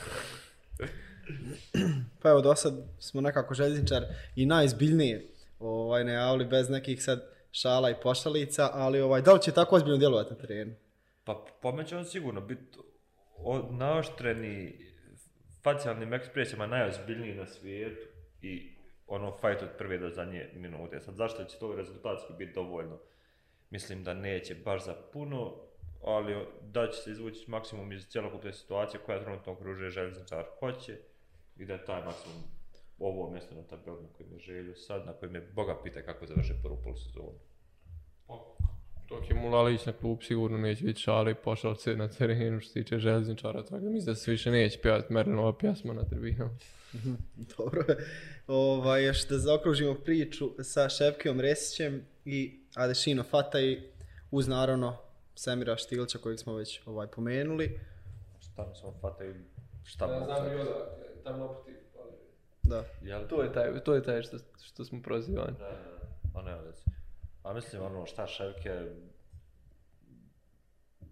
[2.22, 4.02] Pa evo, do sad smo nekako željezničar
[4.36, 5.31] i najzbiljnije
[5.62, 9.96] ovaj, najavili bez nekih sad šala i pošalica, ali ovaj, da li će tako ozbiljno
[9.96, 10.74] djelovati na terenu?
[11.24, 12.78] Pa po će on sigurno biti
[13.70, 14.78] naoštreni
[15.62, 18.06] facijalnim ekspresijama najozbiljniji na svijetu
[18.42, 18.72] i
[19.06, 21.00] ono fight od prve do zadnje minute.
[21.00, 22.98] Sad zašto će to rezultatski biti dovoljno?
[23.70, 25.56] Mislim da neće baš za puno,
[26.04, 30.98] ali da će se izvući maksimum iz cjelokupne situacije koja trenutno okružuje željezničar hoće
[31.56, 32.42] i da taj maksimum
[32.98, 36.26] ovo mjesto na tabeli na kojem je želju sad, na kojem je Boga pita kako
[36.26, 37.38] završi prvu polusezonu.
[39.08, 42.82] Dok je Mulalić na klub sigurno neće biti šale i pošalce na terenu što se
[42.82, 46.50] tiče željezničara, tako da mislim da se više neće pjevati Merlinova pjesma na tribinama.
[47.56, 47.84] Dobro.
[48.46, 53.82] Ovaj, još da zaokružimo priču sa Šepkijom Resićem i Adešino Fataj
[54.30, 54.96] uz naravno
[55.34, 57.80] Semira Štilča kojeg smo već ovaj, pomenuli.
[58.40, 59.34] Šta mi samo fataju,
[59.84, 61.02] šta mogu sad?
[61.24, 61.81] tamo opet
[62.62, 62.84] Da.
[63.02, 63.28] Jel?
[63.28, 65.56] To je taj, to je taj što, što smo prozivani.
[65.58, 66.06] Da, da, da.
[66.32, 66.84] Pa veze.
[67.42, 68.90] A mislim, ono, šta Ševke,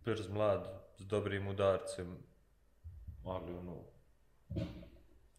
[0.04, 2.16] brz mlad, s dobrim udarcem,
[3.24, 3.76] ali ono,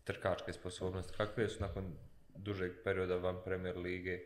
[0.03, 1.93] trkačke sposobnosti, kakve su nakon
[2.35, 4.19] dužeg perioda van Premier Lige,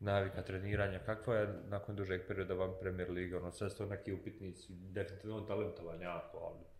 [0.00, 4.12] navika treniranja, kakva je nakon dužeg perioda van Premier Lige, ono, sve su to neki
[4.12, 6.73] upitnici, definitivno on talentovan jako, ali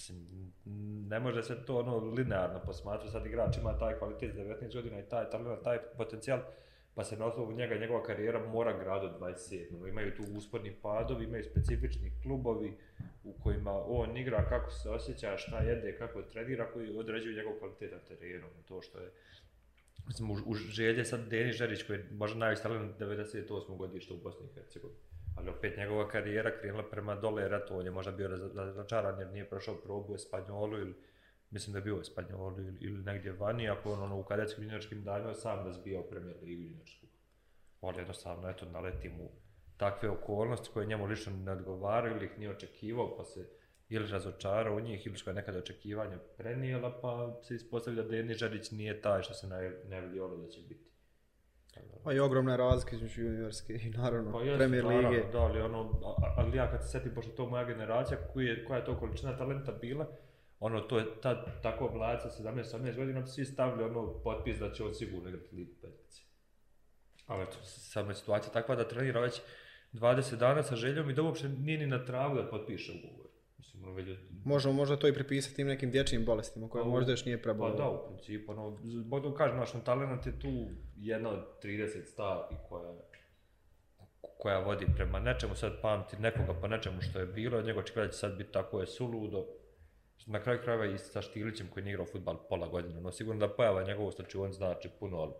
[0.00, 0.52] Mislim,
[1.08, 5.08] ne može se to ono linearno posmatrati, sad igrač ima taj kvalitet 19 godina i
[5.08, 6.40] taj talent, taj potencijal,
[6.94, 9.88] pa se na osnovu njega njegova karijera mora grad od 27.
[9.88, 12.76] Imaju tu usporni padovi, imaju specifični klubovi
[13.24, 17.92] u kojima on igra, kako se osjeća, šta jede, kako trenira, koji određuju njegov kvalitet
[17.92, 18.46] na terenu.
[18.46, 19.10] Ono to što je
[20.06, 23.76] Mislim, u, u želje sad Denis Žerić koji je možda najveći talent 98.
[23.76, 25.00] godište u Bosni i Hercegovini.
[25.36, 29.30] Ali opet njegova karijera krenula prema dole, jer eto, on je možda bio razočaran jer
[29.30, 30.94] nije prošao probu u Espanjolu ili
[31.50, 34.64] mislim da je bio u Espanjolu ili, ili negdje vani, ako on ono, u kadetskim
[34.64, 37.06] juniorskim danima sam razbijao premijer Ligu juniorsku.
[37.80, 39.30] On jednostavno, eto, naleti mu
[39.76, 43.48] takve okolnosti koje njemu lično ne odgovaraju ili ih nije očekivao, pa se
[43.88, 48.34] ili razočarao u njih ili što je nekada očekivanja prenijela, pa se ispostavlja da Deni
[48.34, 50.89] Žarić nije taj što se naj, najavljivalo da će biti.
[52.04, 55.02] Pa i ogromna razlika između juniorske i naravno Pa Premier Lige.
[55.02, 56.00] naravno, Da, ali, ono,
[56.36, 59.36] ali ja kad se setim, pošto to moja generacija, koji je, koja je to količina
[59.36, 60.06] talenta bila,
[60.60, 64.84] ono, to je tad, tako mlad sa 17-18 godina, svi stavili ono potpis da će
[64.84, 66.22] on sigurno igrati Ligu petice.
[67.26, 69.40] Ali eto, samo je situacija takva da trenira već
[69.92, 73.19] 20 dana sa željom i da uopće nije ni na tragu da potpiše ugovor.
[73.60, 77.12] Mislim, ono, već, Možemo možda to i pripisati tim nekim dječjim bolestima koje Pa, možda
[77.12, 77.76] još nije Pa prebolio.
[77.76, 80.48] da, u principu, ono, zbog toga kažem, naš talent je tu
[80.96, 82.92] jedna od 30 stavki koja,
[84.38, 88.08] koja vodi prema nečemu, sad pamti nekoga po nečemu što je bilo, od njega očekivati
[88.08, 89.46] da će sad biti tako je suludo.
[90.26, 93.54] Na kraju krajeva i sa Štilićem koji nije igrao futbal pola godine, no sigurno da
[93.54, 95.32] pojava njegovu slučaju on znači puno, ali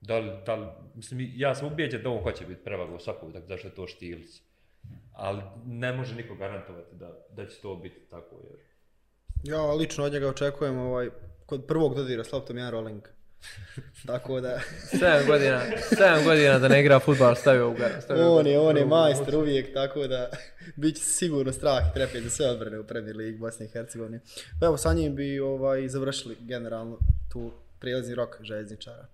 [0.00, 3.26] da li, da li, mislim, ja sam ubijeđen da on hoće biti prevaga u svaku
[3.26, 4.49] utak, zašto je to Štilić.
[5.12, 8.70] Ali ne može niko garantovati da, da će to biti tako, jer
[9.42, 11.08] Ja lično od njega očekujem ovaj,
[11.46, 13.02] kod prvog dodira s loptom jedan rolling.
[14.06, 14.60] Tako da,
[14.92, 18.00] 7 godina, 7 godina da ne igra futbal stavio u ga.
[18.00, 19.38] stavio on je, on je ulicu.
[19.38, 20.30] uvijek, tako da
[20.76, 24.20] bit će sigurno strah i trepet za sve odbrane u Premier Ligi Bosne i Hercegovine.
[24.60, 26.98] Pa evo, sa njim bi ovaj, završili generalno
[27.32, 29.06] tu prijelazni rok željezničara.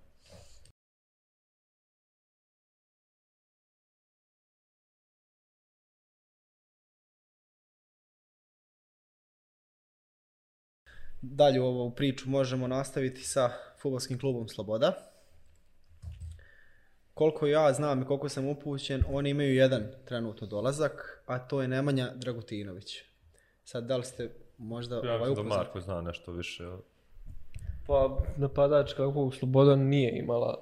[11.21, 13.49] Dalje u ovu priču možemo nastaviti sa
[13.81, 14.93] futbolskim klubom Sloboda.
[17.13, 21.67] Koliko ja znam i koliko sam upućen, oni imaju jedan trenutno dolazak, a to je
[21.67, 22.97] Nemanja Dragutinović.
[23.63, 25.57] Sad, da li ste možda ja ovaj mislim da upoznati?
[25.57, 26.63] Marko zna nešto više.
[27.87, 30.57] Pa napadač kakvog Slobodan nije imala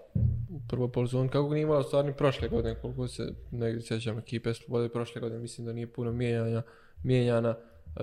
[0.49, 4.53] u prvoj poluzoni, kako nije imala stvarno ni prošle godine, koliko se negdje sjećam ekipe
[4.53, 6.61] Slobode prošle godine, mislim da nije puno mijenjanja,
[7.03, 7.55] mijenjana.
[7.95, 8.01] E,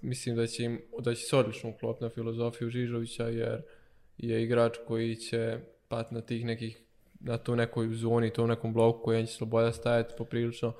[0.00, 3.62] mislim da će, im, da će se odlično uklopiti na filozofiju Žižovića jer
[4.18, 5.58] je igrač koji će
[5.88, 6.80] pat na tih nekih
[7.20, 10.72] na to nekoj zoni, to nekom bloku koji će Sloboda stajati poprilično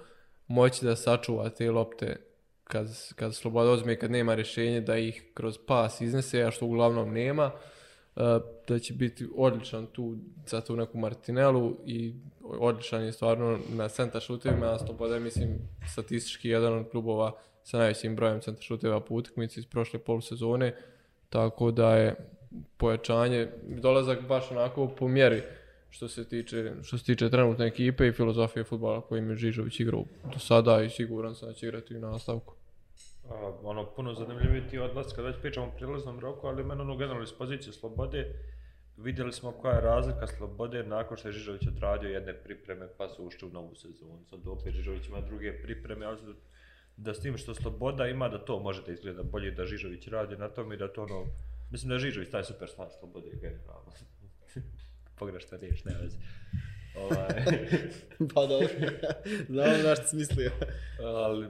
[0.47, 2.17] moći da sačuva te lopte
[2.65, 6.67] kad, kad Sloboda uzme i kad nema rješenje da ih kroz pas iznese, a što
[6.67, 7.51] uglavnom nema,
[8.17, 8.21] e,
[8.69, 10.17] da će biti odličan tu
[10.47, 15.59] za tu neku Martinelu i odličan je stvarno na centar šutevima, a Sloboda je mislim
[15.93, 17.33] statistički jedan od klubova
[17.65, 20.75] sa najvećim brojem centar šuteva po utakmici iz prošle polusezone,
[21.29, 22.15] tako da je
[22.77, 25.43] pojačanje, dolazak baš onako po mjeri
[25.91, 30.05] što se tiče, što se tiče trenutne ekipe i filozofije futbala kojim je Žižović igrao
[30.33, 32.55] do sada i siguran sam da će igrati i u nastavku.
[33.31, 36.97] A, ono, puno zanimljiviji ti odlas kad već pričamo o prilaznom roku, ali meni ono
[36.97, 38.35] generalno iz pozicije Slobode,
[38.97, 43.25] vidjeli smo koja je razlika Slobode nakon što je Žižović odradio jedne pripreme pa su
[43.25, 44.25] ušli u novu sezonu.
[44.31, 46.19] Sad opet Žižović ima druge pripreme, ali
[46.97, 50.09] da- da s tim što Sloboda ima da to može da izgleda bolje da Žižović
[50.09, 51.25] radi na tom i da to ono,
[51.71, 53.93] mislim da Žižović taj superstar Slobode generalno.
[55.19, 56.19] Pogrešna riječ, ne veze.
[56.97, 57.45] Ovaj,
[58.35, 58.69] Pa dobro,
[59.49, 60.51] znam na što si mislio.
[61.03, 61.49] ali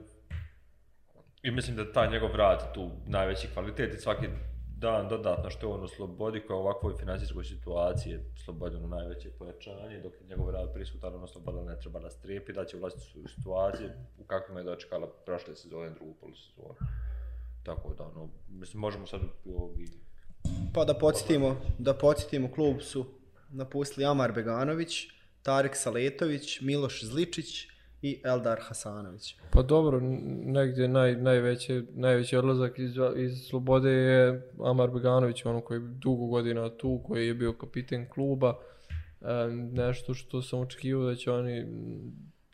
[1.43, 4.27] i mislim da taj njegov rad tu najveći kvalitet i svaki
[4.85, 9.31] dan dodatno što je on u slobodi koja u ovakvoj financijskoj situaciji je slobodno najveće
[9.39, 13.21] pojačanje dok je njegov rad prisutan ono sloboda ne treba da strepi da će vlastiti
[13.21, 16.75] u situaciju u kakvim je dočekala prošle sezone drugu polusezonu
[17.63, 19.21] tako da ono mislim možemo sad
[19.59, 19.87] ovi
[20.75, 23.07] Pa da podsjetimo, da podsjetimo, klub su
[23.51, 25.07] napustili Amar Beganović,
[25.43, 27.69] Tarek Saletović, Miloš Zličić
[28.05, 29.37] i Eldar Hasanović.
[29.51, 30.01] Pa dobro,
[30.45, 36.27] negdje naj, najveće, najveći odlazak iz, iz Slobode je Amar Beganović, ono koji je dugo
[36.27, 38.55] godina tu, koji je bio kapiten kluba.
[39.21, 39.27] E,
[39.73, 41.67] nešto što sam očekivao da će oni,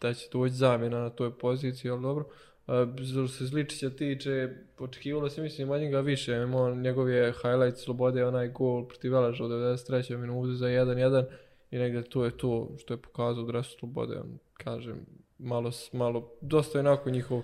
[0.01, 2.24] da će doći zamjena na toj poziciji, ali dobro.
[2.68, 4.48] E, što se Zličića tiče,
[4.78, 9.44] očekivalo se mislim od njega više, imao njegov je highlight Slobode, onaj gol protiv Velaža
[9.44, 10.16] u 93.
[10.16, 11.24] minutu za 1-1
[11.70, 14.20] i negdje to je to što je pokazao u dresu Slobode,
[14.55, 15.06] kažem,
[15.41, 17.43] malo, s- malo, dosta je onako njihov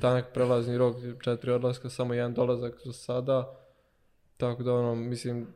[0.00, 3.58] tanak prelazni rok, četiri odlaska, samo jedan dolazak za sada,
[4.36, 5.46] tako da ono, mislim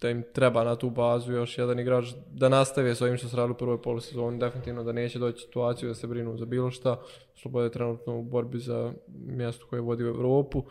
[0.00, 3.36] da im treba na tu bazu još jedan igrač da nastave s ovim što se
[3.36, 7.00] radili u prvoj polusezoni, definitivno da neće doći situaciju da se brinu za bilo šta,
[7.34, 10.62] Sloboda je trenutno u borbi za mjesto koje vodi u Evropu,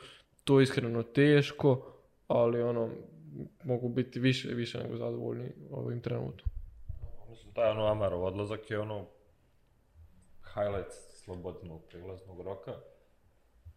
[0.44, 1.94] to je iskreno teško,
[2.28, 2.90] ali ono,
[3.64, 6.46] mogu biti više, više nego zadovoljni ovim trenutom.
[7.30, 9.06] Mislim, taj ono Amarov odlazak je ono
[10.54, 12.74] highlight slobodnog prilaznog roka.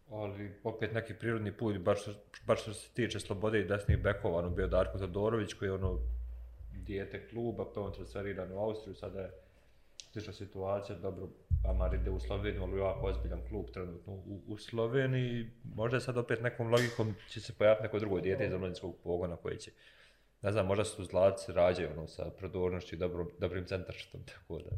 [0.09, 1.99] Ali opet neki prirodni put, baš,
[2.47, 5.99] baš što se tiče slobode i desnih bekova, ono bio Darko Todorović koji je ono
[6.71, 9.31] dijete kluba, pa je on transferiran u Austriju, sada je
[10.11, 11.27] slična situacija, dobro,
[11.63, 15.51] pa Amar ide u Sloveniju, ali jako ozbiljan klub trenutno u, u Sloveniji.
[15.75, 19.57] Možda sad opet nekom logikom će se pojaviti neko drugo dijete iz omladinskog pogona koji
[19.57, 19.71] će
[20.41, 24.69] ne znam, možda su zlaci rađaju ono sa prodornošću i dobro, dobrim centarštom, tako da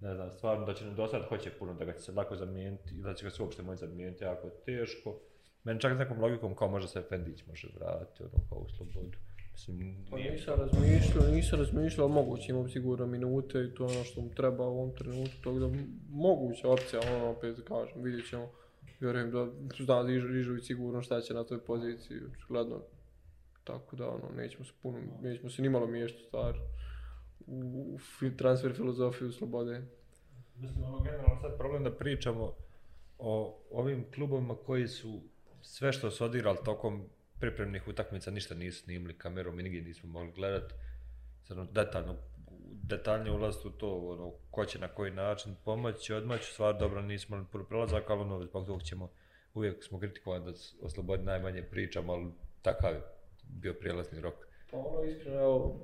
[0.00, 2.94] ne znam, stvarno da će do sad hoće puno da ga će se lako zamijeniti
[2.94, 5.18] i da će ga se uopšte moći zamijeniti jako je teško.
[5.64, 9.18] Meni čak s nekom logikom kao možda se Fendić može vratiti, ono kao u slobodu.
[9.52, 14.30] Mislim, Pa nisam razmišljao, nisam razmišljao, moguće imam sigurno minute i to ono što mu
[14.30, 15.68] treba u ovom trenutku, tako da
[16.10, 18.50] moguća opcija, ono opet kažem, vidjet ćemo
[19.00, 19.48] vjerujem da
[19.84, 22.82] zna Rižović sigurno šta će na toj poziciji, očigledno.
[23.64, 26.54] Tako da, ono, nećemo se puno, nećemo se nimalo miješati stvar
[27.50, 29.82] u, u transfer filozofiju slobode.
[30.56, 32.54] Mislim, ono generalno sad problem da pričamo
[33.18, 35.22] o ovim klubovima koji su
[35.62, 37.04] sve što su odigrali tokom
[37.40, 40.74] pripremnih utakmica ništa nisu snimili kamerom i nigdje nismo mogli gledati.
[41.42, 42.16] Sad ono, detaljno,
[42.82, 47.36] detaljnije ulaziti u to, ono, ko će na koji način pomoći, odmaći, stvar dobro nismo
[47.36, 49.10] imali puno prelazak, ali ono, zbog toga ćemo,
[49.54, 50.50] uvijek smo kritikovali da
[50.82, 52.30] o slobodi najmanje pričamo, ali
[52.62, 53.02] takav je
[53.42, 54.49] bio prijelazni rok.
[54.70, 55.76] Pa ono iskreno, evo,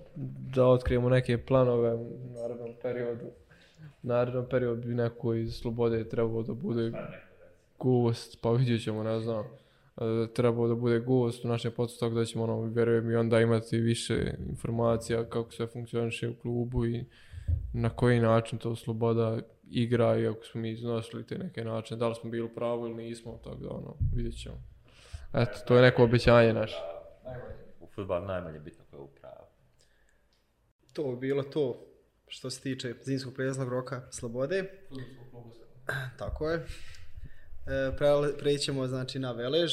[0.55, 3.27] da otkrijemo neke planove u narednom periodu.
[4.03, 6.93] U narednom periodu bi neko iz Slobode trebao da bude
[7.79, 9.45] gost, pa vidjet ćemo, ne znam.
[9.97, 13.41] e, Trebao da bude gost u našem podcastu, tako da ćemo, ono, vjerujem, i onda
[13.41, 17.05] imati više informacija kako sve funkcioniše u klubu i
[17.73, 19.39] na koji način to Sloboda
[19.71, 22.87] igra i ako smo mi iznosili te neke načine, da li smo bili u pravu
[22.87, 24.57] ili nismo, tako da, ono, vidjet ćemo.
[25.35, 26.77] Eto, to je neko obećanje naše.
[27.25, 27.66] U
[27.97, 29.49] futbalu najmanje bitno ko je upravo.
[30.93, 31.87] To bi bilo to
[32.29, 34.65] što se tiče zimskog prijelaznog roka Slobode.
[36.19, 36.67] Tako je.
[37.67, 37.97] E,
[38.39, 39.73] prećemo znači na Velež,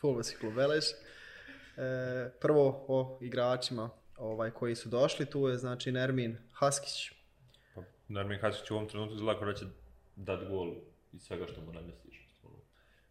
[0.00, 0.84] Futbolski klub Velež.
[0.84, 7.12] E, prvo o igračima ovaj, koji su došli, tu je znači Nermin Haskić.
[7.74, 9.66] Pa, Nermin Hasić u ovom trenutku izgleda kao da će
[10.16, 10.74] dat gol
[11.12, 12.07] iz svega što mu namjestiš.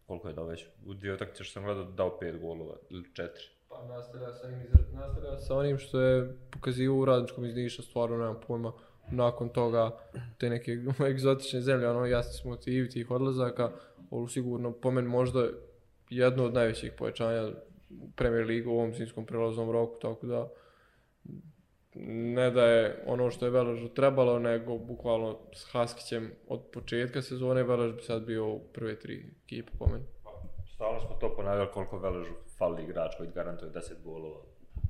[0.08, 0.66] Koliko je dao već?
[0.86, 3.44] U dvije utakmice što sam gledao dao pet golova ili četiri.
[3.68, 8.16] Pa nastavlja sa onim, nastavlja sa onim što je pokazivao u radničkom iz Niša, stvarno
[8.16, 8.72] nemam pojma.
[9.10, 9.98] Nakon toga,
[10.38, 10.72] te neke
[11.10, 13.70] egzotične zemlje, ono jasni smo motivi tih odlazaka,
[14.10, 15.48] ovo sigurno po meni možda
[16.10, 17.48] jedno od najvećih povećanja
[17.90, 20.48] u Premier Ligu u ovom zimskom prelaznom roku, tako da
[22.06, 27.62] ne da je ono što je Veležu trebalo, nego bukvalno s Haskićem od početka sezone
[27.62, 30.04] Velež bi sad bio u prve tri ekipe po meni.
[30.74, 34.40] Stalno smo to ponavljali koliko Veležu fali igrač koji garantuje 10 golova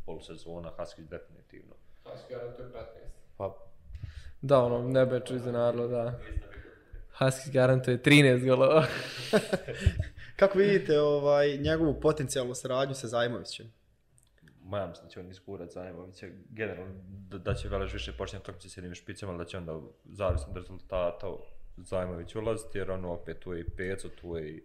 [0.06, 1.74] polusezona, Haskić definitivno.
[2.04, 2.72] Haskić garantuje 15.
[3.36, 3.68] Pa,
[4.40, 6.18] Da, ono, ne bi iznenadilo, da.
[7.18, 8.86] Husky garantuje 13 golova.
[10.38, 13.72] Kako vidite ovaj, njegovu potencijalnu saradnju sa Zajmovićem?
[14.68, 16.94] Ma se da će on izgurat Zajmovića, generalno
[17.30, 20.56] da, da će Velež više počinjati utakmice s jednim špicama, da će onda zavisno od
[20.56, 21.26] rezultata
[21.76, 24.62] Zajmović ulaziti, jer ono opet tu je i Peco, tu je i,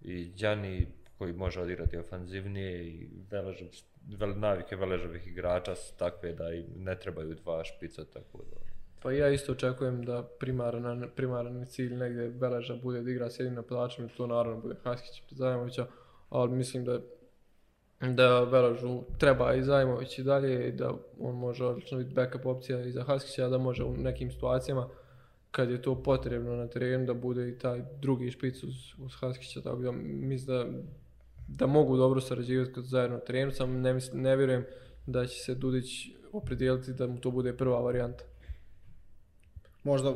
[0.00, 0.86] i Đani
[1.18, 3.68] koji može odigrati ofanzivnije i Veležov,
[4.18, 8.56] vel, navike Veležovih igrača su takve da i ne trebaju dva špica, tako da...
[9.02, 13.54] Pa ja isto očekujem da primaran, primaran cilj negdje Beleža bude da igra s jednim
[13.54, 15.86] napadačem i to naravno bude Haskić Zajmovića,
[16.30, 17.00] ali mislim da
[18.02, 22.80] da Veležu treba i Zajmović i dalje i da on može odlično biti backup opcija
[22.80, 24.88] i za Haskića, da može u nekim situacijama
[25.50, 29.60] kad je to potrebno na terenu da bude i taj drugi špic uz, uz Haskića,
[29.60, 30.66] tako da mislim da,
[31.48, 34.64] da mogu dobro sarađivati kod zajedno na terenu, samo ne, mislim, ne vjerujem
[35.06, 38.24] da će se Dudić opredijeliti da mu to bude prva varijanta.
[39.84, 40.14] Možda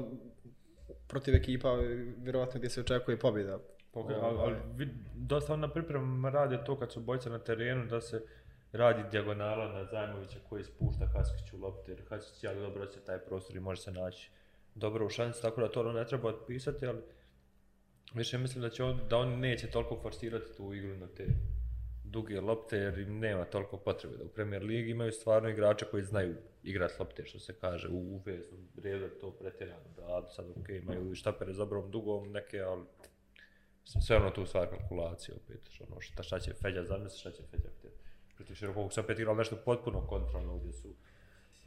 [1.09, 1.75] protiv ekipa,
[2.19, 3.59] vjerovatno gdje se očekuje pobjeda.
[3.97, 7.87] Ok, ali, ali vid, dosta on na pripremama rade to kad su bojca na terenu
[7.87, 8.23] da se
[8.73, 13.57] radi dijagonala na Zajmovića koji spušta Haskiću lopte jer Haskić jako dobro osjeća taj prostor
[13.57, 14.31] i može se naći
[14.75, 16.99] dobro u šanci, tako da to ono ne treba otpisati, ali
[18.15, 21.27] više mislim da će on, da on neće toliko forsirati tu igru na te
[22.05, 26.03] duge lopte jer im nema toliko potrebe da u Premier Ligi imaju stvarno igrače koji
[26.03, 30.69] znaju igrati lopte što se kaže u, u veznom redu to pretjerano da sad ok
[30.69, 32.85] imaju i štapere za brom dugom neke ali
[33.87, 37.43] Mislim, sve ono tu stvar kalkulacije opet, ono, šta, šta će Feđa zamisliti, šta će
[37.51, 37.97] Feđa htjeti.
[38.37, 40.89] Protiv širokog se opet igrali nešto potpuno kontrolno, gdje su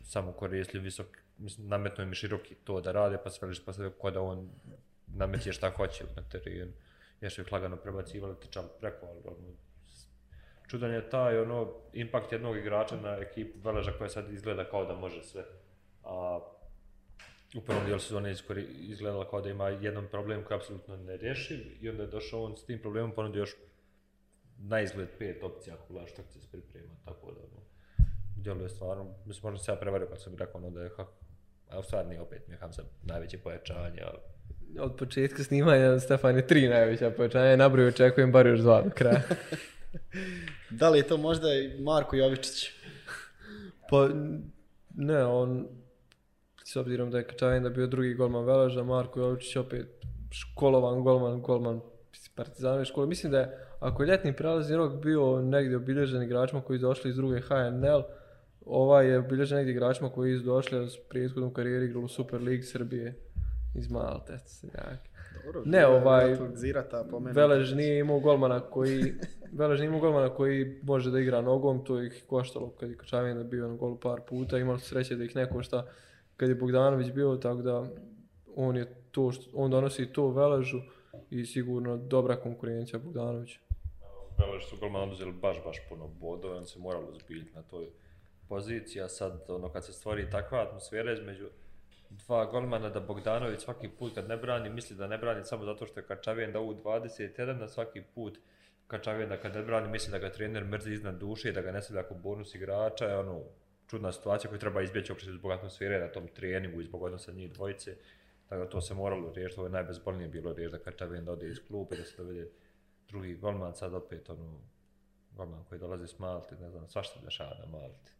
[0.03, 4.11] samo koristili visok, mislim, nametno im široki to da rade, pa sve pa sve ko
[4.11, 4.49] da on
[5.07, 6.71] nameće šta hoće na terenu.
[7.21, 9.53] Još ih lagano prebacivali tečan preko, ali ono,
[10.67, 14.95] čudan je taj ono, impakt jednog igrača na ekipu Veleža koja sad izgleda kao da
[14.95, 15.43] može sve.
[16.03, 16.39] A
[17.55, 18.35] u prvom dijelu sezone
[18.79, 22.57] izgledala kao da ima jedan problem koji je apsolutno nerješiv i onda je došao on
[22.57, 23.55] s tim problemom ponudio još
[24.57, 25.75] na izgled pet opcija
[26.07, 27.61] što će se priprema, tako da ono,
[28.35, 31.13] djeluje stvarno, mislim možda se ja prevario kad sam rekao ono da je kako,
[31.69, 34.17] a u stvari nije opet, mi je sam najveće pojačanje, ali
[34.79, 39.21] Od početka snimanja Stefan je tri najveća povećanja, nabroj očekujem bar još dva do kraja.
[40.69, 42.71] Da li je to možda i Marko Jovičić?
[43.89, 44.09] Pa,
[44.95, 45.67] ne, on,
[46.69, 49.87] s obzirom da je Kačavinda bio drugi golman Veleža, Marko Jovičić opet
[50.31, 51.81] školovan golman, golman
[52.35, 53.07] Partizanove škole.
[53.07, 57.09] Mislim da je, ako je ljetni prelazni rok bio negdje obilježen igračima koji su došli
[57.09, 58.01] iz druge HNL,
[58.65, 62.63] ovaj je obilježen negdje igračima koji su došli s prethodnom karijeri igrali u Super Ligi
[62.63, 63.15] Srbije.
[63.75, 64.99] iz Malte, seljak.
[65.45, 67.05] Dobro, Ne, ovaj, Zirata.
[67.33, 69.13] Velež nije imao golmana koji,
[69.51, 73.43] Velež nije imao golmana koji može da igra nogom, to ih koštalo kad je Kočavina
[73.43, 75.85] bio na golu par puta, imali su sreće da ih ne košta
[76.39, 77.87] kad je Bogdanović bio, tako da
[78.55, 80.81] on je to, što, on donosi to Veležu
[81.29, 83.59] i sigurno dobra konkurencija Bogdanovića.
[84.37, 87.87] Velež su golman oduzeli baš, baš puno bodova, on se moralo zbiljiti na toj
[88.49, 91.49] poziciji, a sad ono kad se stvori takva atmosfera između
[92.09, 95.85] dva golmana da Bogdanović svaki put kad ne brani, misli da ne brani samo zato
[95.85, 98.39] što je Kačavijen da u 21, da svaki put
[98.87, 101.71] Kačavijen da kad ne brani misli da ga trener mrzi iznad duše i da ga
[101.71, 103.41] ne stavlja kao bonus igrača, je ono
[103.89, 107.53] čudna situacija koju treba izbjeći uopšte zbog atmosfere na tom treningu i zbog odnosa njih
[107.53, 107.95] dvojice.
[108.49, 111.47] Tako da to se moralo riješiti, ovo je najbezbolnije bilo riješiti da Kačaven da ode
[111.47, 112.49] iz klupe, da se dovede
[113.07, 114.59] drugi golman, sad opet ono,
[115.31, 118.11] golman koji dolazi s Malte, ne znam, svašta se dešava na Malti.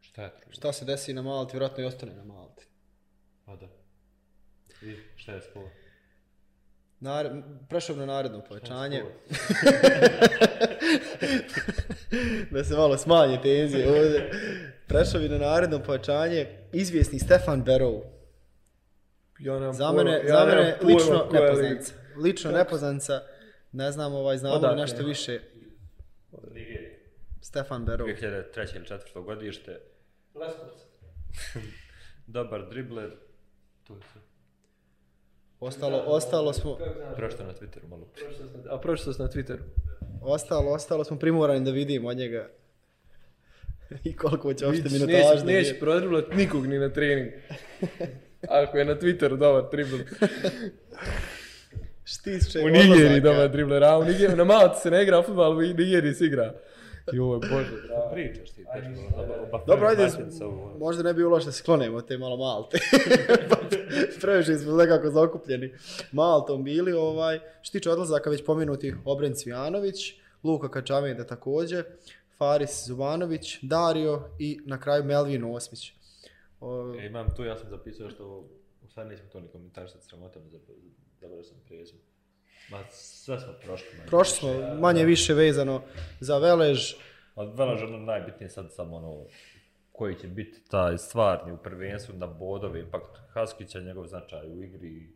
[0.00, 0.36] Šta je to?
[0.50, 2.66] Šta se desi na Malti, vjerojatno i ostane na Malti.
[3.44, 3.68] Pa da.
[4.82, 5.72] I šta je sport?
[7.00, 7.42] Nar...
[7.68, 9.02] Prešao na naredno povećanje.
[12.50, 14.30] da se malo smanje tenzije ovdje.
[14.86, 16.46] Prešao bi na naredno povećanje.
[16.72, 17.94] Izvjesni Stefan Berov.
[19.38, 21.94] Ja nemam Za pojma- mene, ja za nemam mene pojma lično koja je nepoznanica.
[22.16, 23.20] Lično nepoznanica.
[23.72, 24.76] Ne znam, ovaj, znamo Odakle?
[24.76, 25.40] nešto više.
[26.44, 26.90] Nigerija.
[27.40, 28.08] Stefan Berov.
[28.08, 28.76] 2003.
[28.76, 29.24] ili 4.
[29.24, 29.80] godište.
[32.26, 33.10] Dobar dribler.
[33.84, 34.20] To je sve.
[35.60, 36.78] Ostalo, ostalo smo,
[37.16, 38.08] Prošto na Twitteru malo.
[38.70, 39.62] A sam na Twitteru.
[40.22, 42.48] Ostalo, ostalo smo primorani da vidimo od njega.
[44.04, 47.28] I koliko će uopšte Vidiš, minutaž da neće prodriblat nikog ni na trening.
[48.48, 50.04] Ako je na Twitteru dobar dribler.
[52.04, 55.60] Štiće U Nigeriji dobar dribler, a u Nigeriji, na Malti se ne igra futbal, u
[55.60, 56.54] Nigeriji se igra.
[57.12, 58.12] Joj, bože, dragi.
[58.12, 59.64] Pričaš ti, dečko.
[59.66, 60.08] Dobro, ajde,
[60.78, 62.78] možda ne bi loše da se klonemo te malo Malte.
[64.20, 65.72] Previše smo nekako zaokupljeni
[66.12, 66.92] Maltom bili.
[66.92, 67.40] Ovaj.
[67.62, 70.14] Što tiče odlazaka, već pomenuti Obren Cvijanović,
[70.44, 71.84] Luka Kačavenda također,
[72.38, 75.92] Faris Zubanović, Dario i na kraju Melvin Osmić.
[76.60, 78.48] O, E, imam tu, ja sam zapisao što
[78.94, 82.00] sad nismo to ni komentarisati sramotom, zaboravio sam prezime.
[82.70, 83.88] Ma sve smo prošli.
[83.98, 84.62] manje prošli više.
[84.66, 85.82] smo manje više vezano
[86.20, 86.94] za Velež.
[87.34, 89.26] Od Velaža ono najbitnije sad samo ono
[89.92, 93.02] koji će biti taj stvarni u prvenstvu na bodove, ipak
[93.32, 95.08] Haskića, njegov značaj u igri,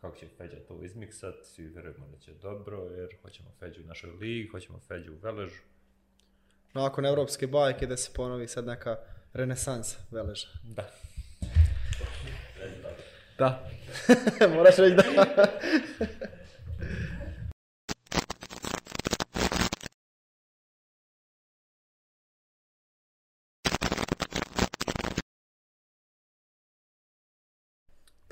[0.00, 4.10] kako će Feđa to izmiksat, svi vjerujemo da će dobro, jer hoćemo Feđu u našoj
[4.10, 5.62] ligi, hoćemo Feđu u Veležu.
[6.74, 8.96] Nakon evropske bajke da se ponovi sad neka
[9.32, 10.48] renesansa Veleža.
[10.62, 10.90] Da.
[13.38, 13.70] Da.
[14.54, 15.02] Moraš reći da.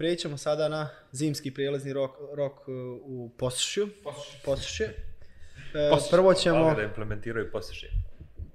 [0.01, 2.75] Prijećemo sada na zimski prijelazni rok, rok uh,
[3.05, 3.89] u Posušju.
[4.45, 4.87] Posušje.
[5.75, 6.75] E, prvo ćemo...
[6.75, 7.89] Da implementiraju poslušaj.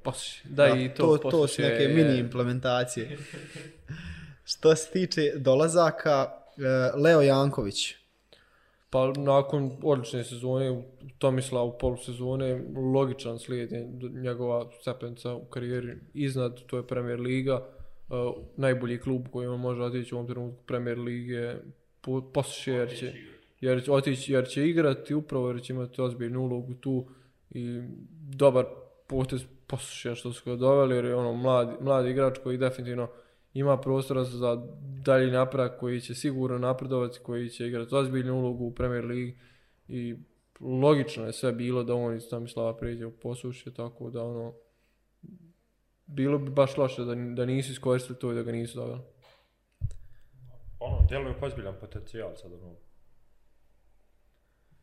[0.04, 0.52] Poslušaj.
[0.52, 3.18] Da, i to, to, to su neke je- mini implementacije.
[4.52, 7.96] Što se tiče dolazaka, e, Leo Janković.
[8.90, 10.84] Pa nakon odlične sezone,
[11.18, 12.62] Tomislav u polusezone,
[12.94, 17.75] logičan slijed je njegova stepenca u karijeri iznad, to je Premier Liga.
[18.10, 21.56] Uh, najbolji klub koji on može otići u ovom trenutku Premier Lige
[22.34, 23.14] posluše jer će,
[23.62, 27.08] jer će otići, jer će igrati upravo jer će imati ozbiljnu ulogu tu
[27.50, 27.82] i
[28.36, 28.66] dobar
[29.08, 33.08] potez posluše što su ga doveli jer je ono mladi, mladi igrač koji definitivno
[33.54, 34.68] ima prostora za
[35.06, 39.38] dalji napredak koji će sigurno napredovati, koji će igrati ozbiljnu ulogu u Premier Ligi
[39.88, 40.16] i
[40.60, 44.54] logično je sve bilo da on iz Tomislava prijeđe u posušje, tako da ono
[46.06, 49.02] bilo bi baš loše da, da nisu iskoristili to i da ga nisu doveli.
[50.80, 52.76] Ono, djeluje kao ozbiljan potencijal sad, ono.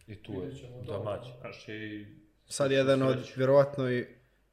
[0.07, 0.51] I tu je
[0.87, 1.31] domaći.
[1.41, 2.07] Znaš, i...
[2.47, 4.07] Sad jedan od, vjerovatno i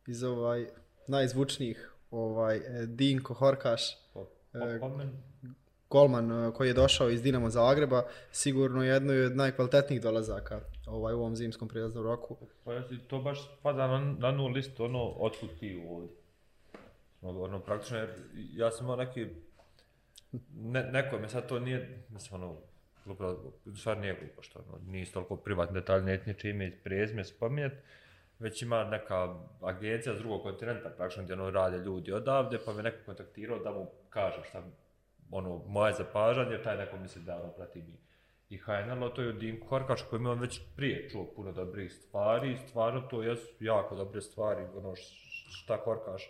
[0.08, 0.68] iz ovaj
[1.08, 3.82] najzvučnijih, ovaj, e, Dinko Horkaš,
[4.54, 4.80] E,
[5.90, 11.20] golman e, koji je došao iz Dinamo Zagreba, sigurno jedno od najkvalitetnijih dolazaka ovaj, u
[11.20, 12.38] ovom zimskom prijelaznom roku.
[12.64, 12.72] Pa
[13.08, 16.19] to baš spada na, na nu listu, ono, otkud ti ovdje.
[17.22, 19.28] Ono, ono, praktično, jer ja sam imao neki,
[20.54, 22.58] ne, neko me sad to nije, mislim, ono,
[23.06, 23.36] glupo,
[23.76, 27.74] stvar nije glupo, što ono, nije toliko privatni detalj, ne niče ime i prezime spominjet,
[28.40, 32.84] već ima neka agencija s drugog kontinenta, praktično gdje ono rade ljudi odavde, pa me
[32.84, 34.64] neko kontaktirao da mu kažem šta,
[35.32, 37.98] ono, moje zapažanje, taj neko misli da ono prati mi
[38.50, 42.52] i HNL, to je od Harkaš koji mi on već prije čuo puno dobrih stvari,
[42.52, 44.96] i stvarno to jesu jako dobre stvari, ono
[45.50, 46.30] šta Harkaš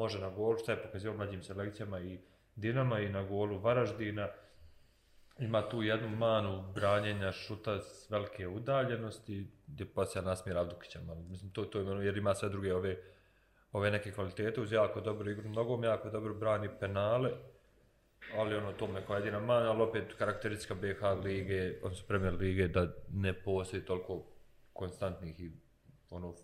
[0.00, 2.18] može na golu, šta je pokazio mlađim selekcijama i
[2.56, 4.28] Dinama i na golu Varaždina.
[5.38, 11.20] ima tu jednu manu branjenja šuta s velike udaljenosti, gdje poslije nasmije Ravdukića, malo.
[11.20, 12.96] mislim, to, to je ono, jer ima sve druge ove,
[13.72, 17.30] ove neke kvalitete, uz jako dobru igru nogom, jako dobro brani penale,
[18.36, 22.68] ali ono, to me kao jedina mana, ali opet karakteristika BH lige, odnosno Premier lige,
[22.68, 24.26] da ne postoji toliko
[24.72, 25.50] konstantnih i
[26.10, 26.34] ono,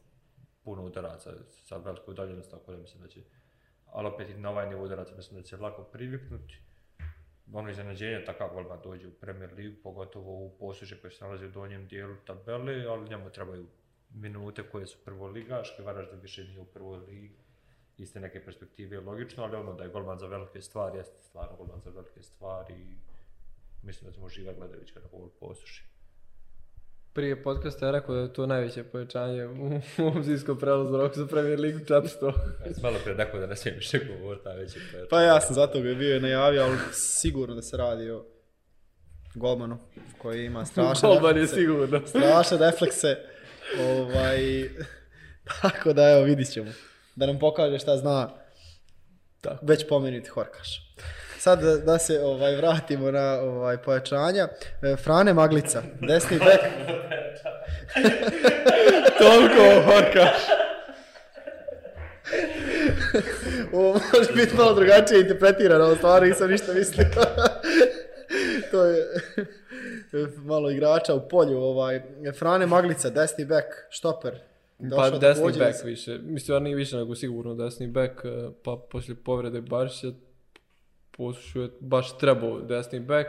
[0.64, 3.20] puno udaraca sa velikom udaljenosti, tako da mislim da će,
[3.96, 6.60] ali opet i na ovaj nivo udarac mislim da će lako priviknuti
[7.52, 11.50] ono iznenađenje takav golman dođe u Premier Ligu, pogotovo u posuđe koje se nalazi u
[11.50, 13.66] donjem dijelu tabele, ali njemu trebaju
[14.10, 17.36] minute koje su prvoligaške, Varaždin više nije u prvoj ligi,
[17.98, 21.56] iste neke perspektive je logično, ali ono da je golman za velike stvari, jeste stvarno
[21.56, 22.96] golman za velike stvari i
[23.82, 25.95] mislim da ćemo živa gledajući kada gol posuši.
[27.16, 31.26] Prije podcasta je rekao da je to najveće povećanje u ovom zimskom prelazu roku za
[31.26, 32.32] Premier Ligu 400.
[32.82, 35.06] Malo prije rekao da ne smijem više govoriti, najveće povećanje.
[35.10, 38.24] Pa ja sam zato ga bio i najavio, ali sigurno da se radi o
[39.34, 39.78] golmanu
[40.18, 42.00] koji ima strašne Golman je sigurno.
[42.06, 43.16] Strašne reflekse.
[43.80, 44.68] Ovaj,
[45.62, 46.70] tako da evo vidit ćemo.
[47.14, 48.30] Da nam pokaže šta zna
[49.40, 49.66] Tako.
[49.66, 50.94] već pomenuti Horkaš.
[51.46, 54.48] Sad da, da se ovaj vratimo na ovaj pojačanja.
[54.82, 56.58] E, Frane Maglica, desni bek.
[59.18, 60.40] Toliko Horkaš.
[63.72, 67.06] Ovo može biti malo drugačije interpretirano, ali stvarno nisam ništa mislio.
[68.70, 69.06] to je
[70.36, 71.58] malo igrača u polju.
[71.58, 72.02] Ovaj.
[72.38, 74.38] Frane Maglica, desni bek, štoper.
[74.96, 76.18] Pa desni iz- više.
[76.18, 78.28] Mislim, on nije više nego sigurno desni back, eh,
[78.64, 80.25] pa poslije povrede Barišića
[81.16, 83.28] Posušu je baš trebao desni back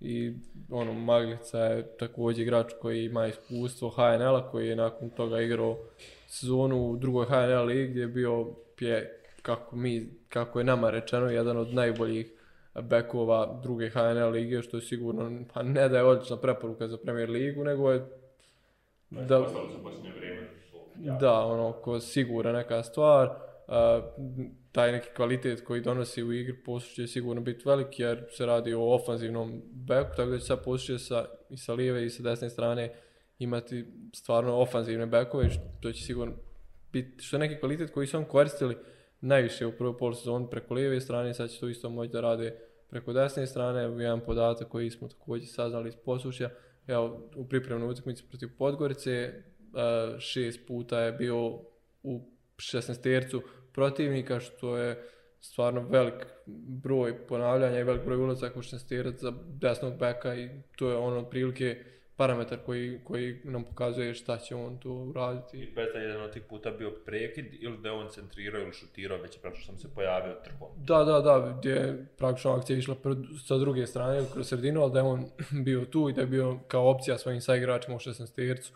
[0.00, 0.32] i
[0.70, 5.78] ono, Maglica je također igrač koji ima iskustvo HNL-a koji je nakon toga igrao
[6.26, 8.46] sezonu u drugoj HNL ligi gdje je bio
[8.76, 12.32] pje, kako, mi, kako je nama rečeno jedan od najboljih
[12.82, 17.30] bekova druge HNL lige što je sigurno pa ne da je odlična preporuka za Premier
[17.30, 18.06] ligu nego je
[19.10, 19.46] da,
[21.20, 23.30] da, ono, ko sigura neka stvar,
[23.68, 24.00] a,
[24.72, 28.74] taj neki kvalitet koji donosi u igri Posuć će sigurno biti veliki jer se radi
[28.74, 32.50] o ofanzivnom beku, tako da će sad Posuć sa, i sa lijeve i sa desne
[32.50, 32.94] strane
[33.38, 33.84] imati
[34.14, 36.34] stvarno ofanzivne bekove, što će sigurno
[36.92, 38.76] biti, što je neki kvalitet koji su on koristili
[39.20, 42.58] najviše u prvoj polusezoni preko lijeve strane, sad će to isto moći da rade
[42.90, 46.50] preko desne strane, jedan podatak koji smo također saznali iz Posušja,
[46.86, 49.42] evo, u pripremnoj utakmici protiv Podgorice, e,
[50.18, 51.46] šest puta je bio
[52.02, 53.42] u 16 tercu
[53.78, 55.08] protivnika, što je
[55.40, 56.26] stvarno velik
[56.82, 60.96] broj ponavljanja i velik broj ulazaka u 16 terac za desnog beka i to je
[60.96, 61.84] ono otprilike
[62.16, 65.58] parametar koji, koji nam pokazuje šta će on tu uraditi.
[65.58, 68.72] I bez je jedan od tih puta bio prekid ili da je on centrirao ili
[68.72, 70.68] šutirao, već je praktično sam se pojavio trkom.
[70.76, 74.92] Da, da, da, gdje je praktično akcija išla pr- sa druge strane kroz sredinu, ali
[74.92, 75.24] da je on
[75.66, 78.72] bio tu i da je bio kao opcija svojim saigračima u 16 tercu,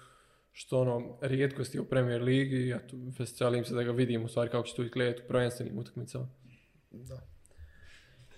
[0.52, 4.50] što ono, rijetkosti u Premier Ligi, ja tu veselim se da ga vidim u stvari
[4.50, 6.28] kako će to izgledati u prvenstvenim utakmicama.
[6.90, 7.20] Da.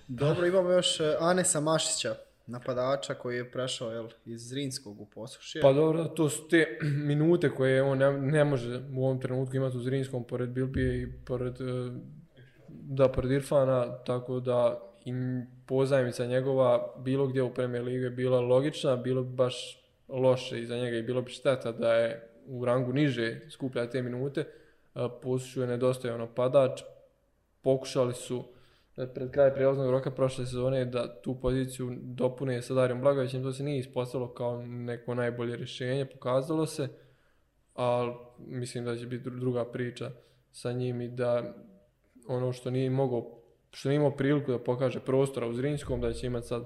[0.09, 2.15] Dobro, imamo još e, Anesa Mašića,
[2.47, 5.63] napadača koji je prešao jel, iz Zrinskog u Posušje.
[5.63, 6.79] Pa dobro, to su te
[7.09, 11.13] minute koje on ne, ne može u ovom trenutku imati u Zrinskom pored Bilbije i
[11.27, 11.91] pored, e,
[12.69, 15.13] da, pored Irfana, tako da i
[15.67, 20.77] pozajmica njegova bilo gdje u Premier Ligi je bila logična, bilo bi baš loše iza
[20.77, 24.45] njega i bilo bi šteta da je u rangu niže skuplja te minute.
[25.23, 26.83] Pusiću je nedostaje napadač,
[27.63, 28.45] pokušali su
[28.97, 33.53] e, pred kraj prijelaznog roka prošle sezone da tu poziciju dopune sa Darijom Blagovićem, to
[33.53, 36.89] se nije ispostavilo kao neko najbolje rješenje, pokazalo se,
[37.75, 40.11] ali mislim da će biti druga priča
[40.53, 41.55] sa njim i da
[42.29, 43.41] ono što nije mogao,
[43.71, 46.65] što nije imao priliku da pokaže prostora u Zrinskom, da će imati sad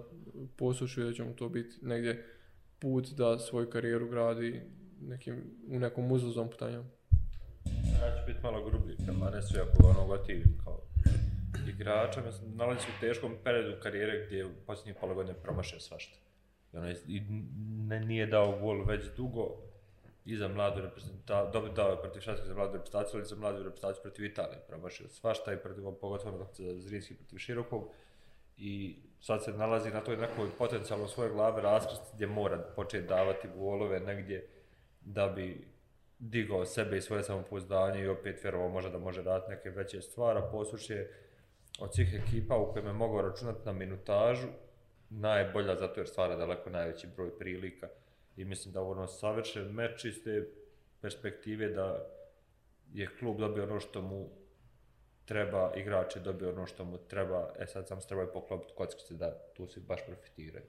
[0.57, 2.38] posušu i da će mu to biti negdje
[2.79, 4.61] put da svoju karijeru gradi
[5.01, 6.85] nekim, u nekom uzlazom putanjom.
[7.93, 10.81] Ja ću biti malo grublji prema Nesu, iako ga ono gotivim kao
[11.69, 12.23] igrača.
[12.23, 16.19] Mislim, nalazi se u teškom periodu karijere gdje je u posljednjih pola godine promašio svašta.
[16.73, 17.21] I, ono, je- i
[17.87, 19.49] ne, nije dao gol već dugo
[20.25, 23.59] i za mladu reprezentaciju, dobro dao je protiv Švedske za mladu reprezentaciju, ali za mladu
[23.59, 27.89] reprezentaciju protiv Italije promašio svašta i protiv, pogotovo za Zrinski protiv Širokog.
[28.59, 33.49] I sad se nalazi na toj nekoj potencijalno svoje glave raskrst gdje mora početi davati
[33.57, 34.49] golove negdje
[35.01, 35.67] da bi
[36.19, 40.39] digao sebe i svoje samopouzdanje i opet vjerovao možda da može raditi neke veće stvari,
[40.39, 41.13] a Posuš je
[41.79, 44.49] od svih ekipa u kojima je mogao računati na minutažu
[45.11, 47.89] najbolja zato jer stvara daleko najveći broj prilika.
[48.37, 50.49] I mislim da ono savršen meč iz te
[51.01, 52.07] perspektive da
[52.93, 54.29] je klub dobio ono što mu
[55.29, 59.15] treba, igrač je dobio ono što mu treba, e sad samo se trebaju poklopiti kockice
[59.15, 60.65] da tu se baš profitiraju.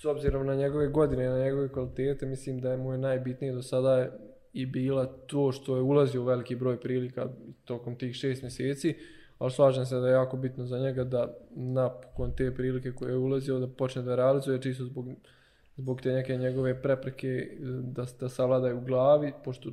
[0.00, 3.62] s obzirom na njegove godine, na njegove kvalitete, mislim da je mu je najbitnije do
[3.62, 4.08] sada
[4.52, 7.28] i bila to što je ulazio u veliki broj prilika
[7.64, 8.94] tokom tih šest mjeseci,
[9.38, 13.16] ali slažem se da je jako bitno za njega da napokon te prilike koje je
[13.16, 15.06] ulazio da počne da realizuje čisto zbog,
[15.76, 19.70] zbog te neke njegove prepreke da, da savlada u glavi, pošto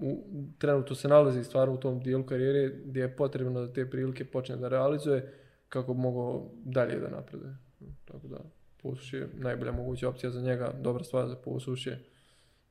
[0.00, 0.24] u,
[0.58, 4.56] trenutno se nalazi stvarno u tom dijelu karijere gdje je potrebno da te prilike počne
[4.56, 5.34] da realizuje
[5.68, 7.56] kako bi mogao dalje da napreduje.
[8.04, 8.38] Tako da,
[8.82, 12.04] posuš je najbolja moguća opcija za njega, dobra stvar za posuš je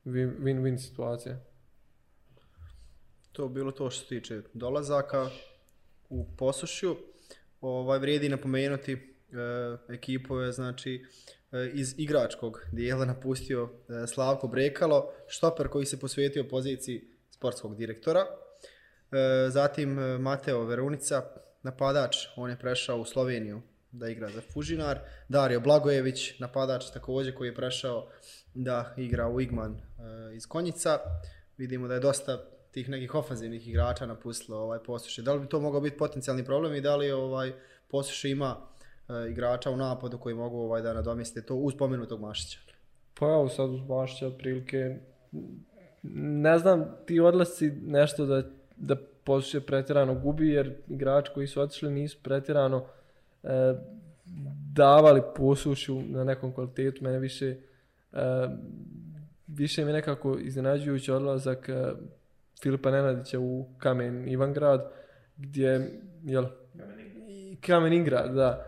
[0.06, 1.36] win-win situacija.
[3.32, 5.30] To je bilo to što se tiče dolazaka
[6.08, 6.96] u posušju.
[7.60, 8.98] Ovaj, vrijedi napomenuti e,
[9.88, 11.04] ekipove, znači
[11.52, 18.20] e, iz igračkog dijela napustio e, Slavko Brekalo, štoper koji se posvetio poziciji sportskog direktora.
[18.20, 21.22] E, zatim e, Mateo Verunica,
[21.62, 23.62] napadač, on je prešao u Sloveniju
[23.92, 24.98] da igra za Fužinar.
[25.28, 28.08] Dario Blagojević, napadač također koji je prešao
[28.54, 29.80] da igra u Igman e,
[30.36, 30.98] iz Konjica.
[31.56, 35.22] Vidimo da je dosta tih nekih ofanzivnih igrača napustilo ovaj posuše.
[35.22, 37.52] Da li bi to mogao biti potencijalni problem i da li ovaj
[37.88, 38.56] posuše ima
[39.08, 42.58] e, igrača u napadu koji mogu ovaj da nadomjeste to uz pomenutog Mašića?
[43.18, 44.96] Pa evo sad uz Mašića otprilike
[46.02, 48.42] ne znam ti odlasci nešto da,
[48.76, 52.86] da posuše pretjerano gubi jer igrači koji su otišli nisu pretjerano
[53.42, 53.48] e,
[54.72, 57.56] davali posušu na nekom kvalitetu, mene više
[58.12, 58.48] e,
[59.46, 61.92] više mi nekako iznenađujući odlazak e,
[62.62, 64.90] Filipa Nenadića u Kamen Ivangrad,
[65.36, 66.44] gdje, jel,
[67.60, 68.66] Kamen Ingrad, da,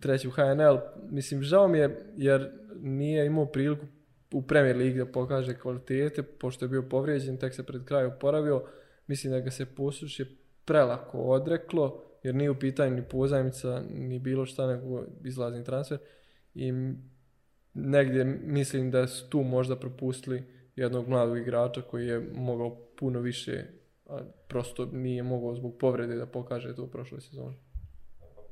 [0.00, 0.78] treći u HNL,
[1.10, 2.50] mislim, žao mi je jer
[2.80, 3.86] nije imao priliku
[4.34, 8.62] u Premier Ligi da pokaže kvalitete, pošto je bio povrijeđen, tek se pred krajem oporavio,
[9.06, 10.24] mislim da ga se posuši
[10.64, 15.98] prelako odreklo, jer nije u pitanju ni pozajmica, ni bilo šta, nego izlazni transfer.
[16.54, 16.72] I
[17.74, 20.42] negdje mislim da su tu možda propustili
[20.76, 23.64] jednog mladog igrača koji je mogao puno više,
[24.06, 27.56] a prosto nije mogao zbog povrede da pokaže to u prošloj sezoni.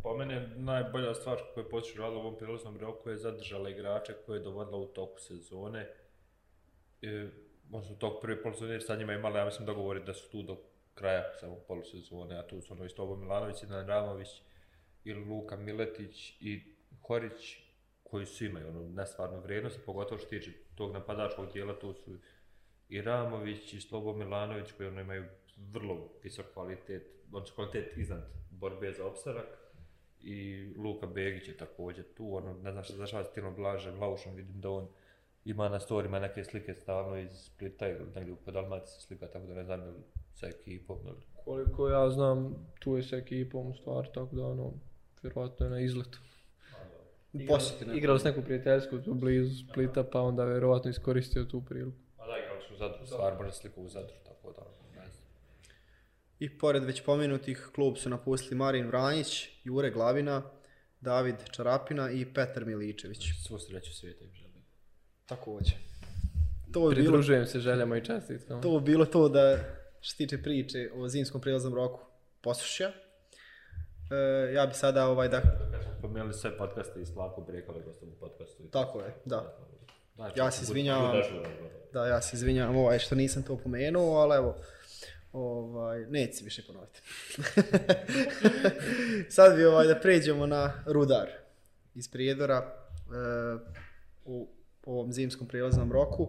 [0.02, 3.70] Pa po mene najbolja stvar koju je počeo radila u ovom prilaznom roku je zadržala
[3.70, 5.88] igrače koje je dovodila u toku sezone.
[7.02, 7.28] E,
[7.72, 10.56] odnosno, tog prvi polusezone sa njima imali, ja mislim, dogovori da su tu do
[10.94, 14.28] kraja samo polusezone, a tu su ono isto Ovo Milanović, Idan Ramović,
[15.04, 17.58] ili Luka Miletić i Horić,
[18.02, 22.18] koji su imaju ono, nestvarnu vrijednost, pogotovo što tiče tog napadačkog dijela, tu su
[22.88, 25.24] i Ramović i Slobo Milanović, koji ono imaju
[25.56, 27.02] vrlo visok kvalitet,
[27.32, 29.61] odnosno kvalitet iznad borbe za opstanak,
[30.24, 34.34] i Luka Begić je također tu, ono, ne znam što zašava s Tilom Blažem, Laušom,
[34.34, 34.88] vidim da on
[35.44, 39.54] ima na storima neke slike stalno iz Splita ili negdje u Dalmatici slika, tako da
[39.54, 40.02] ne znam ili
[40.34, 40.98] sa ekipom.
[41.06, 41.22] Ili...
[41.44, 44.72] Koliko ja znam, tu je sa ekipom u stvari, tako da ono,
[45.22, 46.18] vjerovatno je na izletu.
[47.48, 51.96] Posjeti Igrao s neku prijateljsku tu blizu Splita, pa onda vjerovatno iskoristio tu priliku.
[52.18, 54.81] A da, igrali su u Zadru, stvar može sliku u Zadru, tako da, znam.
[56.42, 60.42] I pored već pomenutih klub su napustili Marin Vranjić, Jure Glavina,
[61.00, 63.18] David Čarapina i Petar Miličević.
[63.46, 64.64] Svu sreću svijeta im želim.
[65.26, 65.74] Također.
[66.72, 68.60] To je bilo, se željama i čestitkama.
[68.60, 69.58] to je bilo to da
[70.00, 72.00] što se tiče priče o zimskom prilaznom roku
[72.40, 72.88] poslušja.
[72.88, 75.42] E, ja bi sada ovaj da...
[76.00, 78.68] Pomenuli sve podcaste i Slavko Brekali gostom u podcastu.
[78.70, 79.56] Tako je, da.
[80.14, 81.16] Znači, Ja se izvinjavam.
[81.92, 84.56] Da, ja se izvinjavam ovaj što nisam to pomenuo, ali evo,
[85.32, 87.00] ovaj, neće se više ponoviti.
[89.34, 91.28] Sad bi ovaj da pređemo na Rudar
[91.94, 92.72] iz Prijedora e,
[94.24, 94.48] u
[94.86, 96.28] ovom zimskom prijelaznom roku.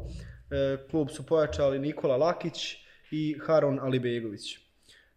[0.52, 2.76] E, klub su pojačali Nikola Lakić
[3.12, 4.58] i Haron Alibegović.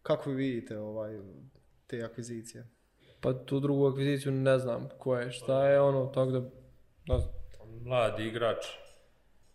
[0.03, 1.19] Kako vi vidite ovaj,
[1.87, 2.67] te akvizicije?
[3.21, 6.41] Pa tu drugu akviziciju ne znam ko je, šta je ono, tako da,
[7.09, 7.33] ne znam.
[7.85, 8.67] Mladi igrač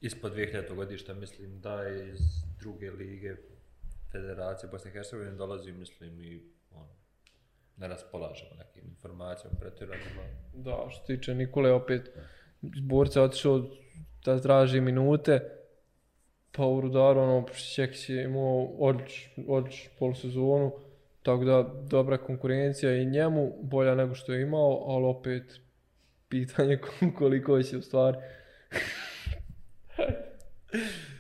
[0.02, 2.20] ispod 2000 godišta, mislim da je iz
[2.60, 3.36] druge lige
[4.12, 6.88] Federacije Bosne i Hercegovine dolazi, mislim, i on,
[7.78, 10.22] ne raspolažemo nekim informacijama pretjeranima.
[10.54, 12.10] Da, što se tiče Nikole, opet
[12.62, 13.64] iz borca otišao
[14.26, 15.40] da traži minute,
[16.52, 20.72] pa u Rudaru, ono, Šekić je imao odlič, odlič polusezonu,
[21.24, 25.60] tako da dobra konkurencija i njemu, bolja nego što je imao, ali opet
[26.30, 26.80] pitanje
[27.18, 28.18] koliko će u stvari.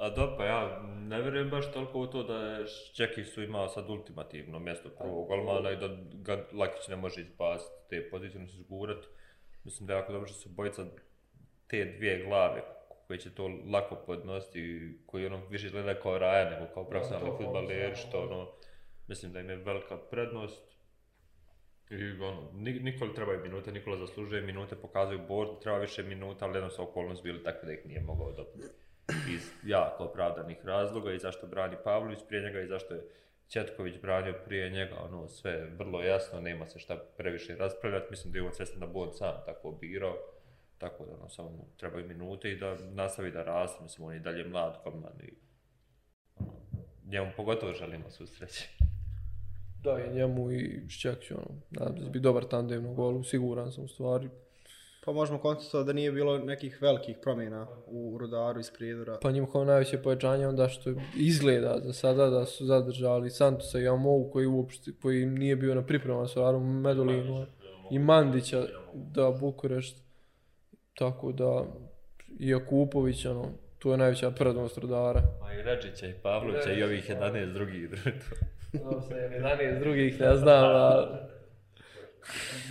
[0.00, 2.64] A da, pa ja ne vjerujem baš toliko u to da je
[2.94, 7.74] Čekić su imao sad ultimativno mjesto prvog golmana i da ga Lakić ne može izbaciti
[7.90, 9.04] te pozicije, se zgurat.
[9.64, 10.84] Mislim da je jako dobro što su bojica
[11.66, 12.62] te dvije glave
[13.06, 17.96] koje će to lako podnositi koji ono više izgleda kao raja nego kao profesionalni futbaleri,
[17.96, 18.48] što ono,
[19.08, 20.62] mislim da im je velika prednost.
[21.90, 26.56] I ono, Ni- Nikoli trebaju minute, Nikola zaslužuje minute, pokazuju bordu, treba više minuta, ali
[26.56, 28.68] jednom su okolnosti bili takve da ih nije mogao dobiti.
[29.34, 33.08] Iz jako opravdanih razloga i zašto brani Pavlović prije njega i zašto je
[33.48, 38.38] Četković branio prije njega, ono sve vrlo jasno, nema se šta previše raspravljati, mislim da
[38.38, 40.16] je on svjestan da bod sam tako birao,
[40.78, 44.20] tako da ono, samo mu trebaju minute i da nastavi da raste, mislim on je
[44.20, 45.34] i dalje mlad komad i
[46.38, 46.52] ono,
[47.06, 48.68] njemu pogotovo želimo svu sreće.
[49.82, 53.72] Da, i njemu i Šćekiću, ono, nadam se bi će dobar tandem na golu, siguran
[53.72, 54.28] sam u stvari.
[55.08, 59.18] Pa možemo konstatovati da nije bilo nekih velikih promjena u Rudaru iz Prijedora.
[59.22, 63.88] Pa njima kao najveće pojačanje onda što izgleda za sada da su zadržali Santosa i
[63.88, 67.46] Amou koji uopšte, koji nije bio na pripremama s Arom Medolinu
[67.90, 68.62] i Mandića,
[68.94, 69.96] da Bukurešt.
[70.94, 71.64] Tako da,
[72.38, 73.48] i Jakupović, ono,
[73.78, 75.22] to je najveća prednost Rudara.
[75.40, 77.88] Ma i Ređića i Pavlovića i ovih 11 drugih.
[78.72, 81.37] Znam se, 11 drugih ne znam, ali...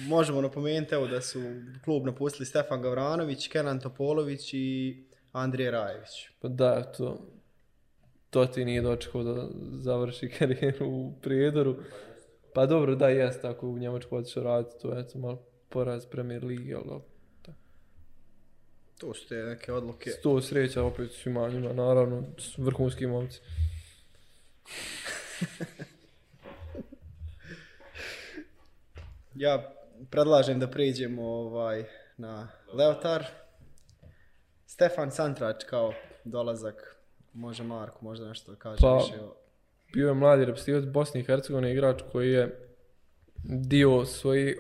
[0.08, 1.42] Možemo napomenuti evo da su
[1.84, 4.98] klub napustili Stefan Gavranović, Kenan Topolović i
[5.32, 6.30] Andrije Rajević.
[6.42, 7.20] Pa da, to,
[8.30, 11.76] to ti nije dočekao da završi karijeru u Prijedoru.
[12.54, 16.44] Pa dobro, da, jest, tako u Njemačku otišao raditi, to je eto malo poraz Premier
[16.44, 17.08] Ligi, ali dobro.
[18.98, 20.10] To su te neke odluke.
[20.10, 22.24] Sto sreća opet svima njima, naravno,
[22.58, 23.40] vrhunski momci.
[29.38, 29.72] Ja
[30.10, 31.84] predlažem da pređemo ovaj,
[32.18, 33.26] na Leotar.
[34.66, 35.94] Stefan Santrač kao
[36.24, 36.96] dolazak.
[37.34, 39.22] Može Marko, možda nešto da kaže Pa, više.
[39.22, 39.36] o-
[39.94, 42.68] Bio je mladi reprezentativac Bosne i Hercegovine, igrač koji je
[43.44, 44.58] dio svoje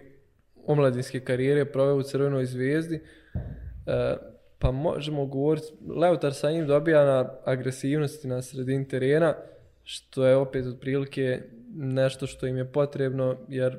[0.65, 2.95] omladinske karijere proveo u Crvenoj zvijezdi.
[2.95, 4.15] E,
[4.59, 5.67] pa možemo govoriti,
[5.97, 9.35] Leotar sa njim dobija na agresivnosti na sredini terena,
[9.83, 11.41] što je opet otprilike
[11.75, 13.77] nešto što im je potrebno, jer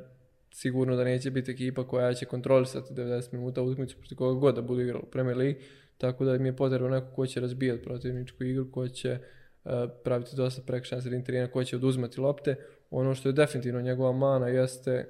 [0.61, 4.63] sigurno da neće biti ekipa koja će kontrolisati 90 minuta utakmicu protiv koga god da
[4.63, 5.61] bude igrala u Premier League,
[5.99, 9.19] tako da im je potrebno neko ko će razbijati protivničku igru, ko će
[9.65, 9.73] uh,
[10.05, 12.57] praviti dosta prekršaja sredin sredini terena, ko će oduzmati lopte.
[12.91, 15.09] Ono što je definitivno njegova mana jeste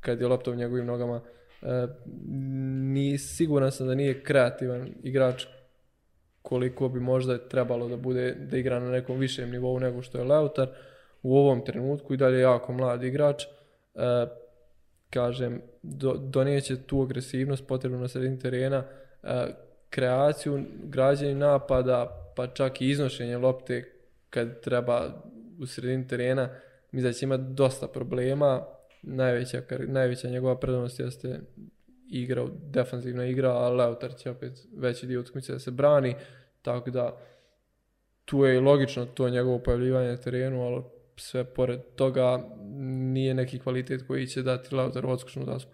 [0.00, 1.20] kad je lopta u njegovim nogama.
[1.62, 1.68] Uh,
[2.92, 5.46] ni, siguran sam da nije kreativan igrač
[6.42, 10.24] koliko bi možda trebalo da bude da igra na nekom višem nivou nego što je
[10.24, 10.68] Leutar
[11.22, 13.44] u ovom trenutku i dalje jako mlad igrač.
[13.44, 13.48] E,
[15.10, 18.84] kažem, do, donijeće tu agresivnost potrebnu na sredini terena,
[19.22, 19.46] e,
[19.90, 23.92] kreaciju, građenje napada, pa čak i iznošenje lopte
[24.30, 25.22] kad treba
[25.60, 26.48] u sredini terena,
[26.92, 28.64] mi da će imati dosta problema.
[29.02, 31.40] Najveća, kar- najveća njegova prednost jeste
[32.10, 36.14] igra, defanzivna igra, a Leutar će opet veći dio utakmice da se brani,
[36.62, 37.16] tako da
[38.24, 40.82] tu je i logično to njegovo pojavljivanje na terenu, ali
[41.16, 42.48] sve pored toga
[43.12, 45.72] nije neki kvalitet koji će dati Leutaru odskočnu dasku.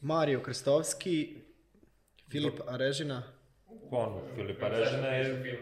[0.00, 1.42] Mario Krstovski,
[2.30, 3.22] Filip Arežina.
[3.90, 5.58] Ono, Filipa Režina je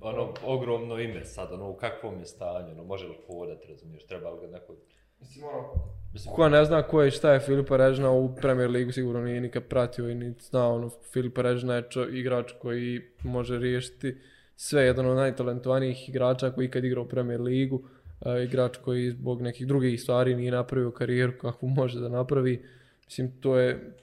[0.00, 4.30] ono ogromno ime sad, ono u kakvom je stanju, ono može li hodat, razumiješ, treba
[4.30, 4.76] li ga neko...
[5.20, 9.20] Ono, Mislim, Ko ne zna ko je šta je Filipa Režna u Premier Ligu sigurno
[9.20, 10.74] nije nikad pratio i niti znao.
[10.74, 14.16] Ono, Filipa Režna je čo, igrač koji može riješiti
[14.56, 17.82] sve, jedan od najtalentovanijih igrača koji ikad igrao u Premier Ligu.
[18.26, 22.64] E, igrač koji zbog nekih drugih stvari nije napravio karijeru kakvu može da napravi.
[23.04, 23.94] Mislim, to je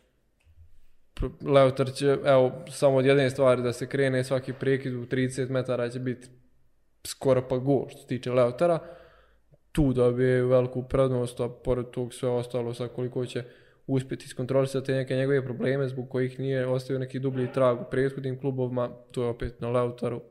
[1.42, 5.90] Leotar će, evo, samo od jedne stvari da se krene svaki prekid u 30 metara
[5.90, 6.28] će biti
[7.04, 8.80] skoro pa gol što se tiče Leutara
[9.76, 13.44] tu dobije veliku prednost, a pored tog sve ostalo sa koliko će
[13.88, 18.90] uspjeti iskontrolisati neke njegove probleme zbog kojih nije ostavio neki dublji trag u prethodnim klubovima,
[19.12, 20.22] to je opet na Leutaru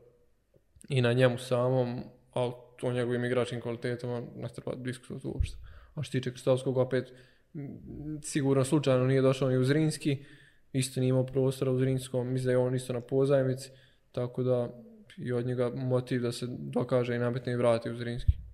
[0.89, 2.03] i na njemu samom,
[2.33, 5.57] ali o njegovim igračkim kvalitetama ne treba diskutovati uopšte.
[5.95, 7.13] A što se tiče Kristovskog, opet
[8.21, 10.25] sigurno slučajno nije došao ni u Zrinski,
[10.73, 13.71] isto nije imao prostora u Zrinskom, mislim da je on isto na pozajmici,
[14.11, 14.69] tako da
[15.17, 18.44] i od njega motiv da se dokaže i nametne i vrati u Zrinski.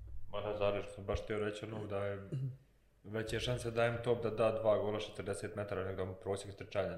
[0.43, 2.30] Ma da, zareš, sam baš htio reći ono da je
[3.03, 6.55] veće šanse da im top da da dva gola 40 metara nego da mu prosjek
[6.55, 6.97] trčanja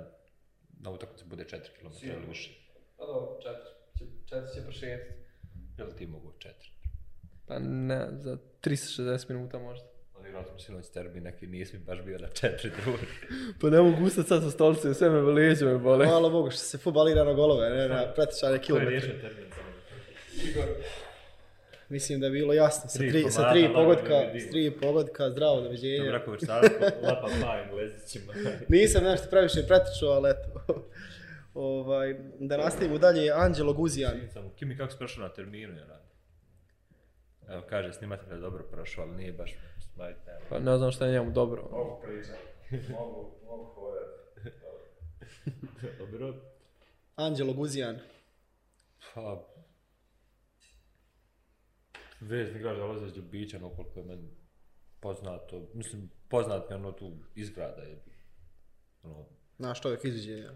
[0.80, 2.52] na utakmici bude 4 km ili više.
[2.98, 3.74] Pa dobro, četiri.
[4.26, 5.14] Četiri će prošetiti.
[5.78, 6.50] Jel ti mogu 4?
[7.48, 9.88] Pa ne, za 360 minuta možda.
[10.14, 13.06] Odigrali smo sinoć terbi, neki nisi baš bio na 4 drugi.
[13.62, 16.06] Pa ne mogu ustati sad sa stolice, sve me leđe me bole.
[16.06, 18.90] Hvala Bogu što se futbalira na golove, ne na pretečane kilometre.
[18.90, 19.50] riješio termin
[21.90, 22.90] Mislim da je bilo jasno.
[22.90, 26.12] Sa Tri tri, sa tri pogodka, je s tri pogodka, zdravo, Dobro, doviđenja.
[26.12, 28.34] rekao Versavsko, lapa pa Englezićima.
[28.70, 30.64] Nisam nešto previše pretečao, ali eto.
[31.54, 34.20] ovaj, da nastavimo dalje, Anđelo Guzijan.
[34.34, 36.04] Samo, Kimi, kako si prešao na terminu, ja radi?
[37.50, 39.56] Evo, kaže, snimatelj je dobro prošao, ali nije baš.
[40.50, 41.68] Pa ne znam šta je njemu dobro.
[41.72, 42.36] Mogu pričat.
[42.90, 44.04] Mogu, mogu hodat.
[46.00, 46.34] Dobro.
[47.16, 48.00] Anđelo Guzijan.
[49.14, 49.53] Pa...
[52.28, 54.30] Vezni igrač dolaze iz Ljubića, no koliko je meni
[55.00, 55.70] poznato.
[55.74, 58.04] Mislim, poznat mi ono tu izgrada je.
[59.04, 59.26] Ono,
[59.58, 60.52] Naš čovjek izviđenja.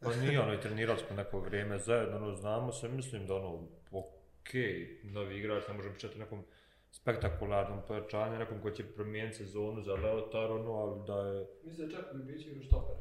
[0.00, 3.68] pa nije ono i trenirali smo neko vrijeme zajedno, ono, znamo se, mislim da ono,
[3.90, 6.44] okej, novi igrač, ne možemo pričati o nekom
[6.90, 11.46] spektakularnom pojačanju, nekom ko će promijeniti sezonu za Leotar, ono, ali da je...
[11.64, 12.96] Mislim da čak Ljubić igra štoper.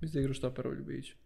[0.00, 1.16] Mislim da igra štoper u Ljubiću.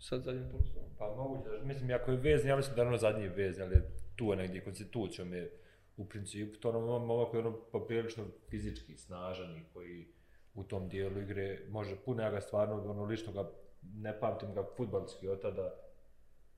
[0.00, 0.90] Sad zadnjem polusezonom.
[0.98, 3.90] Pa moguće, mislim, ako je vezni, ja mislim da je ono zadnji vezni, ali je
[4.16, 5.60] tu je negdje konstitucijom je
[5.96, 10.06] u principu to ono momak koji je ono poprilično fizički snažan i koji
[10.54, 13.50] u tom dijelu igre može puno, ja ga stvarno ono lično ga
[13.82, 15.74] ne pamtim ga futbalski od tada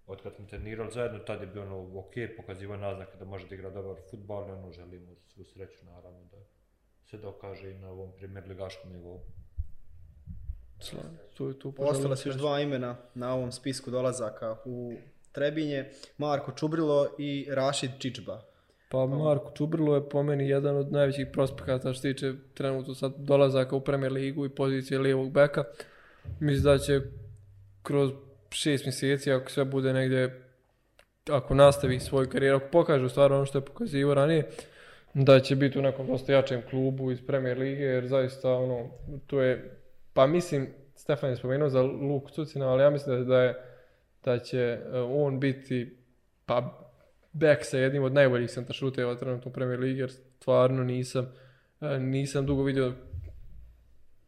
[0.06, 3.54] od kad smo trenirali zajedno, tad je bio ono ok, pokazivao naznake da može da
[3.54, 6.36] igra dobar futbal i ono želimo svu sreću naravno da
[7.04, 9.20] se dokaže i na ovom primjer ligaškom nivou.
[11.34, 14.92] Tu Ostala su još dva imena na ovom spisku dolazaka u
[15.36, 15.84] Trebinje.
[16.18, 18.42] Marko Čubrilo i Rašid Čičba.
[18.88, 23.76] Pa Marko Čubrilo je po meni jedan od najvećih prospekata što tiče trenutno sad dolazaka
[23.76, 25.64] u Premier ligu i pozicije lijevog beka.
[26.40, 27.00] Mislim da će
[27.82, 28.10] kroz
[28.50, 30.42] šest mjeseci, ako sve bude negdje,
[31.30, 34.50] ako nastavi svoju karijeru, ako pokaže stvarno ono što je pokazivao ranije,
[35.14, 38.90] da će biti u nekom dosta jačem klubu iz Premier lige, jer zaista ono,
[39.26, 39.78] to je,
[40.12, 43.75] pa mislim, Stefan je spomenuo za Luku Cucina, ali ja mislim da, da je
[44.26, 45.96] da će e, on biti
[46.46, 46.88] pa
[47.32, 51.32] back sa jednim od najboljih centaršuteva trenutno u Premier Ligi, jer stvarno nisam,
[51.80, 52.92] e, nisam dugo vidio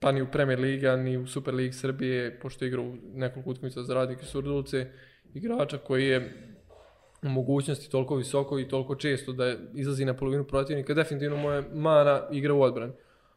[0.00, 3.82] pa ni u Premier Liga, ni u Super Ligi Srbije, pošto igra u nekoliko utakmica
[3.82, 4.86] za radnike Surdulce,
[5.34, 6.32] igrača koji je
[7.22, 10.94] u mogućnosti toliko visoko i toliko često da izlazi na polovinu protivnika.
[10.94, 12.92] Definitivno mu je mana igra u odbrani,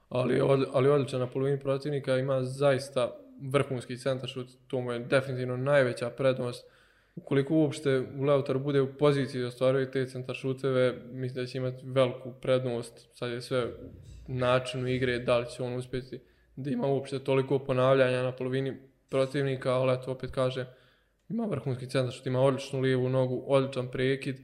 [0.10, 5.58] ali, od, ali odličan na polovini protivnika, ima zaista vrhunski centaršut, to mu je definitivno
[5.58, 6.66] najveća prednost
[7.16, 11.58] ukoliko uopšte u Leutaru bude u poziciji da ostvaruje te centar šuteve, mislim da će
[11.58, 13.08] imati veliku prednost.
[13.14, 13.68] Sad je sve
[14.28, 16.20] načinu igre, da li će on uspjeti
[16.56, 18.78] da ima uopšte toliko ponavljanja na polovini
[19.10, 20.66] protivnika, ali eto opet kaže,
[21.30, 24.38] ima vrhunski centar šut, ima odličnu lijevu nogu, odličan prekid,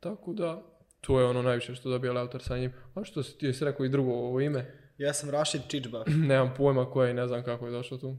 [0.00, 0.62] tako da
[1.00, 2.72] to je ono najviše što dobija Leutar sa njim.
[2.94, 6.04] A što si ti jesi rekao i drugo ovo ime, Ja sam Rašid Čičba.
[6.28, 8.16] nemam pojma koje i ne znam kako je došao tu.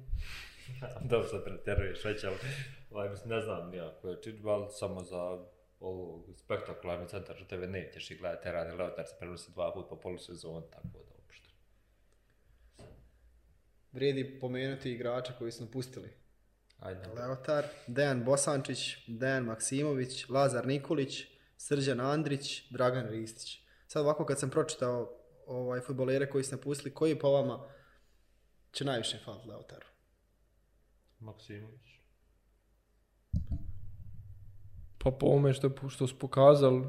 [1.09, 2.35] Dobro sad pretjeruješ već, ali
[2.91, 5.39] ovaj, mislim, ne znam ja ko je Čičba, ali samo za
[5.79, 9.95] ovo spektakularni centar što tebe nećeš i gledati radi Leotar se prenosi dva puta po
[9.95, 11.49] polusezonu, tako da uopšte.
[13.91, 16.09] Vrijedi pomenuti igrače koji su napustili.
[16.79, 17.01] Ajde.
[17.15, 21.23] Leotar, Dejan Bosančić, Dejan Maksimović, Lazar Nikolić,
[21.57, 23.59] Srđan Andrić, Dragan Ristić.
[23.87, 25.16] Sad ovako kad sam pročitao
[25.47, 27.59] ovaj futbolere koji su napustili, koji po vama
[28.71, 29.85] će najviše faliti Leotaru?
[31.19, 31.87] Maksimović.
[34.97, 36.85] Pa po ovome što, što su pokazali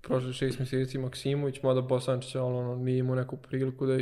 [0.00, 3.98] prošli šest mjeseci Maksimović, mada Bosančić, ali ono, nije imao neku priliku da,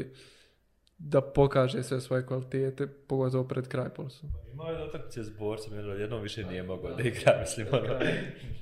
[0.98, 4.26] da pokaže sve svoje kvalitete, pogotovo pred kraj polusa.
[4.52, 7.98] Imao je utakmice s borcem, jednom- jednom više nije mogao da igra, mislim, ono.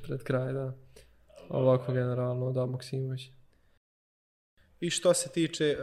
[0.03, 0.75] Pred kraj, da.
[1.49, 3.31] Ovako generalno, da, Maksimović.
[4.81, 5.77] I što se tiče e,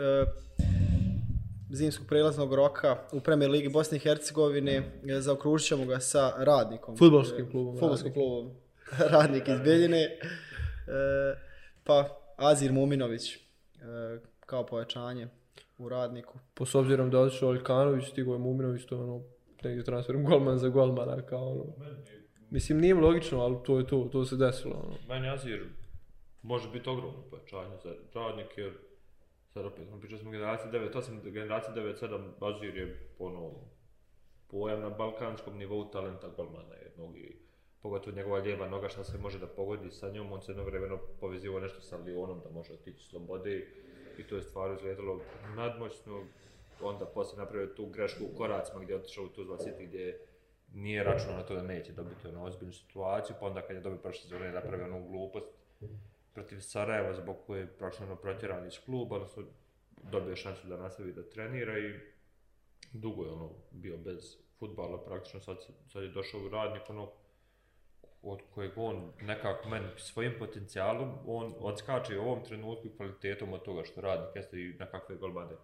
[1.70, 4.74] zimskog prelaznog roka u Premier Ligi Bosne i Hercegovine,
[5.08, 6.98] e, zaokružit ćemo ga sa radnikom.
[6.98, 8.14] Fudbalskim E, klubom Fudbalskim Radnik.
[8.14, 8.52] klubom.
[9.20, 10.02] Radnik iz Beljine.
[10.02, 10.18] E,
[11.84, 13.40] pa Azir Muminović e,
[14.46, 15.28] kao pojačanje
[15.78, 16.40] u radniku.
[16.54, 19.22] Po s obzirom da je otišao Aljkanović, stigo je Muminović, to je ono,
[19.64, 21.64] negdje transferom golman za golmana, kao ono.
[22.50, 24.96] Mislim, nije logično, ali to je to, to se desilo, ono.
[25.10, 25.66] Meni Azir
[26.42, 28.74] može biti ogromno pojačanje za radnik, jer
[29.58, 33.52] sad opet, ono pričali smo generacija 9-8, generaciji 9-7, je ono,
[34.48, 37.36] pojam na balkanskom nivou talenta golmana jednog i
[37.82, 40.98] pogotovo njegova lijeva noga šta se može da pogodi sa njom, on se jedno vremeno
[41.20, 43.68] povezivao nešto sa Lionom da može otići slobode
[44.18, 45.22] i to je stvarno izgledalo
[45.56, 46.24] nadmoćno,
[46.82, 50.20] onda poslije napravio tu grešku u koracima gdje je otišao u Tuzla City gdje
[50.74, 54.00] nije računao na to da neće dobiti ono ozbiljnu situaciju, pa onda kad je dobio
[54.00, 55.48] prošle sezone napravio onu glupost
[56.38, 59.44] protiv Sarajeva zbog koje je praktično protjeran iz kluba, odnosno
[60.12, 62.00] dobio šansu da nastavi da trenira i
[62.94, 67.12] dugo je ono bio bez futbala, praktično sad, se- sad je došao u radnik ono
[68.22, 73.64] od kojeg on nekako meni svojim potencijalom, on odskače u ovom trenutku i kvalitetom od
[73.64, 75.56] toga što radnik jeste i na kakve golmade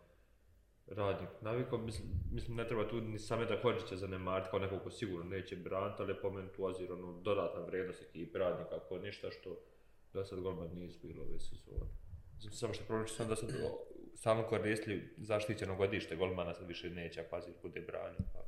[0.88, 4.92] radnik navikao, mislim, mislim ne treba tu ni same Sameta Hodžića zanemariti kao nekog ko
[4.92, 8.98] sigurno neće braniti, ali je po meni tu ozir ono, dodatna vrednost ekipe radnika, ako
[8.98, 9.56] ništa što
[10.14, 11.92] do sad golman nisu bilo ove sezone.
[12.52, 13.50] Samo što problem što sam da sad
[14.16, 18.20] samo koristili zaštićeno godište golmana, sad više neće, a pazi, bude branio.
[18.34, 18.40] Pa.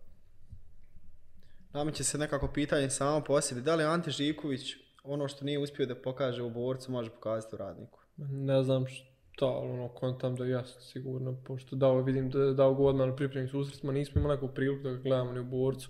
[1.73, 3.61] Nameće se nekako pitanje samo po sebi.
[3.61, 7.57] Da li Ante Živković ono što nije uspio da pokaže u borcu može pokazati u
[7.57, 7.99] radniku?
[8.17, 12.73] Ne znam šta, ali ono, kontam da jeste sigurno, pošto dao, vidim da je dao
[12.73, 15.89] go odmah na pripremnim susretima, nismo imali neku priliku da ga gledamo ni u borcu.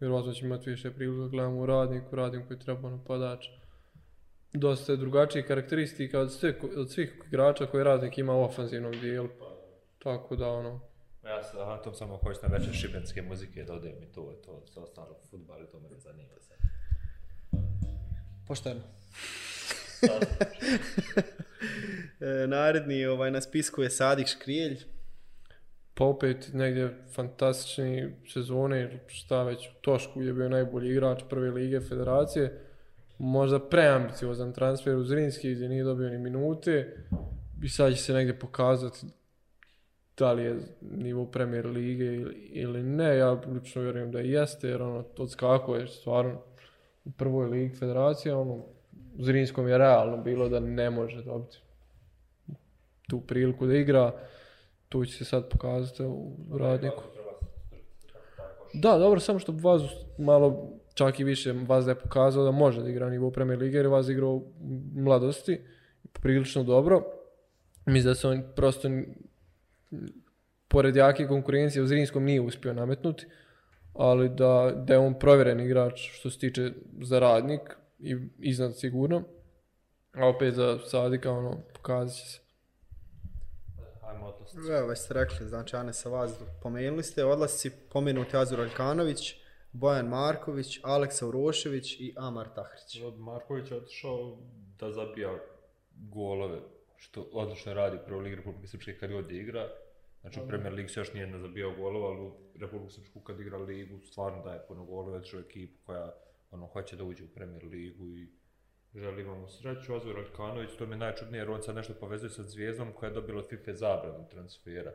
[0.00, 3.46] Vjerovatno ćemo imati više priliku da gledamo u radniku, radniku koji treba napadač.
[4.58, 9.28] Dosta je drugačijih karakteristika od, sve, od svih igrača koje radnik ima u ofanzivnom dijelu.
[9.98, 10.80] Tako da, ono,
[11.26, 14.62] Ja sa Antom samo hoću na večer šibenske muzike da odem i to je to,
[14.66, 16.56] sve ostalo futbal i to me ne zanima sad.
[18.46, 18.80] Pošteno.
[22.20, 24.84] e, naredni ovaj, na spisku je Sadik Škrijelj.
[25.94, 32.65] Pa opet negdje fantastični sezone, šta već, Tošku je bio najbolji igrač prve lige federacije.
[33.18, 36.96] Možda preambiciozan transfer u Zrinski gdje nije dobio ni minute.
[37.62, 39.06] I sad će se negdje pokazati
[40.18, 43.16] da li je nivo premier lige ili, ili ne.
[43.16, 46.42] Ja lično vjerujem da jeste jer ono, odskako je stvarno
[47.04, 48.34] u prvoj ligi federacije.
[48.34, 48.54] Ono,
[49.18, 51.58] u Zrinskom je realno bilo da ne može dobiti
[53.08, 54.12] tu priliku da igra.
[54.88, 57.02] Tu će se sad pokazati u radniku.
[58.74, 59.88] Da, dobro, samo što Vazu
[60.18, 63.86] malo čak i više Vazda je pokazao da može da igra nivo Premier Lige, jer
[63.86, 64.52] je igrao u
[64.94, 65.60] mladosti,
[66.12, 67.04] prilično dobro.
[67.86, 68.88] Mislim da se on prosto,
[70.68, 73.26] pored jake konkurencije, u Zrinskom nije uspio nametnuti,
[73.94, 76.72] ali da, da je on provjeren igrač što se tiče
[77.02, 77.60] za radnik
[77.98, 79.22] i iznad sigurno.
[80.12, 82.45] A opet za Sadika, ono, pokazat će se.
[84.26, 84.72] Ajmo odlasiti.
[84.72, 89.34] Evo, već ste rekli, znači Ane sa vas pomenuli ste, odlasci pomenuti Azur Aljkanović,
[89.72, 93.00] Bojan Marković, Aleksa Urošević i Amar Tahrić.
[93.04, 94.38] Od Markovića je otišao
[94.78, 95.38] da zabija
[95.90, 96.60] golove,
[96.96, 99.68] što odlično radi u prvoj ligi Republike Srpske kad god igra.
[100.20, 103.58] Znači u Premier Ligi se još nije zabijao golova, ali u Republiku Srpsku kad igra
[103.58, 106.14] ligu stvarno daje puno golova, znači u ekipu koja
[106.50, 108.28] ono, hoće da uđe u Premier Ligu i
[108.96, 109.94] želimo mu sreću.
[109.94, 113.14] Azur Aljkanović, to mi je najčudnije jer on sad nešto povezuje sa Zvijezdom koja je
[113.14, 114.92] dobila od FIFA zabranu transfera.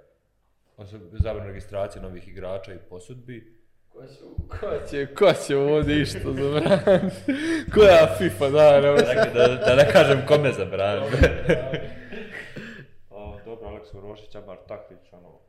[1.11, 3.61] Zabranu registracije novih igrača i posudbi.
[3.89, 7.15] Ko će, ko će, ko će ovdje išta zabraniti?
[7.73, 11.17] Koja FIFA da, ne Dakle, da, da ne kažem kome zabraniti.
[13.45, 15.39] Dobro, Aleksa Urošić, Amar Taklić, ono,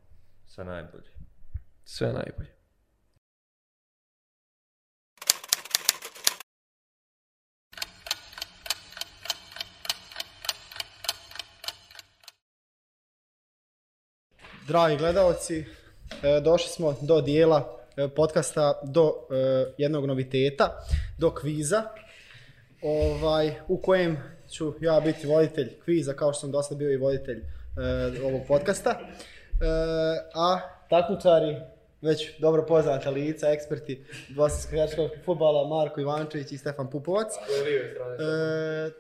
[0.47, 1.11] sve najbolje.
[1.85, 2.62] Sve najbolje.
[14.67, 15.65] Dragi gledalci,
[16.23, 20.85] e, došli smo do dijela e, podcasta, do e, jednog noviteta,
[21.19, 21.83] do kviza,
[22.83, 24.19] ovaj, u kojem
[24.51, 27.43] ću ja biti voditelj kviza, kao što sam dosta bio i voditelj
[28.25, 28.99] ovog podcasta.
[30.35, 30.61] A
[30.91, 31.57] takmičari,
[32.03, 34.05] već dobro poznata lica, eksperti
[34.73, 37.33] igračkog futbala, Marko Ivančević i Stefan Pupovac.
[37.35, 38.91] E,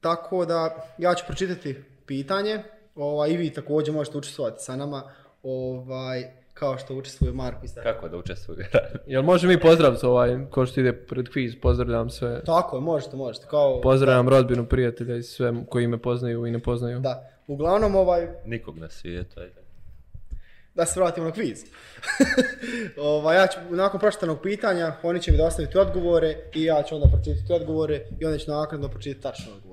[0.00, 2.62] tako da ja ću pročitati pitanje,
[2.94, 5.02] ovaj, i vi također možete učestvovati sa nama,
[5.42, 6.24] ovaj,
[6.54, 7.92] kao što učestvuju Marko i Stefan.
[7.92, 8.58] Kako da učestvuju?
[9.06, 12.44] Jel može mi pozdraviti ovaj, ko što ide pred kviz, pozdravljam sve.
[12.44, 13.46] Tako je, možete, možete.
[13.50, 17.00] Kao, Pozdravljam rodbinu, prijatelja i sve koji me poznaju i ne poznaju.
[17.00, 19.62] Da, uglavnom ovaj, Nikog na svijetu, ajde.
[20.74, 21.64] da se vratimo na kviz.
[22.98, 27.08] ovaj, ja ću, nakon pročitanog pitanja, oni će mi dostaviti odgovore i ja ću onda
[27.08, 29.71] pročitati odgovore i onda ću naknadno pročitati tačan odgovor.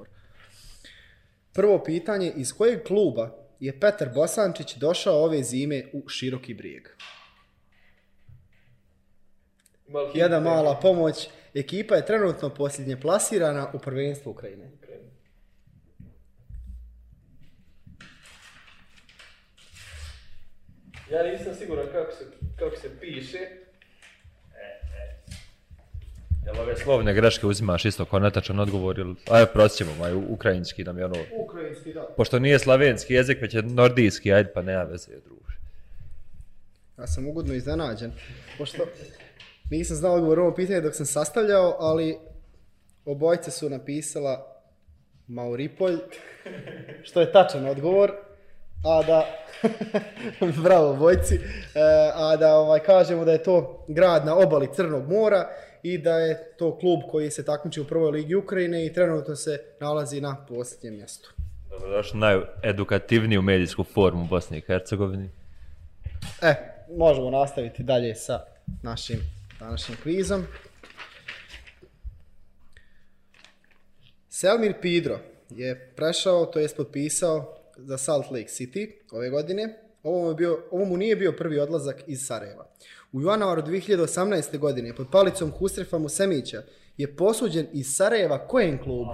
[1.54, 6.88] Prvo pitanje, iz kojeg kluba je Petar Bosančić došao ove zime u Široki brijeg?
[10.14, 11.28] Jedna mala pomoć.
[11.54, 14.72] Ekipa je trenutno posljednje plasirana u prvenstvu Ukrajine.
[21.12, 22.26] Ja nisam siguran kako se,
[22.60, 23.40] kako se piše.
[26.46, 29.16] Jel ove slovne greške uzimaš isto kao netačan odgovor ili...
[29.32, 31.16] Ajde, prosit ćemo, maj, ukrajinski nam je ono...
[31.44, 32.08] Ukrajinski, da.
[32.18, 35.58] Pošto nije slavenski jezik, već je nordijski, ajde, pa nema veze, druže.
[36.98, 38.12] Ja sam ugodno iznenađen,
[38.58, 38.84] pošto
[39.72, 42.18] nisam znao odgovor na ovo pitanje dok sam sastavljao, ali
[43.06, 44.62] obojice su napisala
[45.28, 45.98] Mauripolj,
[47.04, 48.12] što je tačan odgovor,
[48.86, 49.26] a da,
[50.64, 51.40] bravo bojci, e,
[52.14, 55.50] a da ovaj, kažemo da je to grad na obali Crnog mora
[55.84, 59.64] i da je to klub koji se takmiči u prvoj ligi Ukrajine i trenutno se
[59.80, 61.34] nalazi na posljednjem mjestu.
[61.70, 65.30] Dobrodošli na najedukativniju medijsku formu u Bosni i Hercegovini.
[66.42, 66.56] E,
[66.98, 68.40] možemo nastaviti dalje sa
[68.84, 69.20] našim
[69.60, 70.46] današnjim kvizom.
[74.30, 75.20] Selmir Pidro
[75.50, 79.78] je prešao, to jest potpisao za Salt Lake City ove godine.
[80.04, 82.66] Ovo mu, je bio, ovo mu nije bio prvi odlazak iz Sarajeva.
[83.12, 84.58] U januaru 2018.
[84.58, 86.62] godine pod palicom Husrefa Musemića
[86.98, 89.12] je posuđen iz Sarajeva kojem klubu?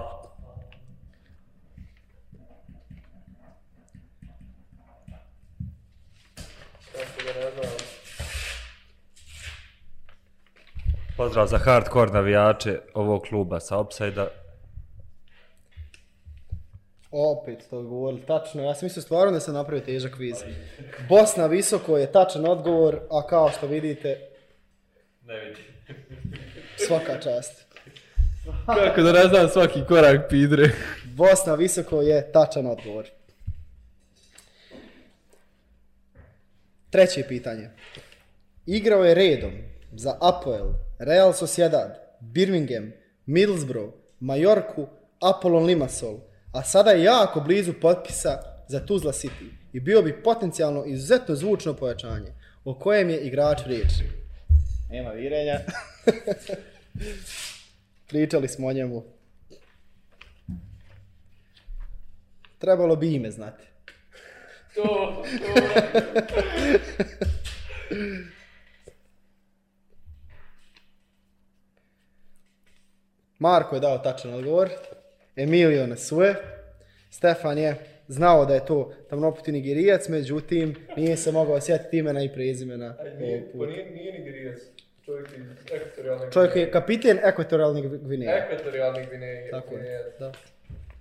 [11.16, 14.28] Pozdrav za hardcore navijače ovog kluba sa Opsajda,
[17.18, 18.62] Opet to govorili tačno.
[18.62, 20.36] Ja sam mislio stvarno da sam napravio težak kviz.
[21.08, 24.20] Bosna visoko je tačan odgovor, a kao što vidite,
[25.22, 25.64] Ne vidim.
[26.76, 27.66] svaka čast.
[28.66, 30.70] Kako da ne znam svaki korak pidre.
[31.04, 33.06] Bosna visoko je tačan odgovor.
[36.90, 37.70] Treće pitanje.
[38.66, 39.52] Igrao je redom
[39.92, 40.66] za Apoel,
[40.98, 42.92] Real Sociedad, Birmingham,
[43.26, 44.86] Middlesbrough, Majorku,
[45.20, 46.16] Apollon Limassol,
[46.56, 48.38] a sada je jako blizu potpisa
[48.68, 52.32] za Tuzla City i bio bi potencijalno izuzetno zvučno pojačanje.
[52.64, 53.88] O kojem je igrač riječ?
[54.90, 55.60] Nema virenja.
[58.08, 59.04] Pričali smo o njemu.
[62.58, 63.64] Trebalo bi ime znati.
[64.74, 65.22] To,
[73.38, 74.70] Marko je dao tačan odgovor.
[75.36, 76.34] Emilio Nesue.
[77.10, 77.76] Stefan je
[78.08, 82.94] znao da je to tamnoputi nigerijac, međutim nije se mogao sjetiti imena i prezimena.
[82.98, 84.58] ovog Pa nije, nije nigerijac.
[85.04, 88.46] Čovjek iz ekvatorijalne Čovjek je kapiten ekvatorijalnih Gvineja.
[88.46, 89.50] Ekvatorijalne Gvineje.
[89.50, 90.12] Tako je, Gvineje.
[90.18, 90.32] da.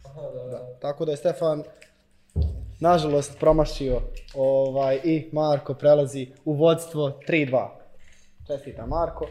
[0.06, 0.76] Aha, da, da.
[0.80, 1.64] Tako da je Stefan
[2.80, 4.02] nažalost promašio
[4.34, 7.68] ovaj, i Marko prelazi u vodstvo 3-2.
[8.48, 9.28] Čestita Marko.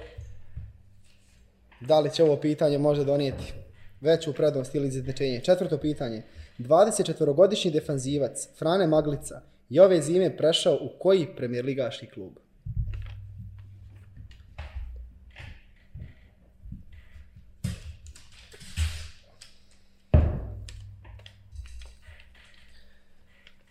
[1.81, 3.64] Da li će ovo pitanje može donijeti
[4.05, 5.41] veću prednost ili izjednačenje?
[5.41, 6.23] Četvrto pitanje.
[6.59, 12.33] 24-godišnji defanzivac Frane Maglica je ove zime prešao u koji premijerligaški klub?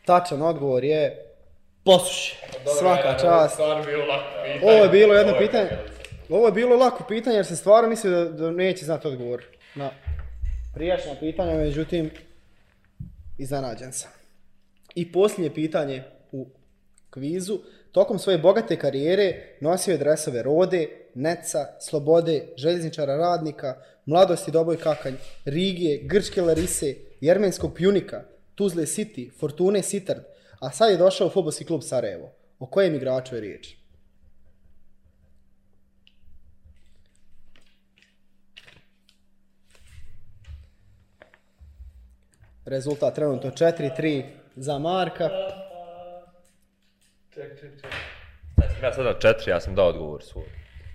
[0.06, 1.34] Tačan odgovor je
[1.84, 2.36] posuši.
[2.80, 3.60] Svaka čast.
[4.64, 5.70] Ovo je bilo jedno pitanje.
[6.30, 9.44] Ovo je bilo lako pitanje jer se stvarno mislio da, da neće znati odgovor
[9.76, 9.90] na
[10.74, 12.12] prijašnja pitanja, međutim,
[13.38, 14.12] iznenađen sam.
[14.96, 16.48] I posljednje pitanje u
[17.10, 17.60] kvizu.
[17.92, 23.76] Tokom svoje bogate karijere nosio je dresove Rode, Neca, Slobode, Željezničara Radnika,
[24.06, 25.14] Mladosti Doboj Kakanj,
[25.46, 28.24] Rigije, Grčke Larise, Jermenskog Pjunika,
[28.56, 30.24] Tuzle City, Fortune Sitard,
[30.60, 32.32] a sad je došao u futbolski klub Sarajevo.
[32.60, 33.83] O kojem igraču je riječ?
[42.66, 44.24] Rezultat trenutno 4-3
[44.56, 45.30] za Marka.
[47.34, 47.92] Ček, ček, ček.
[48.84, 50.46] Ja sada četiri, ja sam dao odgovor svoj.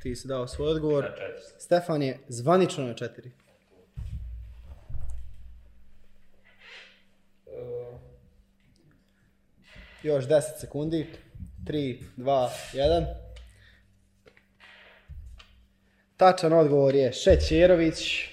[0.03, 1.07] Ti si dao svoj odgovor.
[1.59, 3.31] Stefan je zvanično na 4.
[7.47, 8.01] Uh,
[10.03, 11.07] Još 10 sekundi.
[11.65, 13.05] 3, 2, 1.
[16.17, 18.29] Tačan odgovor je Šećerović.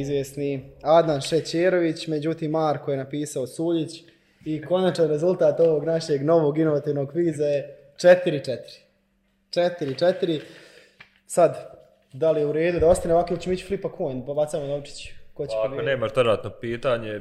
[0.00, 4.02] Izvjesni Adnan Šećerović, međutim Marko je napisao Suljić
[4.44, 8.56] i konačan rezultat ovog našeg novog inovativnog kviza je 4-4.
[9.50, 10.40] 4-4.
[11.26, 11.56] Sad,
[12.12, 14.66] da li je u redu da ostane ovako ili ćemo ići flipa coin, pa bacamo
[14.66, 15.12] novčić.
[15.34, 15.86] Ko će Ako pobijediti?
[15.90, 17.20] nemaš dodatno pitanje,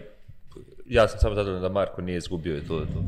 [0.85, 3.03] ja sam samo zadovoljan da Marko nije izgubio i to je to.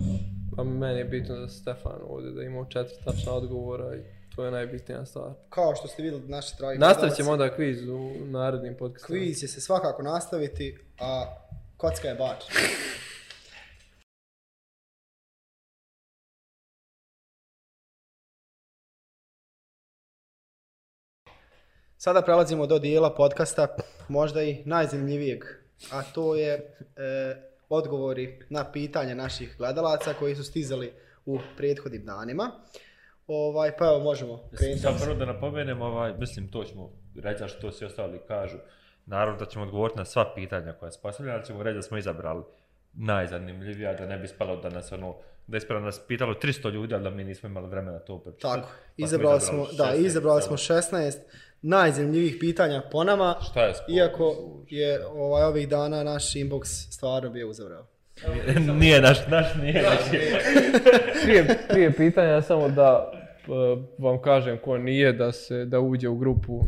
[0.56, 4.00] pa meni je bitno da Stefan ovdje da imao četiri tačna odgovora i
[4.36, 5.34] to je najbitnija stvar.
[5.50, 9.20] Kao što ste vidjeli naši dragi Nastavit ćemo onda kviz u narednim podcastima.
[9.20, 11.36] Kviz će se svakako nastaviti, a
[11.78, 12.44] kocka je bač.
[21.98, 23.76] Sada prelazimo do dijela podcasta,
[24.08, 25.44] možda i najzanimljivijeg,
[25.92, 26.66] a to je e,
[27.70, 30.94] odgovori na pitanja naših gledalaca koji su stizali
[31.26, 32.52] u prethodnim danima.
[33.28, 34.50] Ovaj, pa evo možemo.
[34.82, 36.92] Samo prvo da napomenem, ovaj, mislim, to ćemo
[37.24, 38.58] reći, a što svi ostali kažu.
[39.06, 41.98] Naravno da ćemo odgovoriti na sva pitanja koja su postavljena, ali ćemo reći da smo
[41.98, 42.44] izabrali
[42.94, 45.16] najzanimljivija, da ne bi spalo da nas ono,
[45.48, 48.62] da je ispravno nas pitalo 300 ljudi, ali da mi nismo imali vremena to pročitati.
[48.62, 50.82] Tako, Pa smo izabrali smo, da, 16, izabrali smo evo.
[50.82, 51.18] 16
[51.62, 53.90] najzanimljivijih pitanja po nama, Šta je sport?
[53.90, 54.36] iako
[54.70, 57.86] je ovaj, ovih dana naš inbox stvarno bio uzavrao.
[58.80, 60.00] nije naš, naš nije naš.
[61.24, 63.12] prije, prije pitanja samo da
[63.48, 66.62] Eh, vam kažem ko nije da se da uđe u grupu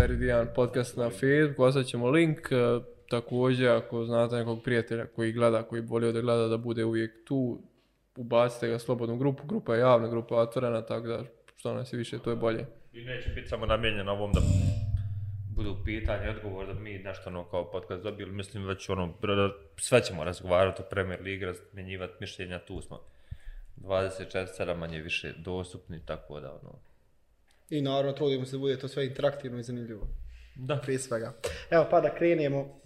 [0.00, 2.38] Meridian podcast na Facebook, ostavit ćemo link.
[2.52, 7.24] Eh, također ako znate nekog prijatelja koji gleda, koji volio da gleda da bude uvijek
[7.24, 7.58] tu,
[8.16, 11.24] ubacite ga slobodnu grupu, grupa je javna, grupa je otvorena, tako da
[11.56, 12.66] što nas je više, to je bolje.
[12.92, 14.40] I neće biti samo namijenjeno ovom da
[15.56, 19.14] budu pitanje odgovor da mi nešto ono kao podcast dobili, mislim već ono,
[19.76, 23.13] sve ćemo razgovarati o Premier Ligi, razmjenjivati mišljenja, tu smo
[23.76, 26.78] 24 manje više dostupni, tako da ono,
[27.70, 30.08] I naravno trudimo se da bude to sve interaktivno i zanimljivo.
[30.56, 30.76] da.
[30.76, 31.34] Prije svega.
[31.70, 32.80] Evo pa da krenemo.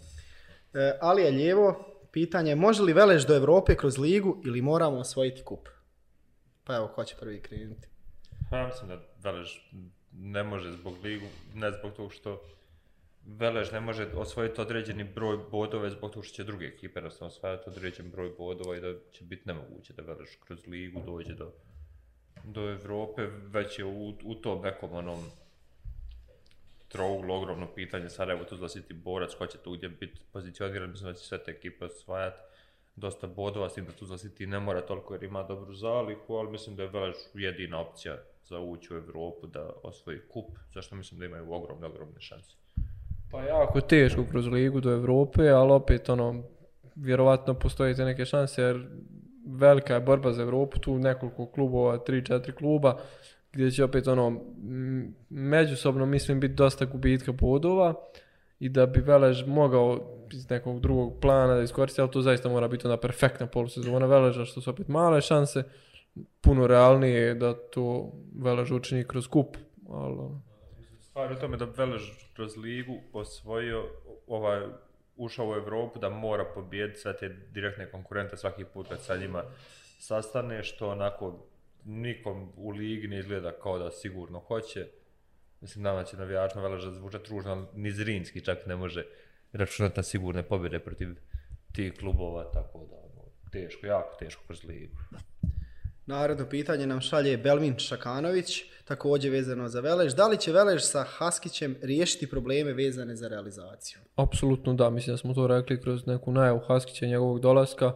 [0.75, 5.43] E, Ali je lijevo, pitanje, može li Veleš do Evrope kroz ligu ili moramo osvojiti
[5.45, 5.69] kup?
[6.65, 7.89] Pa evo, ko će prvi krenuti?
[8.51, 8.99] Pa ja mislim da
[9.31, 9.49] Velež
[10.13, 12.41] ne može zbog ligu, ne zbog toga što
[13.37, 17.71] Velež ne može osvojiti određeni broj bodova zbog toga što će druge ekipe jednostavno osvajati
[17.71, 21.53] određen broj bodova i da će biti nemoguće da Velež kroz ligu dođe do,
[22.45, 25.25] do Evrope, već je u, u tom nekom onom
[26.89, 31.19] trouglu ogromno pitanje, Sarajevo, Tuzla City, Borac, ko će tu gdje biti pozicioniran, mislim da
[31.19, 32.41] će sve te ekipe osvajati
[32.97, 36.51] dosta bodova, s tim da Tuzla City ne mora toliko jer ima dobru zalihu, ali
[36.51, 41.21] mislim da je Velež jedina opcija za ući u Evropu da osvoji kup, zašto mislim
[41.21, 42.57] da imaju ogromne, ogromne šanse.
[43.31, 46.43] Pa jako teško kroz ligu do Evrope, ali opet ono,
[46.95, 48.87] vjerovatno postoje te neke šanse jer
[49.47, 52.99] velika je borba za Evropu, tu nekoliko klubova, 3-4 kluba,
[53.53, 54.41] gdje će opet ono,
[55.29, 57.95] međusobno mislim biti dosta gubitka bodova
[58.61, 60.01] i da bi Velež mogao
[60.33, 64.45] iz nekog drugog plana da iskoristi, ali to zaista mora biti onda perfektna polusezona Veleža,
[64.45, 65.63] što su opet male šanse,
[66.41, 69.57] puno realnije je da to Velež učini kroz kup,
[69.89, 70.43] ali ono,
[71.19, 72.03] Stvar u tome da Velež
[72.35, 73.85] kroz ligu osvojio
[74.27, 74.67] ovaj
[75.17, 79.45] ušao u Evropu da mora pobijediti sve te direktne konkurente svaki put kad sa njima
[80.01, 81.47] sastane, što onako
[81.85, 84.87] nikom u ligi ne izgleda kao da sigurno hoće.
[85.61, 89.05] Mislim, nama će navijačno Velež da zvuče tružno, ali ni Zrinski čak ne može
[89.53, 91.09] računati na sigurne pobjede protiv
[91.73, 94.97] tih klubova, tako da ono, teško, jako teško kroz ligu.
[96.07, 100.15] Narodno pitanje nam šalje Belmin Šakanović, također vezano za Velež.
[100.15, 103.99] Da li će Velež sa Haskićem riješiti probleme vezane za realizaciju?
[104.17, 107.93] Apsolutno da, mislim da smo to rekli kroz neku najavu Haskića i njegovog dolaska.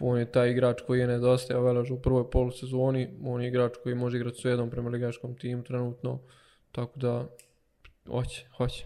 [0.00, 3.94] On je taj igrač koji je nedostajao Velež u prvoj polusezoni, on je igrač koji
[3.94, 6.20] može igrati s jednom prema ligaškom timu trenutno,
[6.72, 7.26] tako da
[8.06, 8.84] hoće, hoće.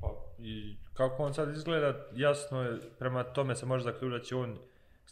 [0.00, 4.36] Pa, I kako on sad izgleda, jasno je, prema tome se može zaključiti da će
[4.36, 4.58] on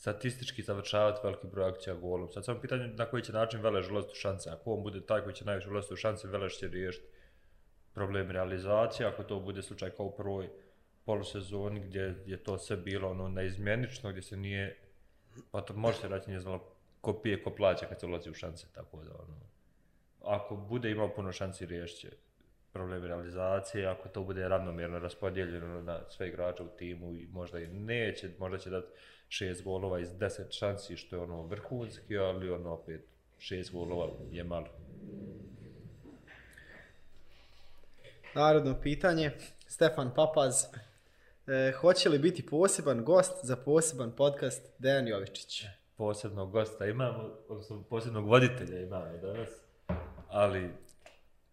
[0.05, 2.33] statistički završavati veliki broj akcija golom.
[2.33, 4.51] Sad samo pitanje na koji će način Velež ulaziti u šanse.
[4.51, 7.07] Ako on bude taj koji će najviše ulaziti u šanse, Velež će riješiti
[7.95, 9.09] problem realizacije.
[9.09, 10.51] Ako to bude slučaj kao u prvoj
[11.05, 14.77] polusezoni gdje je to sve bilo ono neizmjenično, gdje se nije,
[15.51, 18.35] pa to može se reći nije znalo ko pije, ko plaća kad se ulazi u
[18.35, 19.41] šanse, tako da ono,
[20.25, 22.11] ako bude imao puno šansi riješit će
[22.75, 27.67] problem realizacije, ako to bude ravnomjerno raspodijeljeno na sve igrače u timu i možda i
[27.67, 28.87] neće, možda će dati
[29.29, 33.01] šest golova iz deset šansi, što je ono vrhunski, ali ono opet
[33.39, 34.67] šest golova je malo.
[38.35, 39.31] Narodno pitanje,
[39.67, 40.65] Stefan Papaz.
[41.47, 45.65] E, hoće li biti poseban gost za poseban podcast Dejan Jovičić?
[45.97, 49.49] Posebnog gosta imamo, odnosno posebnog voditelja imamo danas,
[50.29, 50.71] ali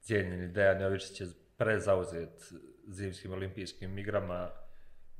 [0.02, 2.53] cijenjeni Dejan Jovičić je prezauzet
[2.88, 4.49] zimskim olimpijskim igrama,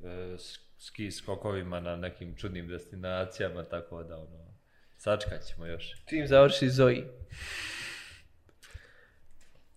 [0.03, 0.38] e,
[0.78, 4.53] ski skokovima na nekim čudnim destinacijama, tako da ono,
[4.98, 6.06] sačkat ćemo još.
[6.10, 7.03] Čim završi Zoji.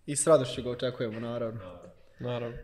[0.05, 1.79] I s radošću ga očekujemo, naravno.
[2.19, 2.57] Naravno.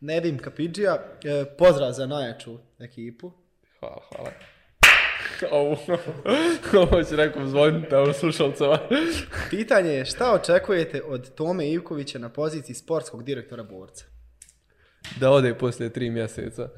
[0.00, 3.32] Nedim Kapidžija, e, pozdrav za najjaču ekipu.
[3.80, 4.55] Hvala, hvala.
[5.50, 5.76] Ovo,
[6.82, 8.78] ovo će nekom zvoniti, evo slušalcova.
[9.50, 14.04] Pitanje je šta očekujete od Tome Ivkovića na poziciji sportskog direktora borca?
[15.20, 16.68] da ode poslije tri mjeseca.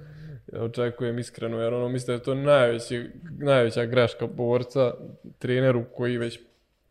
[0.52, 4.94] Ja očekujem iskreno, jer ono mislim da je to najveći, najveća greška borca,
[5.38, 6.40] treneru koji već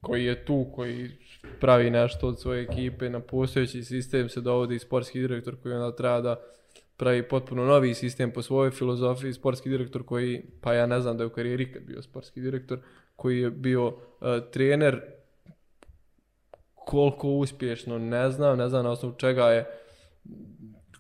[0.02, 1.12] koji je tu, koji
[1.60, 6.22] pravi nešto od svoje ekipe, na postojeći sistem se dovodi sportski direktor koji onda treba
[6.22, 6.36] da
[6.98, 11.24] pravi potpuno novi sistem po svojoj filozofiji, sportski direktor koji, pa ja ne znam da
[11.24, 12.80] je u karijeri ikad bio sportski direktor,
[13.16, 13.94] koji je bio uh,
[14.52, 15.02] trener
[16.76, 19.66] koliko uspješno, ne znam, ne znam na osnovu čega je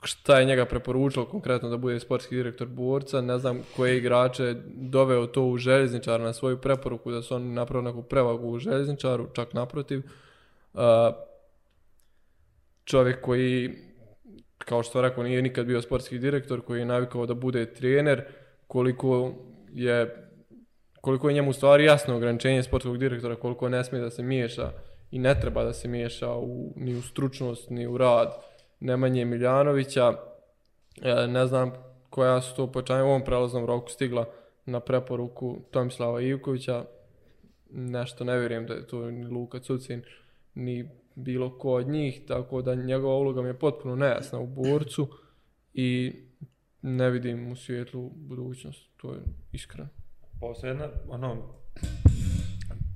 [0.03, 5.27] šta je njega preporučilo konkretno da bude sportski direktor borca, ne znam koje igrače doveo
[5.27, 9.53] to u željezničar na svoju preporuku da su oni napravili neku prevagu u željezničaru, čak
[9.53, 10.01] naprotiv.
[10.73, 10.81] Uh,
[12.83, 13.75] čovjek koji,
[14.67, 18.23] kao što rekao, nije nikad bio sportski direktor, koji je navikao da bude trener,
[18.67, 19.33] koliko
[19.73, 20.27] je
[21.01, 24.71] koliko je njemu u stvari jasno ograničenje sportskog direktora, koliko ne smije da se miješa
[25.11, 28.33] i ne treba da se miješa u, ni u stručnost, ni u rad
[28.79, 30.13] Nemanje Miljanovića.
[31.01, 31.73] E, ne znam
[32.09, 34.25] koja su to počanje u ovom prelaznom roku stigla
[34.65, 36.85] na preporuku Tomislava Ivkovića.
[37.69, 40.01] Nešto ne vjerujem da je to ni Luka Cucin,
[40.55, 45.07] ni bilo ko od njih, tako da njegova uloga mi je potpuno nejasna u borcu
[45.73, 46.15] i
[46.81, 49.19] ne vidim u svijetlu budućnost, to je
[49.51, 49.89] iskreno.
[50.39, 51.53] Postoje jedna, ono,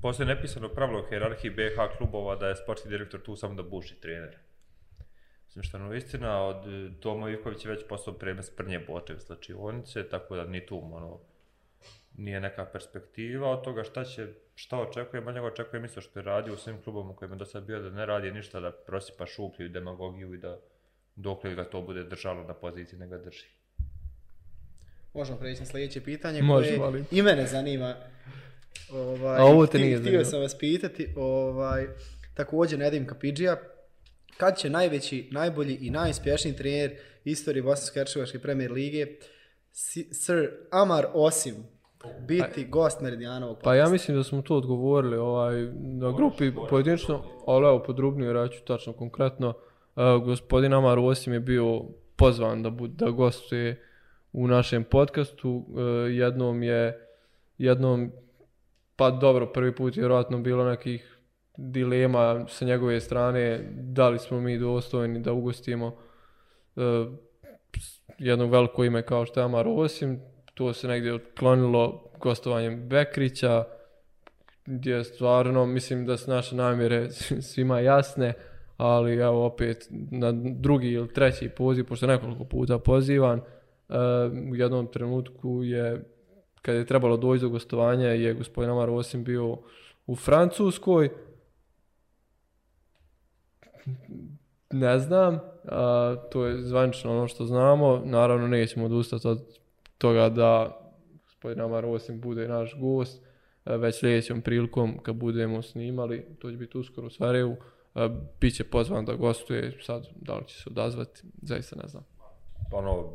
[0.02, 4.00] postoje nepisano pravilo u hierarhiji BH klubova da je sportski direktor tu samo da buši
[4.00, 4.38] trenere.
[5.46, 6.64] Mislim što ono istina, od
[7.00, 11.20] Tomo Ivković je već postao predmet sprnje boče u slačionice, tako da ni tu ono,
[12.14, 16.24] nije neka perspektiva od toga šta će, šta očekuje, manje ga očekuje isto što je
[16.24, 18.72] radio u svim klubom u kojima je do sad bio da ne radi ništa, da
[18.72, 20.58] prosipa šuplju i demagogiju i da
[21.16, 23.46] dokle ga to bude držalo na poziciji, ne ga drži.
[25.14, 27.94] Možemo preći na sljedeće pitanje Možemo, koje ali- i mene zanima.
[28.90, 30.24] Ovaj, A ovo te htio- nije Htio zanimalo.
[30.24, 31.86] sam vas pitati, ovaj,
[32.34, 33.56] također Nedim Kapidžija,
[34.36, 36.92] kad će najveći, najbolji i najuspješniji trener
[37.24, 39.06] istorije Bosansko-Hercegovačke premijer lige,
[39.72, 41.54] Si- Sir Amar Osim,
[42.28, 47.66] biti gost Meridijanovog Pa ja mislim da smo to odgovorili ovaj, na grupi pojedinačno, ali
[47.66, 49.48] evo podrubnije reću tačno konkretno.
[49.48, 51.82] Uh, gospodin Amar Osim je bio
[52.16, 53.82] pozvan da, bud, da gostuje
[54.32, 55.50] u našem podcastu.
[55.50, 55.64] Uh,
[56.10, 57.08] jednom je,
[57.58, 58.12] jednom,
[58.96, 61.18] pa dobro, prvi put je vjerojatno bilo nekih
[61.56, 65.86] dilema sa njegove strane, da li smo mi dostojni da ugostimo
[66.76, 66.82] uh,
[68.18, 70.20] jedno veliko ime kao što je Amar Osim,
[70.54, 73.64] to se negdje otklonilo gostovanjem Bekrića,
[74.66, 77.10] gdje stvarno mislim da su naše namjere
[77.50, 78.32] svima jasne,
[78.76, 83.94] ali evo opet na drugi ili treći poziv, pošto nekoliko puta pozivan, uh,
[84.52, 86.04] u jednom trenutku je,
[86.62, 89.58] kad je trebalo doći do gostovanja, je gospodin Amar Osim bio
[90.06, 91.10] u Francuskoj,
[94.70, 99.61] ne znam, a, to je zvanično ono što znamo, naravno nećemo odustati od
[100.02, 100.78] toga da
[101.24, 103.22] gospodin Amar Osim bude naš gost,
[103.64, 107.56] e, već sljedećom prilikom kad budemo snimali, to će biti uskoro u Sarajevu,
[107.94, 112.04] biće bit će pozvan da gostuje, sad da li će se odazvati, zaista ne znam.
[112.70, 113.12] Pa ono,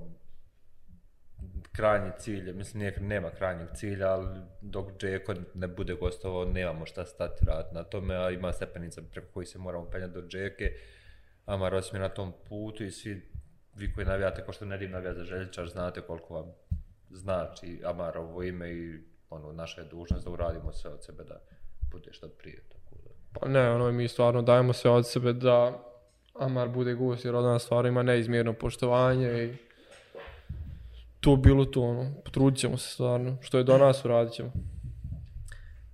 [1.71, 7.05] krajnji cilj, mislim nije, nema krajnjeg cilja, ali dok Džeko ne bude gostovao, nemamo šta
[7.05, 10.71] stati rad na tome, a ima stepenica preko koji se moramo penjati do Džeke.
[11.45, 13.31] Amar Osim je na tom putu i svi
[13.77, 16.53] vi koji navijate, ko što Nedim navija za željičar, znate koliko vam
[17.09, 18.99] znači Amarovo ime i
[19.29, 21.39] ono, naša je dužnost da uradimo sve od sebe da
[21.91, 22.63] bude što prije.
[22.69, 23.09] Tako da.
[23.39, 25.83] Pa ne, ono, mi stvarno dajemo se od sebe da
[26.39, 29.55] Amar bude gost, jer od nas stvarno ima neizmjerno poštovanje i
[31.19, 34.51] to bilo to, ono, potrudit ćemo se stvarno, što je do nas uradit ćemo.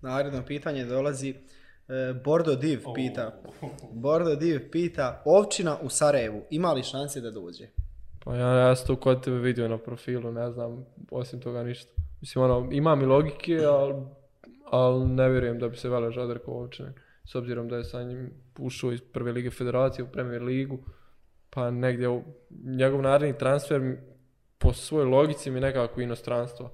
[0.01, 1.35] Naredno pitanje dolazi e,
[2.23, 3.41] Bordo Div pita.
[3.91, 7.67] Bordo Div pita, ovčina u Sarajevu, ima li šanse da dođe?
[8.23, 11.91] Pa ja, ja sam to kod tebe vidio na profilu, ne znam, osim toga ništa.
[12.21, 14.03] Mislim, ono, imam i logike, ali
[14.71, 16.93] al ne vjerujem da bi se Velež odrekao ovčine.
[17.25, 18.29] S obzirom da je sa njim
[18.59, 20.79] ušao iz prve lige federacije u Premier ligu,
[21.49, 22.23] pa negdje u,
[22.65, 23.97] njegov naredni transfer mi-
[24.57, 26.71] po svojoj logici mi nekako inostranstvo.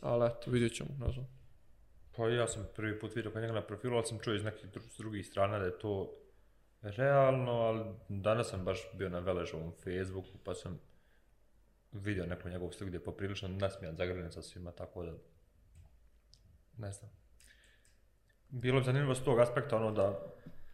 [0.00, 1.26] Ali eto, vidjet ćemo, ne znam.
[2.16, 4.70] Pa ja sam prvi put vidio kod njega na profilu, ali sam čuo iz nekih
[4.70, 6.12] dru- s drugih strana da je to
[6.82, 10.80] realno, ali danas sam baš bio na Veležovom Facebooku, pa sam
[11.92, 15.12] vidio neku njegovu sliku gdje je poprilično nasmijan, zagrljen sa svima, tako da,
[16.78, 17.10] ne znam.
[18.48, 20.20] Bilo bi zanimljivo s tog aspekta ono da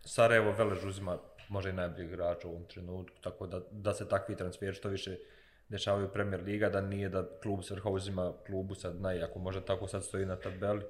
[0.04, 4.36] Sarajevo Velež uzima možda i najbolji igrač u ovom trenutku, tako da, da se takvi
[4.36, 5.18] transferi što više
[5.68, 9.38] dešavaju u Premier Liga, da nije da klub s vrha uzima klubu sad naj, ako
[9.38, 10.82] možda tako sad stoji na tabeli,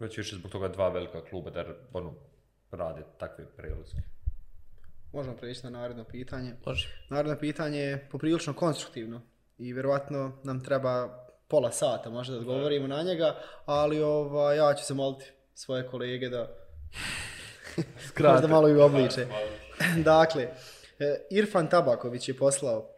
[0.00, 2.14] već više zbog toga dva velika kluba da ono,
[2.70, 3.98] rade takve prelaske.
[5.12, 6.54] Možemo preći na naredno pitanje.
[6.66, 6.88] Može.
[7.08, 9.20] Naredno pitanje je poprilično konstruktivno
[9.58, 13.36] i vjerovatno nam treba pola sata možda da odgovorimo na njega,
[13.66, 16.48] ali ovaj, ja ću se moliti svoje kolege da
[18.32, 19.26] možda malo i obliče.
[20.04, 20.42] dakle,
[20.98, 22.94] e, Irfan Tabaković je poslao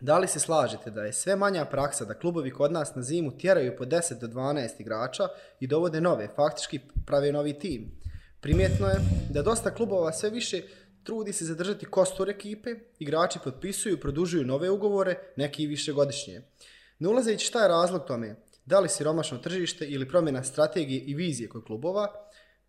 [0.00, 3.38] Da li se slažete da je sve manja praksa da klubovi kod nas na zimu
[3.38, 5.28] tjeraju po 10 do 12 igrača
[5.60, 8.00] i dovode nove, faktički prave novi tim?
[8.40, 8.96] Primjetno je
[9.30, 10.62] da dosta klubova sve više
[11.04, 16.42] trudi se zadržati kostur ekipe, igrači potpisuju, i produžuju nove ugovore, neki i višegodišnje.
[16.98, 21.48] Ne ulazeći šta je razlog tome, da li siromašno tržište ili promjena strategije i vizije
[21.48, 22.23] kod klubova,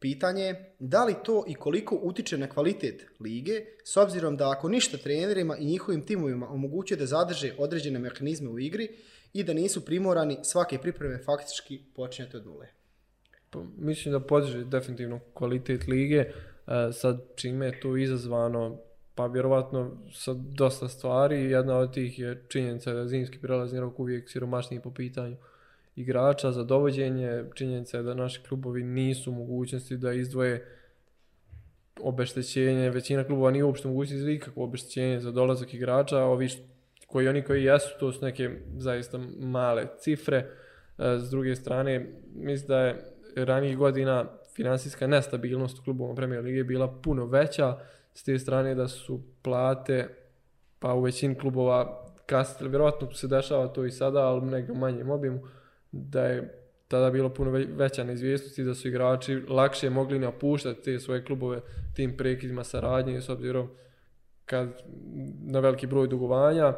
[0.06, 4.70] Pitanje je da li to i koliko utiče na kvalitet lige, s obzirom da ako
[4.70, 8.90] ništa trenerima i njihovim timovima omogućuje da zadrže određene mehanizme u igri
[9.34, 12.68] i da nisu primorani svake pripreme faktički počinjati od nule.
[13.50, 16.18] Pa, mislim da podiže definitivno kvalitet lige.
[16.18, 16.32] E,
[16.94, 18.78] sad čime je to izazvano,
[19.16, 21.44] pa vjerovatno sa dosta stvari.
[21.44, 25.38] Jedna od tih je činjenica da zimski prelazni rok uvijek siromašniji po pitanju
[25.96, 27.44] igrača za dovođenje.
[27.54, 30.66] Činjenica je da naši klubovi nisu u mogućnosti da izdvoje
[32.00, 36.50] obeštećenje, većina klubova nije uopšte mogućnosti za ikakvo obeštećenje za dolazak igrača, ovi
[37.08, 40.38] koji oni koji jesu, to su neke zaista male cifre.
[40.38, 43.02] E, s druge strane, mislim da je
[43.36, 47.78] ranijih godina finansijska nestabilnost u klubovima Premier Lige bila puno veća,
[48.14, 50.08] s te strane da su plate
[50.80, 55.10] pa u većini klubova kasnije, vjerojatno se dešava to i sada, ali u nekom manjem
[55.10, 55.40] obimu,
[55.96, 61.00] da je tada bilo puno veća neizvjesnost i da su igrači lakše mogli napuštati te
[61.00, 61.62] svoje klubove
[61.94, 63.70] tim prekidima saradnje s obzirom
[64.46, 64.84] kad
[65.42, 66.74] na veliki broj dugovanja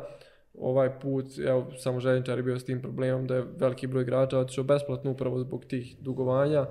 [0.54, 4.40] ovaj put, evo, samo željničar je bio s tim problemom da je veliki broj igrača
[4.40, 6.66] otišao besplatno upravo zbog tih dugovanja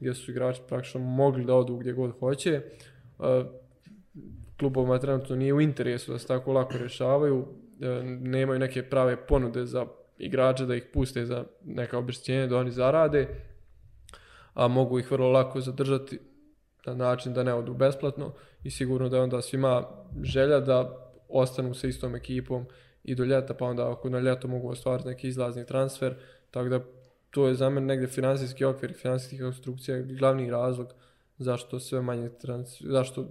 [0.00, 2.50] gdje su igrači praktično mogli da odu gdje god hoće.
[2.52, 2.62] E,
[4.58, 7.46] klubovima trenutno nije u interesu da se tako lako rješavaju,
[7.80, 9.86] e, nemaju neke prave ponude za
[10.22, 13.28] igrače da ih puste za neka obeštećenja da oni zarade,
[14.54, 16.18] a mogu ih vrlo lako zadržati
[16.86, 18.32] na način da ne odu besplatno
[18.64, 19.88] i sigurno da je onda svima
[20.22, 22.66] želja da ostanu sa istom ekipom
[23.04, 26.14] i do ljeta, pa onda ako na ljeto mogu ostvariti neki izlazni transfer,
[26.50, 26.80] tako da
[27.30, 30.94] to je za mene negdje finansijski okvir i financijska konstrukcija glavni razlog
[31.38, 33.26] zašto sve manje trans, zašto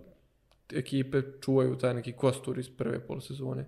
[0.74, 3.66] ekipe čuvaju taj neki kostur iz prve polusezone.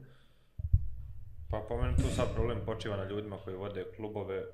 [1.53, 4.45] Pa po meni tu sad problem počiva na ljudima koji vode klubove,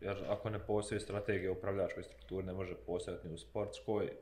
[0.00, 4.04] jer ako ne postoji strategija upravljačkoj strukturi, ne može postojati ni u sportskoj.
[4.06, 4.12] E,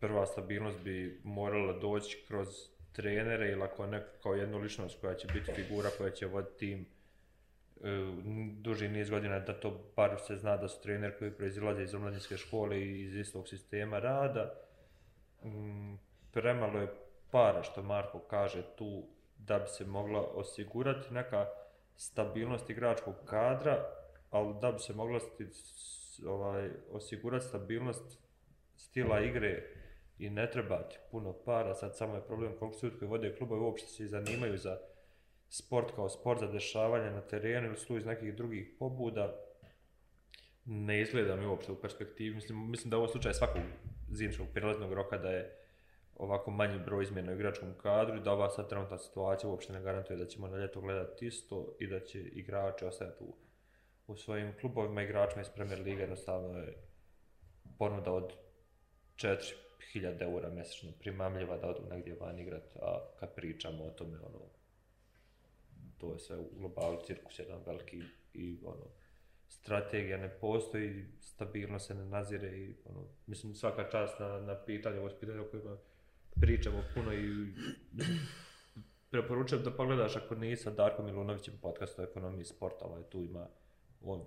[0.00, 2.48] prva stabilnost bi morala doći kroz
[2.92, 6.80] trenere ili ako ne kao jednu ličnost koja će biti figura koja će voditi tim
[6.80, 6.86] e,
[8.60, 12.36] duži niz godina da to bar se zna da su trener koji proizilaze iz omladinske
[12.36, 14.54] škole i iz istog sistema rada.
[15.44, 15.94] Mm,
[16.32, 16.94] premalo je
[17.30, 19.13] para što Marko kaže tu
[19.46, 21.46] da bi se mogla osigurati neka
[21.96, 23.84] stabilnost igračkog kadra,
[24.30, 25.46] ali da bi se mogla sti,
[26.26, 28.18] ovaj, osigurati stabilnost
[28.76, 29.62] stila igre
[30.18, 33.88] i ne trebati puno para, sad samo je problem koliko su koji vode klubove uopšte
[33.88, 34.78] se i zanimaju za
[35.48, 39.40] sport kao sport, za dešavanje na terenu ili su iz nekih drugih pobuda,
[40.64, 42.34] ne izgleda mi uopšte u perspektivi.
[42.34, 43.62] Mislim, mislim da je ovo slučaj svakog
[44.10, 45.63] zimskog prelaznog roka da je
[46.16, 49.80] ovako manji broj izmjena u igračkom kadru i da ova sad trenutna situacija uopšte ne
[49.80, 53.34] garantuje da ćemo na ljeto gledati isto i da će igrači ostajati u,
[54.06, 55.02] u svojim klubovima.
[55.02, 56.74] Igračima iz Premier Lige jednostavno je
[57.78, 58.32] ponuda od
[59.16, 64.40] 4000 eura mjesečno primamljiva da odu negdje van igrat, a kad pričamo o tome, ono,
[65.98, 68.02] to je sve u globalu cirkus jedan veliki
[68.34, 68.84] i ono,
[69.48, 74.98] strategija ne postoji, stabilnost se ne nazire i ono, mislim svaka čast na, na pitanje,
[74.98, 75.76] ovo je pitanje o kojima
[76.40, 77.54] pričamo puno i
[79.10, 83.46] preporučujem da pogledaš ako nisi sa Darkom Milunovićem podcast o ekonomiji sporta, ovaj tu ima,
[84.02, 84.20] on,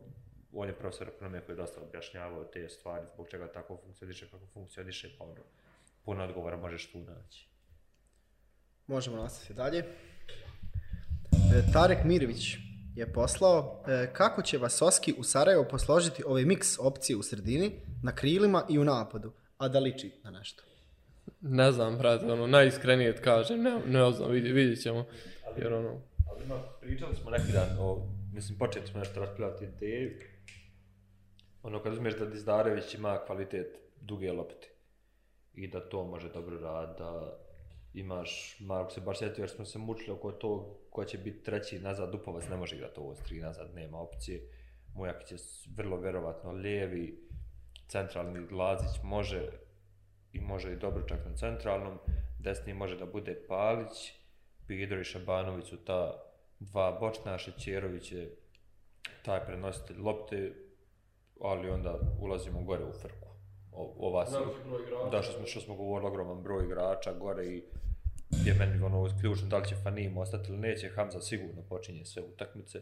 [0.53, 4.45] on je profesor ekonomije koji je dosta objašnjavao te stvari, zbog čega tako funkcioniše, kako
[4.53, 5.33] funkcioniše, pa ono,
[6.05, 7.47] puno odgovora možeš tu naći.
[8.87, 9.79] Možemo nastaviti dalje.
[9.79, 12.55] E, Tarek Mirović
[12.95, 17.71] je poslao e, kako će Vasoski u Sarajevo posložiti ovaj miks opcije u sredini,
[18.03, 20.63] na krilima i u napadu, a da liči na nešto.
[21.41, 25.05] Ne znam, brate, ono, najiskrenije ti kažem, ne, ne znam, vidjet, vidjet ćemo.
[25.57, 30.37] Jer ono, Ali ima, pričali smo neki dan o, mislim, počeli smo nešto raspravljati o.
[31.63, 34.67] Ono, kad uzmeš da Dizdarević ima kvalitet duge lopte
[35.53, 37.37] i da to može dobro raditi, da
[37.93, 41.79] imaš, Marko se baš sjetio jer smo se mučili oko to ko će biti treći
[41.79, 44.41] nazad, Dupovac ne može igrati ovo s tri nazad, nema opcije.
[44.95, 45.37] Mujakić je
[45.75, 47.27] vrlo vjerovatno lijevi,
[47.87, 49.49] centralni Lazić može
[50.33, 51.99] i može i dobro čak na centralnom,
[52.39, 54.13] desni može da bude Palić,
[54.67, 56.23] Pidro i Šabanović su ta
[56.59, 58.35] dva bočna, Šećerović je
[59.25, 60.53] taj prenositelj lopte,
[61.41, 63.27] ali onda ulazimo gore u frku.
[63.71, 64.37] O, ova se,
[65.11, 67.63] da, što smo, što smo govorili, ogroman broj igrača gore i
[68.45, 72.23] je meni ono ključno da li će Fanim ostati ili neće, Hamza sigurno počinje sve
[72.23, 72.81] utakmice.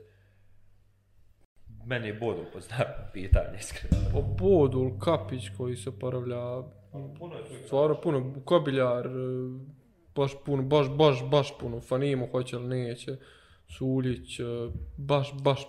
[1.85, 3.97] Meni je Bodul pod znakom pitanja, iskreno.
[4.15, 6.61] o Bodul, Kapić koji se oporavlja,
[7.19, 9.09] Puno je tu stvarno puno, Kobiljar, e,
[10.15, 13.17] baš puno, baš, baš, baš puno, Fanimo hoće li neće,
[13.67, 14.43] Suljić, e,
[14.97, 15.67] baš, baš,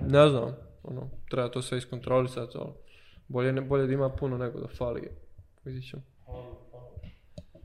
[0.00, 2.72] ne znam, ono, treba to sve iskontrolisati, ali
[3.28, 5.10] bolje, ne, bolje da ima puno nego da fali,
[5.64, 6.02] vidit ćemo.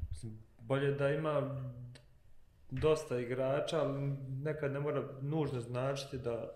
[0.10, 1.62] Mislim, bolje da ima
[2.72, 4.02] dosta igrača, ali
[4.44, 6.56] nekad ne mora nužno značiti da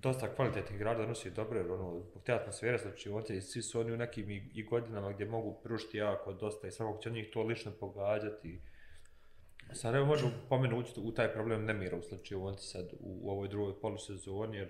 [0.00, 3.96] dosta kvalitetnih igrača donosi dobre, ono, zbog te atmosfere slučivonce i svi su oni u
[3.96, 7.72] nekim i, i godinama gdje mogu pružiti jako dosta i svakog će njih to lično
[7.80, 8.60] pogađati.
[9.72, 14.56] Sarajevo može pomenuti u taj problem nemira u slučivonci sad u, u ovoj drugoj polusezoni,
[14.56, 14.68] jer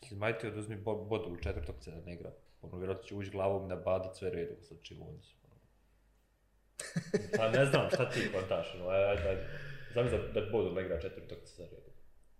[0.00, 2.32] mislim, majte oduzmi bo- bodu u četvrtog se da ne igra.
[2.62, 5.34] Ono, vjerojatno će ući glavom na badat sve redu u slučivonci.
[7.36, 9.42] Pa ne znam, šta ti kontaš, ono, ajde, ajde, ajde.
[9.92, 11.90] Znam da, da bodu ne igra četvrtog se za redu.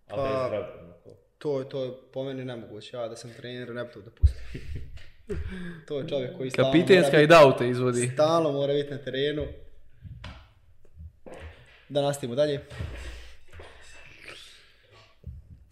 [0.07, 1.11] Ali da je Pa- zdrav, onako.
[1.45, 4.41] To, je- to je po meni nemoguće, ja da sam trener ne bi to dopustio.
[5.89, 8.11] to je čovjek koji stalno Kapitenska mora i daute izvodi.
[8.15, 9.47] stalno mora biti na terenu.
[11.89, 12.61] Da nastavimo dalje.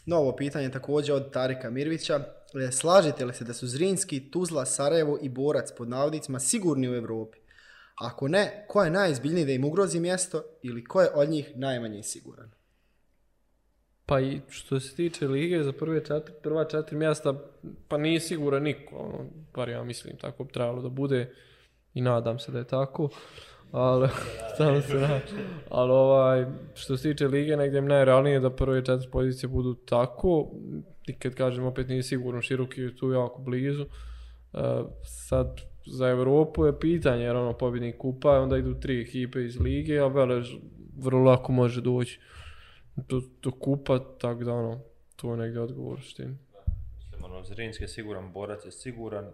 [0.06, 2.14] Novo pitanje također od Tarika Mirvića.
[2.68, 6.94] E, Slažete li se da su Zrinski, Tuzla, Sarajevo i Borac pod navodnicima sigurni u
[6.94, 7.38] Europi?
[7.96, 12.02] Ako ne, ko je najizbiljniji da im ugrozi mjesto ili ko je od njih najmanje
[12.02, 12.50] siguran?
[14.06, 17.34] Pa i što se tiče lige za prve četiri, prva četiri mjesta,
[17.88, 21.32] pa nije siguran niko, ono, bar ja mislim, tako bi trebalo da bude
[21.94, 23.08] i nadam se da je tako.
[23.72, 24.08] Ali,
[24.56, 25.20] samo se nadam.
[25.70, 30.50] Ali ovaj, što se tiče lige, negdje mi najrealnije da prve četiri pozicije budu tako.
[31.06, 33.82] I kad kažem, opet nije sigurno, široki je tu jako blizu.
[34.52, 34.60] Uh,
[35.04, 39.98] sad, za Europu je pitanje, jer ono, pobjednik kupa, onda idu tri ekipe iz lige,
[39.98, 40.54] a Velež
[40.98, 42.20] vrlo lako može doći
[42.96, 44.80] do, do kupa, tako da ono,
[45.16, 46.36] to je negdje odgovor u suštini.
[46.98, 49.32] Mislim, ono, Zrinski je siguran, Borac je siguran,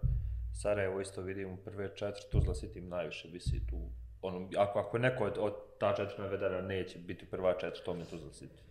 [0.53, 3.77] Sarajevo isto vidim u prve četiri, Tuzla tim najviše visi tu.
[4.21, 7.99] Ono, ako, ako neko od, od ta četiri navedena neće biti prva četiri, to mi
[7.99, 8.69] je Tuzla City.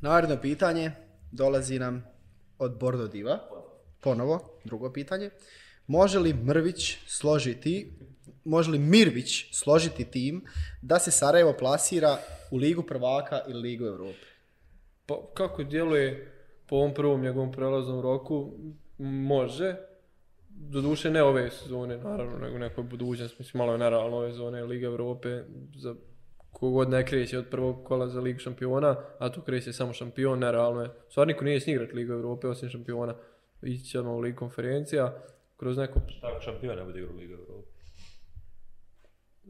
[0.00, 0.92] Naredno pitanje
[1.32, 2.04] dolazi nam
[2.58, 3.38] od Bordo Diva.
[4.00, 5.30] Ponovo, drugo pitanje.
[5.90, 7.92] Može li Mrvić složiti,
[8.44, 10.44] može li Mirvić složiti tim
[10.82, 12.18] da se Sarajevo plasira
[12.50, 14.26] u Ligu prvaka ili Ligu Evrope?
[15.06, 16.32] Pa kako djeluje
[16.68, 18.52] po ovom prvom njegovom prelaznom roku,
[18.98, 19.76] može.
[20.48, 24.86] Doduše ne ove sezone, naravno, nego nekoj budućnost, Mislim, malo je nerealno ove zone Liga
[24.86, 25.42] Evrope
[25.76, 25.94] za
[26.52, 30.80] kogod ne kreće od prvog kola za Ligu šampiona, a tu kreće samo šampion, nerealno
[30.82, 30.90] je.
[31.08, 33.14] Stvar niko nije snigrat Ligu Evrope osim šampiona.
[33.62, 35.22] Ići ćemo u Ligu konferencija,
[35.60, 37.68] kroz neko Tako šampion ne bude igrao Liga Europe.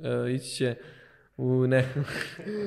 [0.02, 0.74] e, ići će
[1.36, 1.88] u ne...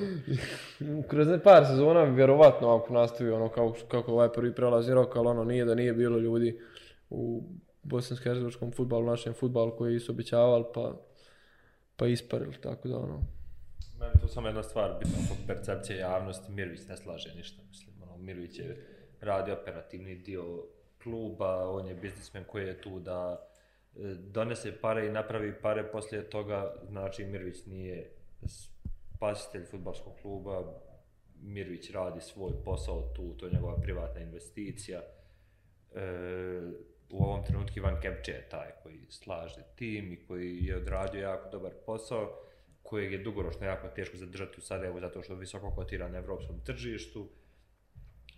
[1.09, 5.27] kroz ne par sezona vjerovatno ako nastavi ono kako, kako ovaj prvi prelazni rok, ali
[5.27, 6.59] ono nije da nije bilo ljudi
[7.09, 7.43] u
[7.83, 11.01] bosansko-hercegovačkom futbalu, našem futbalu koji su obećavali pa,
[11.95, 13.21] pa isparili, tako da ono...
[13.99, 18.17] Meni tu samo jedna stvar, bitno oko percepcije javnosti, Mirvić ne slaže ništa, mislim, ono,
[18.17, 18.87] Mirvić je
[19.21, 20.43] radi operativni dio
[21.03, 23.47] kluba, on je biznismen koji je tu da
[23.95, 28.11] e, donese pare i napravi pare, poslije toga, znači Mirvić nije
[29.15, 30.63] spasitelj futbalskog kluba,
[31.41, 35.01] Mirvić radi svoj posao tu, to je njegova privatna investicija.
[35.95, 36.01] E,
[37.09, 41.49] u ovom trenutku Ivan Kepče je taj koji slaže tim i koji je odradio jako
[41.49, 42.39] dobar posao,
[42.83, 46.59] kojeg je dugoročno jako teško zadržati u Sarajevu zato što je visoko kotiran na evropskom
[46.65, 47.27] tržištu.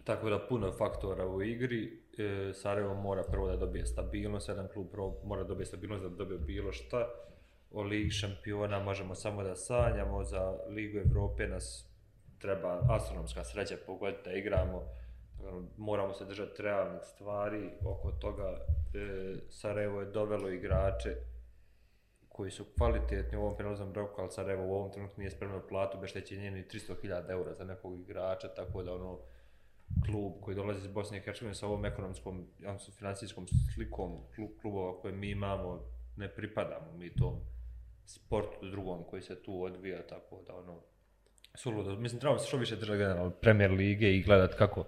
[0.04, 2.02] Tako da puno faktora u igri.
[2.18, 6.10] E, Sarajevo mora prvo da dobije stabilnost, jedan klub prvo mora da dobije stabilnost da
[6.10, 7.10] dobije bilo šta.
[7.72, 11.88] O Ligi šampiona možemo samo da sanjamo, za Ligu Evrope nas
[12.40, 14.82] treba astronomska sreća pogoditi da igramo.
[15.78, 18.58] Moramo se držati realnih stvari oko toga.
[18.94, 21.16] E, Sarajevo je dovelo igrače
[22.30, 25.98] koji su kvalitetni u ovom prelaznom roku, ali Sarajevo u ovom trenutku nije spremno platu
[25.98, 29.20] obeštećenje ni 300.000 eura za nekog igrača, tako da ono
[30.06, 35.02] klub koji dolazi iz Bosne i Hercegovine sa ovom ekonomskom, odnosno financijskom slikom klub, klubova
[35.02, 35.82] koje mi imamo,
[36.18, 36.98] ne pripadamo.
[36.98, 37.40] Mi tom
[38.06, 40.82] sportu drugom koji se tu odvija, tako da ono,
[41.54, 41.96] suludo.
[41.96, 44.86] Mislim, trebamo se što više držati generalno Premier Lige i gledat kako,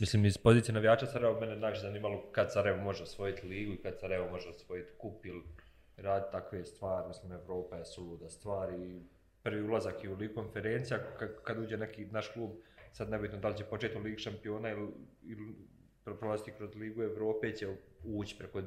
[0.00, 4.00] mislim, iz pozicije navijača Sarajevo mene najviše zanimalo kad Sarajevo može osvojiti ligu i kad
[4.00, 5.42] Sarajevo može osvojiti kup ili
[5.96, 9.02] radi takve stvari, mislim, Evropa je suluda stvar i
[9.42, 12.50] prvi ulazak i u ligu konferencija, kad, kad uđe neki naš klub,
[12.98, 14.88] sad nebitno da li će početi u ligi šampiona ili,
[15.22, 15.54] ili
[16.20, 17.68] prolaziti kroz ligu Evrope, će
[18.04, 18.62] ući preko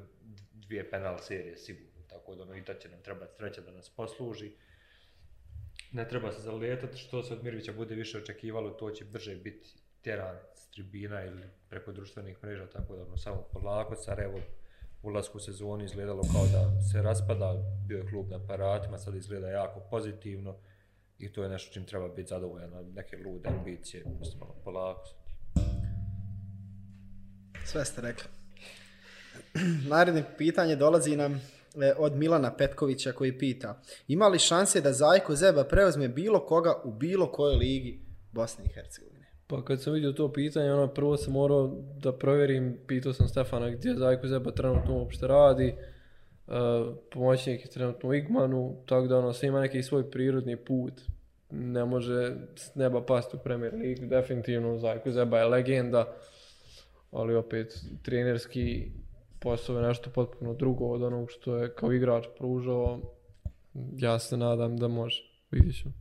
[0.53, 3.89] dvije penal serije sigurno, tako da ono i to će nam trebati sreća da nas
[3.89, 4.51] posluži.
[5.91, 9.69] Ne treba se zalijetati, što se od Mirvića bude više očekivalo, to će brže biti
[10.01, 14.39] tjeran s tribina ili preko društvenih mreža, tako da ono samo polako, Sarajevo
[15.03, 17.55] ulasku u sezoni izgledalo kao da se raspada,
[17.87, 20.55] bio je klub na paratima, sad izgleda jako pozitivno
[21.21, 25.09] i to je nešto čim treba biti zadovoljan, a neke lude ambicije, mislim, malo polako.
[27.65, 28.27] Sve ste rekli.
[29.89, 35.35] Naredno pitanje dolazi nam e, od Milana Petkovića koji pita ima li šanse da Zajko
[35.35, 37.99] Zeba preuzme bilo koga u bilo kojoj ligi
[38.31, 39.27] Bosne i Hercegovine?
[39.47, 43.69] Pa kad sam vidio to pitanje, ono prvo sam morao da provjerim, pitao sam Stefana
[43.69, 45.75] gdje Zajko Zeba trenutno uopšte radi,
[46.47, 46.53] uh,
[47.11, 50.93] pomoćnik je trenutno u Igmanu, tako da ono sve ima neki svoj prirodni put,
[51.51, 56.13] ne može s neba pasti u Premier League, definitivno Zajko Zeba je legenda,
[57.11, 57.73] ali opet
[58.03, 58.91] trenerski
[59.39, 62.99] posao je nešto potpuno drugo od onog što je kao igrač pružao,
[63.97, 65.93] ja se nadam da može, vidjet ćemo.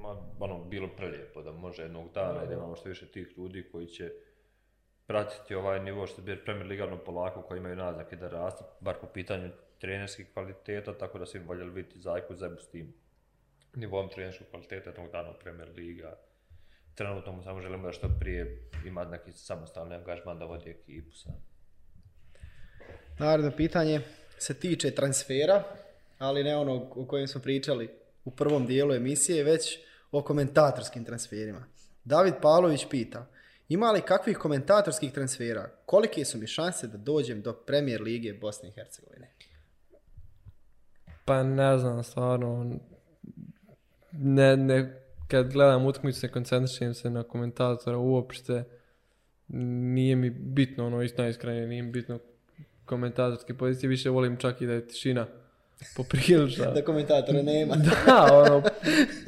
[0.00, 3.68] Ma, ono, bilo prelijepo da može jednog dana i da imamo što više tih ljudi
[3.72, 4.12] koji će
[5.06, 8.94] pratiti ovaj nivo što bi Premier Liga ono polako koji imaju naznake da raste, bar
[9.00, 12.94] po pitanju trenerskih kvaliteta, tako da svi voljeli vidjeti Zajku Zebu s tim
[13.76, 16.18] nivom trenerskog kvaliteta jednog dana u Premier Liga.
[16.94, 21.34] Trenutno mu samo želimo da što prije ima neki samostalni angažman da vodi ekipu sam.
[23.18, 24.00] Naredno pitanje
[24.38, 25.64] se tiče transfera,
[26.18, 27.90] ali ne onog o kojem smo pričali
[28.24, 29.78] u prvom dijelu emisije, već
[30.10, 31.64] o komentatorskim transferima.
[32.04, 33.26] David Pavlović pita,
[33.68, 35.70] ima li kakvih komentatorskih transfera?
[35.86, 39.30] Kolike su mi šanse da dođem do Premier Lige Bosne i Hercegovine?
[41.24, 42.78] Pa ne znam, stvarno,
[44.18, 48.64] ne, ne, kad gledam utakmicu ne koncentrišem se na komentatora uopšte,
[49.48, 52.18] nije mi bitno, ono, isto najiskrenije, nije mi bitno
[52.84, 55.26] komentatorske pozicije, više volim čak i da je tišina
[55.96, 56.70] poprilična.
[56.74, 57.76] da komentatora nema.
[58.06, 58.62] da, ono,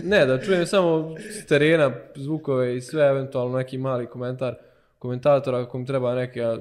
[0.03, 4.55] ne, da čujem samo s terena zvukove i sve, eventualno neki mali komentar
[4.99, 6.59] komentatora ako mu treba neka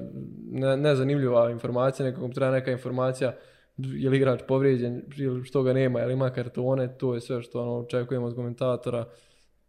[0.50, 3.34] ne, nezanimljiva informacija, mu treba neka informacija
[3.78, 7.62] je li igrač povrijeđen ili što ga nema, ili ima kartone, to je sve što
[7.62, 9.04] ono, očekujemo od komentatora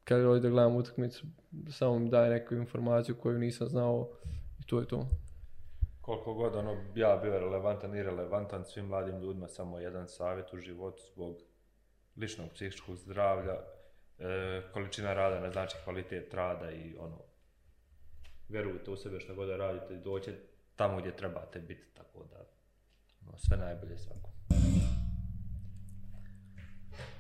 [0.04, 1.26] kad ovdje gledam utakmicu,
[1.72, 4.10] samo mi daje neku informaciju koju nisam znao
[4.60, 5.08] i to je to.
[6.02, 10.58] Koliko god ono ja bio relevantan i relevantan svim mladim ljudima, samo jedan savjet u
[10.58, 11.36] životu zbog
[12.18, 17.18] ličnog psihičkog zdravlja, e, količina rada ne znači kvalitet rada i ono,
[18.48, 20.34] vjerujte u sebe što god da radite, doće
[20.76, 22.49] tamo gdje trebate biti, tako da
[23.38, 24.30] sve najbolje svako.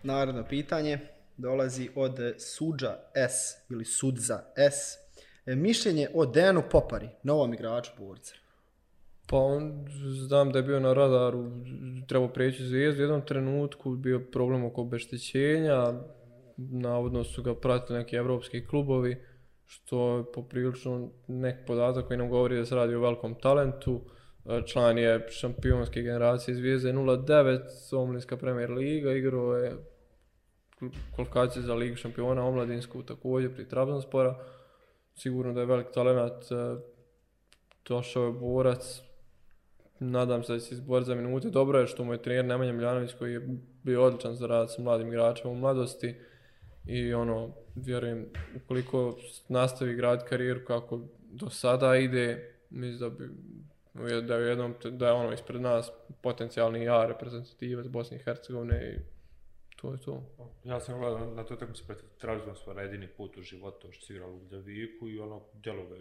[0.03, 0.99] Naredno pitanje
[1.37, 4.97] dolazi od Suđa S ili Sudza S.
[5.45, 8.33] E, mišljenje o Dejanu Popari, novom igraču Borca.
[9.29, 9.85] Pa on,
[10.27, 11.51] znam da je bio na radaru,
[12.07, 15.93] trebao preći zvijezdu, u jednom trenutku bio problem oko obeštećenja,
[16.57, 19.23] navodno su ga pratili neki evropski klubovi,
[19.65, 24.01] što je poprilično nek podatak koji nam govori da se radi o velikom talentu.
[24.65, 29.75] Član je šampionske generacije zvijezde 09, Omlinska premier liga, igrao je
[31.15, 34.39] kvalifikacije za ligu šampiona omladinsku također pri Trabzonspora.
[35.15, 36.81] Sigurno da je velik talent, e,
[37.87, 39.01] došao je borac,
[39.99, 41.49] nadam se da će se izboriti za minute.
[41.49, 43.47] Dobro je što mu je trener Nemanja Miljanović koji je
[43.83, 46.15] bio odličan za rad sa mladim igračima u mladosti
[46.85, 53.29] i ono, vjerujem, ukoliko nastavi grad karijeru kako do sada ide, mislim da bi
[54.27, 58.99] da je jednom da je ono ispred nas potencijalni ja reprezentativac Bosne i Hercegovine i
[59.81, 60.23] to je to.
[60.63, 64.13] Ja sam gledao na to tako se protiv Trabzonspora jedini put u životu što si
[64.13, 65.99] igrao u Ljubljaviku i ono djelove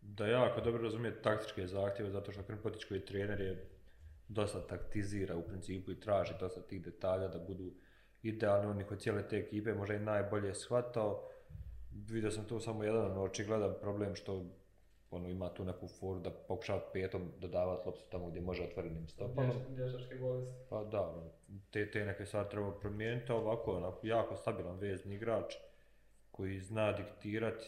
[0.00, 3.68] da jako dobro razumije taktičke zahtjeve, zato što Krmpotić koji je trener je
[4.28, 7.72] dosta taktizira u principu i traži dosta tih detalja da budu
[8.22, 11.28] idealni, oni kod cijele te ekipe možda i najbolje shvatao.
[11.90, 14.44] Vidio sam tu samo jedan ono, očigledan problem što
[15.10, 19.52] ono, ima tu neku foru da pokušava petom dodavati loptu tamo gdje može otvorenim stopama.
[19.68, 20.54] Dječačke bolesti.
[20.70, 21.22] Pa da, ono,
[21.70, 25.54] te, te neke stvari treba promijeniti, ovako onako, jako stabilan vezni igrač
[26.30, 27.64] koji zna diktirati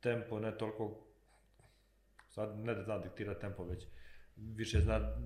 [0.00, 1.06] tempo, ne toliko
[2.28, 3.86] sad ne da zna diktirati tempo, već
[4.36, 5.16] više zna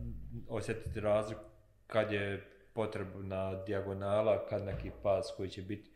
[0.48, 1.44] osjetiti razliku
[1.86, 5.90] kad je potrebna dijagonala, kad neki pas koji će biti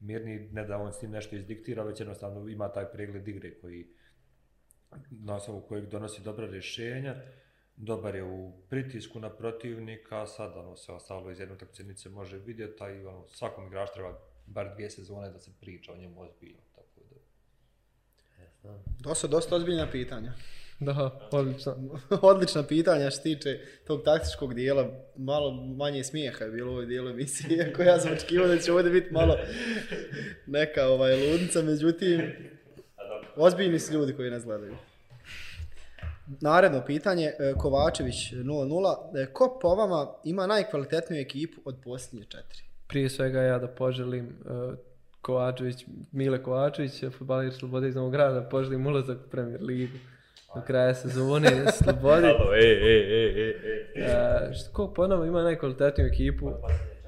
[0.00, 3.88] mirni, ne da on s tim nešto izdiktira, već jednostavno ima taj pregled igre koji
[5.10, 7.14] na osnovu kojeg donosi dobra rješenja,
[7.76, 12.82] dobar je u pritisku na protivnika, sad ono se ostalo iz jedne utakmice može vidjeti,
[12.82, 16.60] a i ono, svakom igrač treba bar dvije sezone da se priča o njemu ozbiljno,
[16.74, 17.00] tako
[18.62, 18.78] da.
[19.00, 20.32] Dosta, dosta ozbiljna pitanja.
[20.80, 21.76] Da, odlično.
[22.22, 24.90] Odlična pitanja što se tiče tog taktičkog dijela.
[25.16, 28.72] Malo manje smijeha je bilo u ovoj dijelu emisije, iako ja sam očekivao da će
[28.72, 29.36] ovdje biti malo
[30.46, 32.20] neka ovaj, ludnica, međutim,
[33.36, 34.76] ozbiljni su ljudi koji nas gledaju.
[36.40, 39.22] Naredno pitanje, e, Kovačević 0-0.
[39.22, 42.62] E, Ko po vama ima najkvalitetniju ekipu od posljednje četiri?
[42.86, 44.74] Prije svega ja da poželim uh,
[45.20, 49.98] Kovačević, Mile Kovačević, futbalir Slobode iz Novog grada, poželim ulazak u Premier Ligu.
[50.54, 52.26] do kraja sezone, slobodi.
[52.38, 53.54] Alo, ej, ej, ej, ej,
[53.96, 54.02] ej.
[54.04, 56.50] E, što, ko po nama ima najkvalitetniju ekipu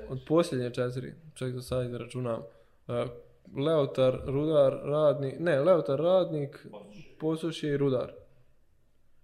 [0.09, 2.43] od posljednje četiri, ček da sad izračunam.
[2.89, 3.07] E,
[3.57, 6.67] Leotar, Rudar, Radnik, ne, Leotar, Radnik,
[7.21, 8.13] Posušje i Rudar.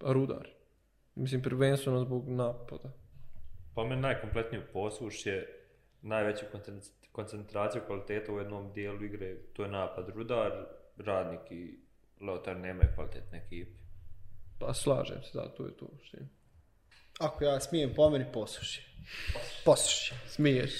[0.04, 0.48] A Rudar.
[1.14, 2.92] Mislim, prvenstveno zbog napada.
[3.74, 5.66] Po meni najkompletniju posuš je
[6.02, 11.78] najveću koncent- koncentraciju kvaliteta u jednom dijelu igre, to je napad Rudar, Radnik i
[12.20, 13.82] Leotar nemaju kvalitetne ekipe.
[14.58, 15.86] Pa slažem se, da, to je to.
[16.02, 16.28] Što je.
[17.20, 18.82] Ako ja smijem po meni, posuši.
[19.64, 20.14] Posuši.
[20.26, 20.72] Smiješ.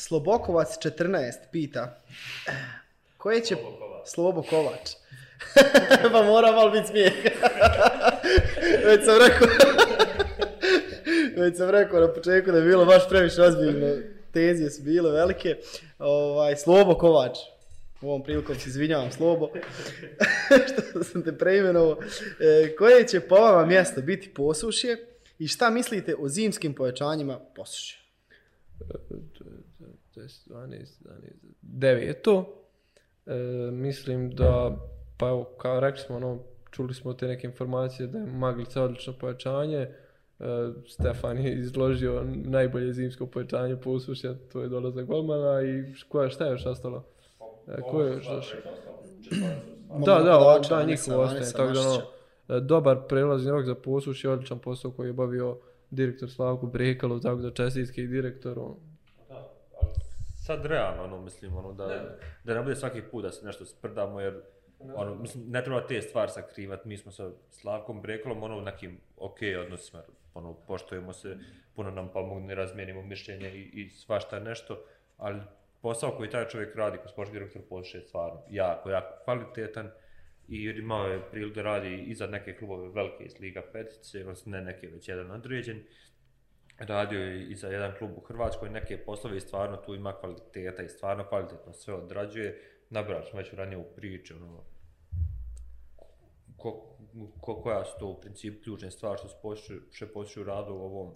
[0.00, 2.02] Slobokovac 14 pita.
[3.16, 3.56] Koje će...
[4.06, 4.90] Slobo Kovač.
[6.12, 7.12] pa mora malo biti smijeh.
[8.86, 9.48] Već sam rekao...
[11.42, 13.96] Već sam rekao na početku da je bilo baš previše ozbiljno.
[14.32, 15.56] Tenzije su bile velike.
[15.98, 17.38] Ovaj, Slobo Kovač.
[18.00, 19.48] U ovom prilikom se izvinjavam, Slobo.
[20.90, 21.98] što sam te preimenovao.
[22.40, 25.06] E, koje će po vama mjesto biti posušje?
[25.38, 27.98] I šta mislite o zimskim povećanjima posušja?
[30.16, 31.18] 10, 12, 11,
[31.62, 32.56] deveto.
[33.26, 33.34] E,
[33.72, 34.76] mislim da,
[35.16, 36.38] pa evo, kao rekli smo, ono,
[36.70, 39.76] čuli smo te neke informacije da je Maglica odlično pojačanje.
[39.78, 39.92] E,
[40.88, 46.50] Stefan je izložio najbolje zimsko pojačanje posušja, to je dolazak golmana i koja, šta je
[46.50, 47.04] još ostalo?
[47.68, 48.60] E, ko je još došao?
[50.06, 52.02] Da, da, da, Anisa, njihovo ostaje, tako da ono,
[52.48, 55.58] e, dobar prelazni rok za posušje, odličan posao koji je obavio
[55.90, 58.76] direktor Slavko Brekalo, tako da čestitke i direktoru,
[60.50, 64.20] Sad realno, ono, mislim, ono, da, da ne bude svaki put da se nešto sprdamo,
[64.20, 64.40] jer,
[64.94, 69.38] ono, mislim, ne treba te stvari sakrivat, mi smo sa Slavkom Brekolom, ono, nekim ok
[69.64, 70.02] odnosima,
[70.34, 71.36] ono, poštujemo se,
[71.74, 74.84] puno nam pomogne, razmijenimo mišljenje i, i svašta nešto,
[75.16, 75.40] ali
[75.82, 79.90] posao koji taj čovjek radi kao sportski direktor Porsche je stvarno jako, jako kvalitetan
[80.48, 84.52] i imao je priliku da radi i za neke klubove velike iz Liga petice, odnosno
[84.52, 85.82] ne neke, već jedan određen,
[86.80, 90.82] radio je i za jedan klub u Hrvatskoj, neke poslove i stvarno tu ima kvaliteta
[90.82, 92.60] i stvarno kvalitetno sve odrađuje.
[92.90, 94.64] Nabrali smo već ranije u priči, ono,
[96.56, 96.96] ko,
[97.40, 101.14] ko, koja su to u principu ključne stvari što se počne, što radu u ovom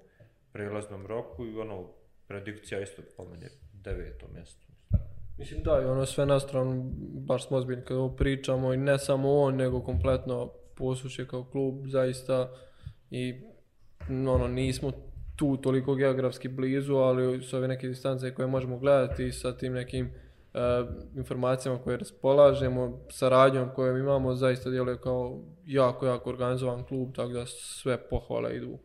[0.53, 1.91] prelaznom roku i ono,
[2.27, 4.67] predikcija isto po mene deveto mjesto.
[5.39, 6.91] Mislim da, i ono sve na stranu,
[7.27, 11.87] baš smo ozbiljni kada ovo pričamo i ne samo on, nego kompletno posuće kao klub,
[11.87, 12.53] zaista
[13.11, 13.43] i
[14.09, 14.93] ono, nismo
[15.37, 20.07] tu toliko geografski blizu, ali s ove neke distance koje možemo gledati sa tim nekim
[20.07, 20.59] e,
[21.17, 27.47] informacijama koje raspolažemo, saradnjom koju imamo, zaista djeluje kao jako, jako organizovan klub, tako da
[27.47, 28.79] sve pohvale idu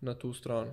[0.00, 0.72] na tu stranu.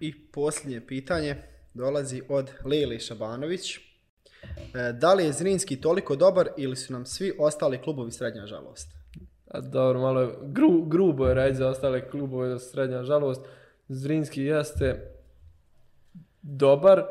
[0.00, 1.36] I posljednje pitanje
[1.74, 3.76] dolazi od Lili Šabanović.
[3.76, 8.97] E, da li je Zrinski toliko dobar ili su nam svi ostali klubovi srednja žalost?
[9.50, 13.46] A dobro, malo je gru, grubo je reći za ostale klubove da srednja žalost.
[13.88, 15.14] Zrinski jeste
[16.42, 17.04] dobar,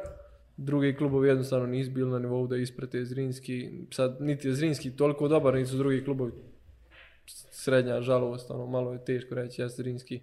[0.58, 3.86] drugi klubovi jednostavno nisu bili na nivou da isprate Zrinski.
[3.92, 6.32] Sad, niti je Zrinski toliko dobar, niti su drugi klubovi
[7.52, 10.22] srednja žalost, ono, malo je teško reći, jeste Zrinski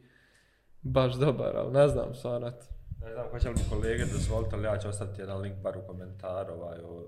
[0.82, 2.52] baš dobar, ali ne znam stvarno.
[3.00, 5.86] Ne znam, hoće li mi kolege dozvoliti, ali ja ću ostati jedan link bar u
[5.86, 7.06] komentaru ovaj, o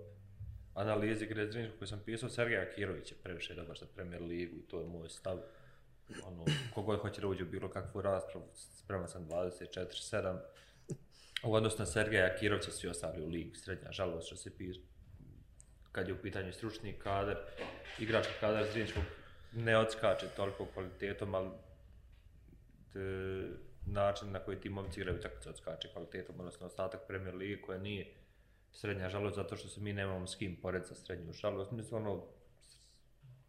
[0.77, 2.29] analizi igre Zrinskog koju sam pisao.
[2.29, 5.39] Sergeja Kirović je previše dobar za Premier Ligu i to je moj stav.
[6.25, 10.39] Ono, kogod hoće da uđe u bilo kakvu raspravu, spreman sam 24-7.
[11.45, 14.81] U odnosu na Sergeja Kirovića svi ostali u ligi, srednja žalost što se piše
[15.97, 17.37] kad je u pitanju stručni kadar,
[17.99, 19.03] igrački kadar Zrinskog
[19.53, 21.51] ne odskače toliko kvalitetom, ali
[22.93, 23.01] te,
[23.87, 28.07] način na koji ti momci igraju se odskače kvalitetom, odnosno ostatak Premier Lige koja nije
[28.73, 31.71] srednja žalost zato što se mi nemamo s kim pored sa srednju žalost.
[31.71, 32.25] Mislim, ono,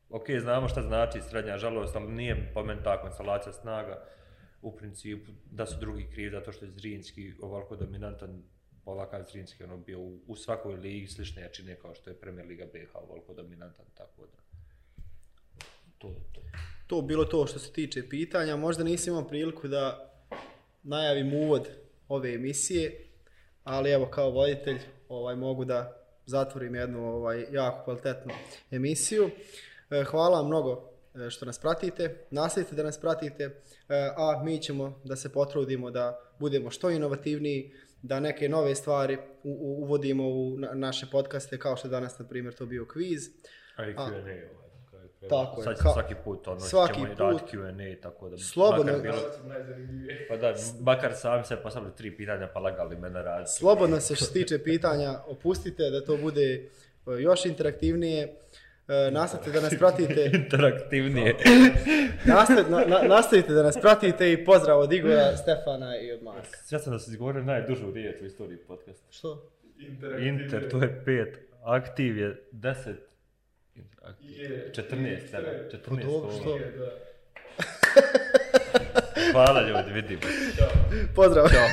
[0.10, 4.04] ok, znamo šta znači srednja žalost, ali nije po meni ta konstelacija snaga
[4.62, 8.44] u principu da su drugi krivi zato što je Zrinski ovoliko dominantan
[8.86, 12.66] ovakav Zrinski ono bio u, u svakoj ligi slične jačine kao što je Premier Liga
[12.66, 14.48] BH ovoliko dominantan, tako da
[15.98, 16.42] to to.
[16.88, 18.56] To bilo to što se tiče pitanja.
[18.56, 20.14] Možda nisam imao priliku da
[20.84, 21.70] najavim uvod
[22.08, 23.07] ove emisije,
[23.68, 24.78] ali evo kao voditelj
[25.10, 28.34] ovaj, mogu da zatvorim jednu ovaj, jako kvalitetnu
[28.72, 29.30] emisiju.
[29.90, 33.54] E, Hvala vam mnogo e, što nas pratite, nastavite da nas pratite, e,
[34.18, 39.52] a mi ćemo da se potrudimo da budemo što inovativniji, da neke nove stvari u,
[39.52, 43.30] u, uvodimo u na, naše podcaste, kao što je danas, na primjer, to bio kviz.
[43.76, 43.94] A i.
[43.94, 44.67] Q&A
[45.22, 49.02] Tako je, Sad svaki put ono svaki ćemo put- raditi Q&A tako da Slobodno- makar
[49.02, 49.22] bilo,
[50.30, 53.52] pa da, makar sami se postavili tri pitanja pa lagali me na rad.
[53.52, 56.62] Slobodno se što se tiče pitanja opustite da to bude e,
[57.12, 58.34] još interaktivnije.
[58.88, 61.36] E, nastavite da nas pratite, Interaktivnije.
[62.26, 66.48] nastavite, na, na, nastavite da nas pratite i pozdrav od Igora, Stefana i od Marka.
[66.70, 69.08] Ja sam da se izgovorio najdužu riječ u istoriji podcasta.
[69.10, 69.50] Što?
[70.20, 71.38] Inter, to je pet.
[71.64, 72.94] Aktiv je 10.
[74.22, 74.72] Je.
[74.76, 75.32] 14,
[75.72, 76.32] 14 kolo.
[79.32, 80.22] Hvala ljudi, vidimo.
[81.16, 81.50] Pozdrav.
[81.50, 81.68] Ćao.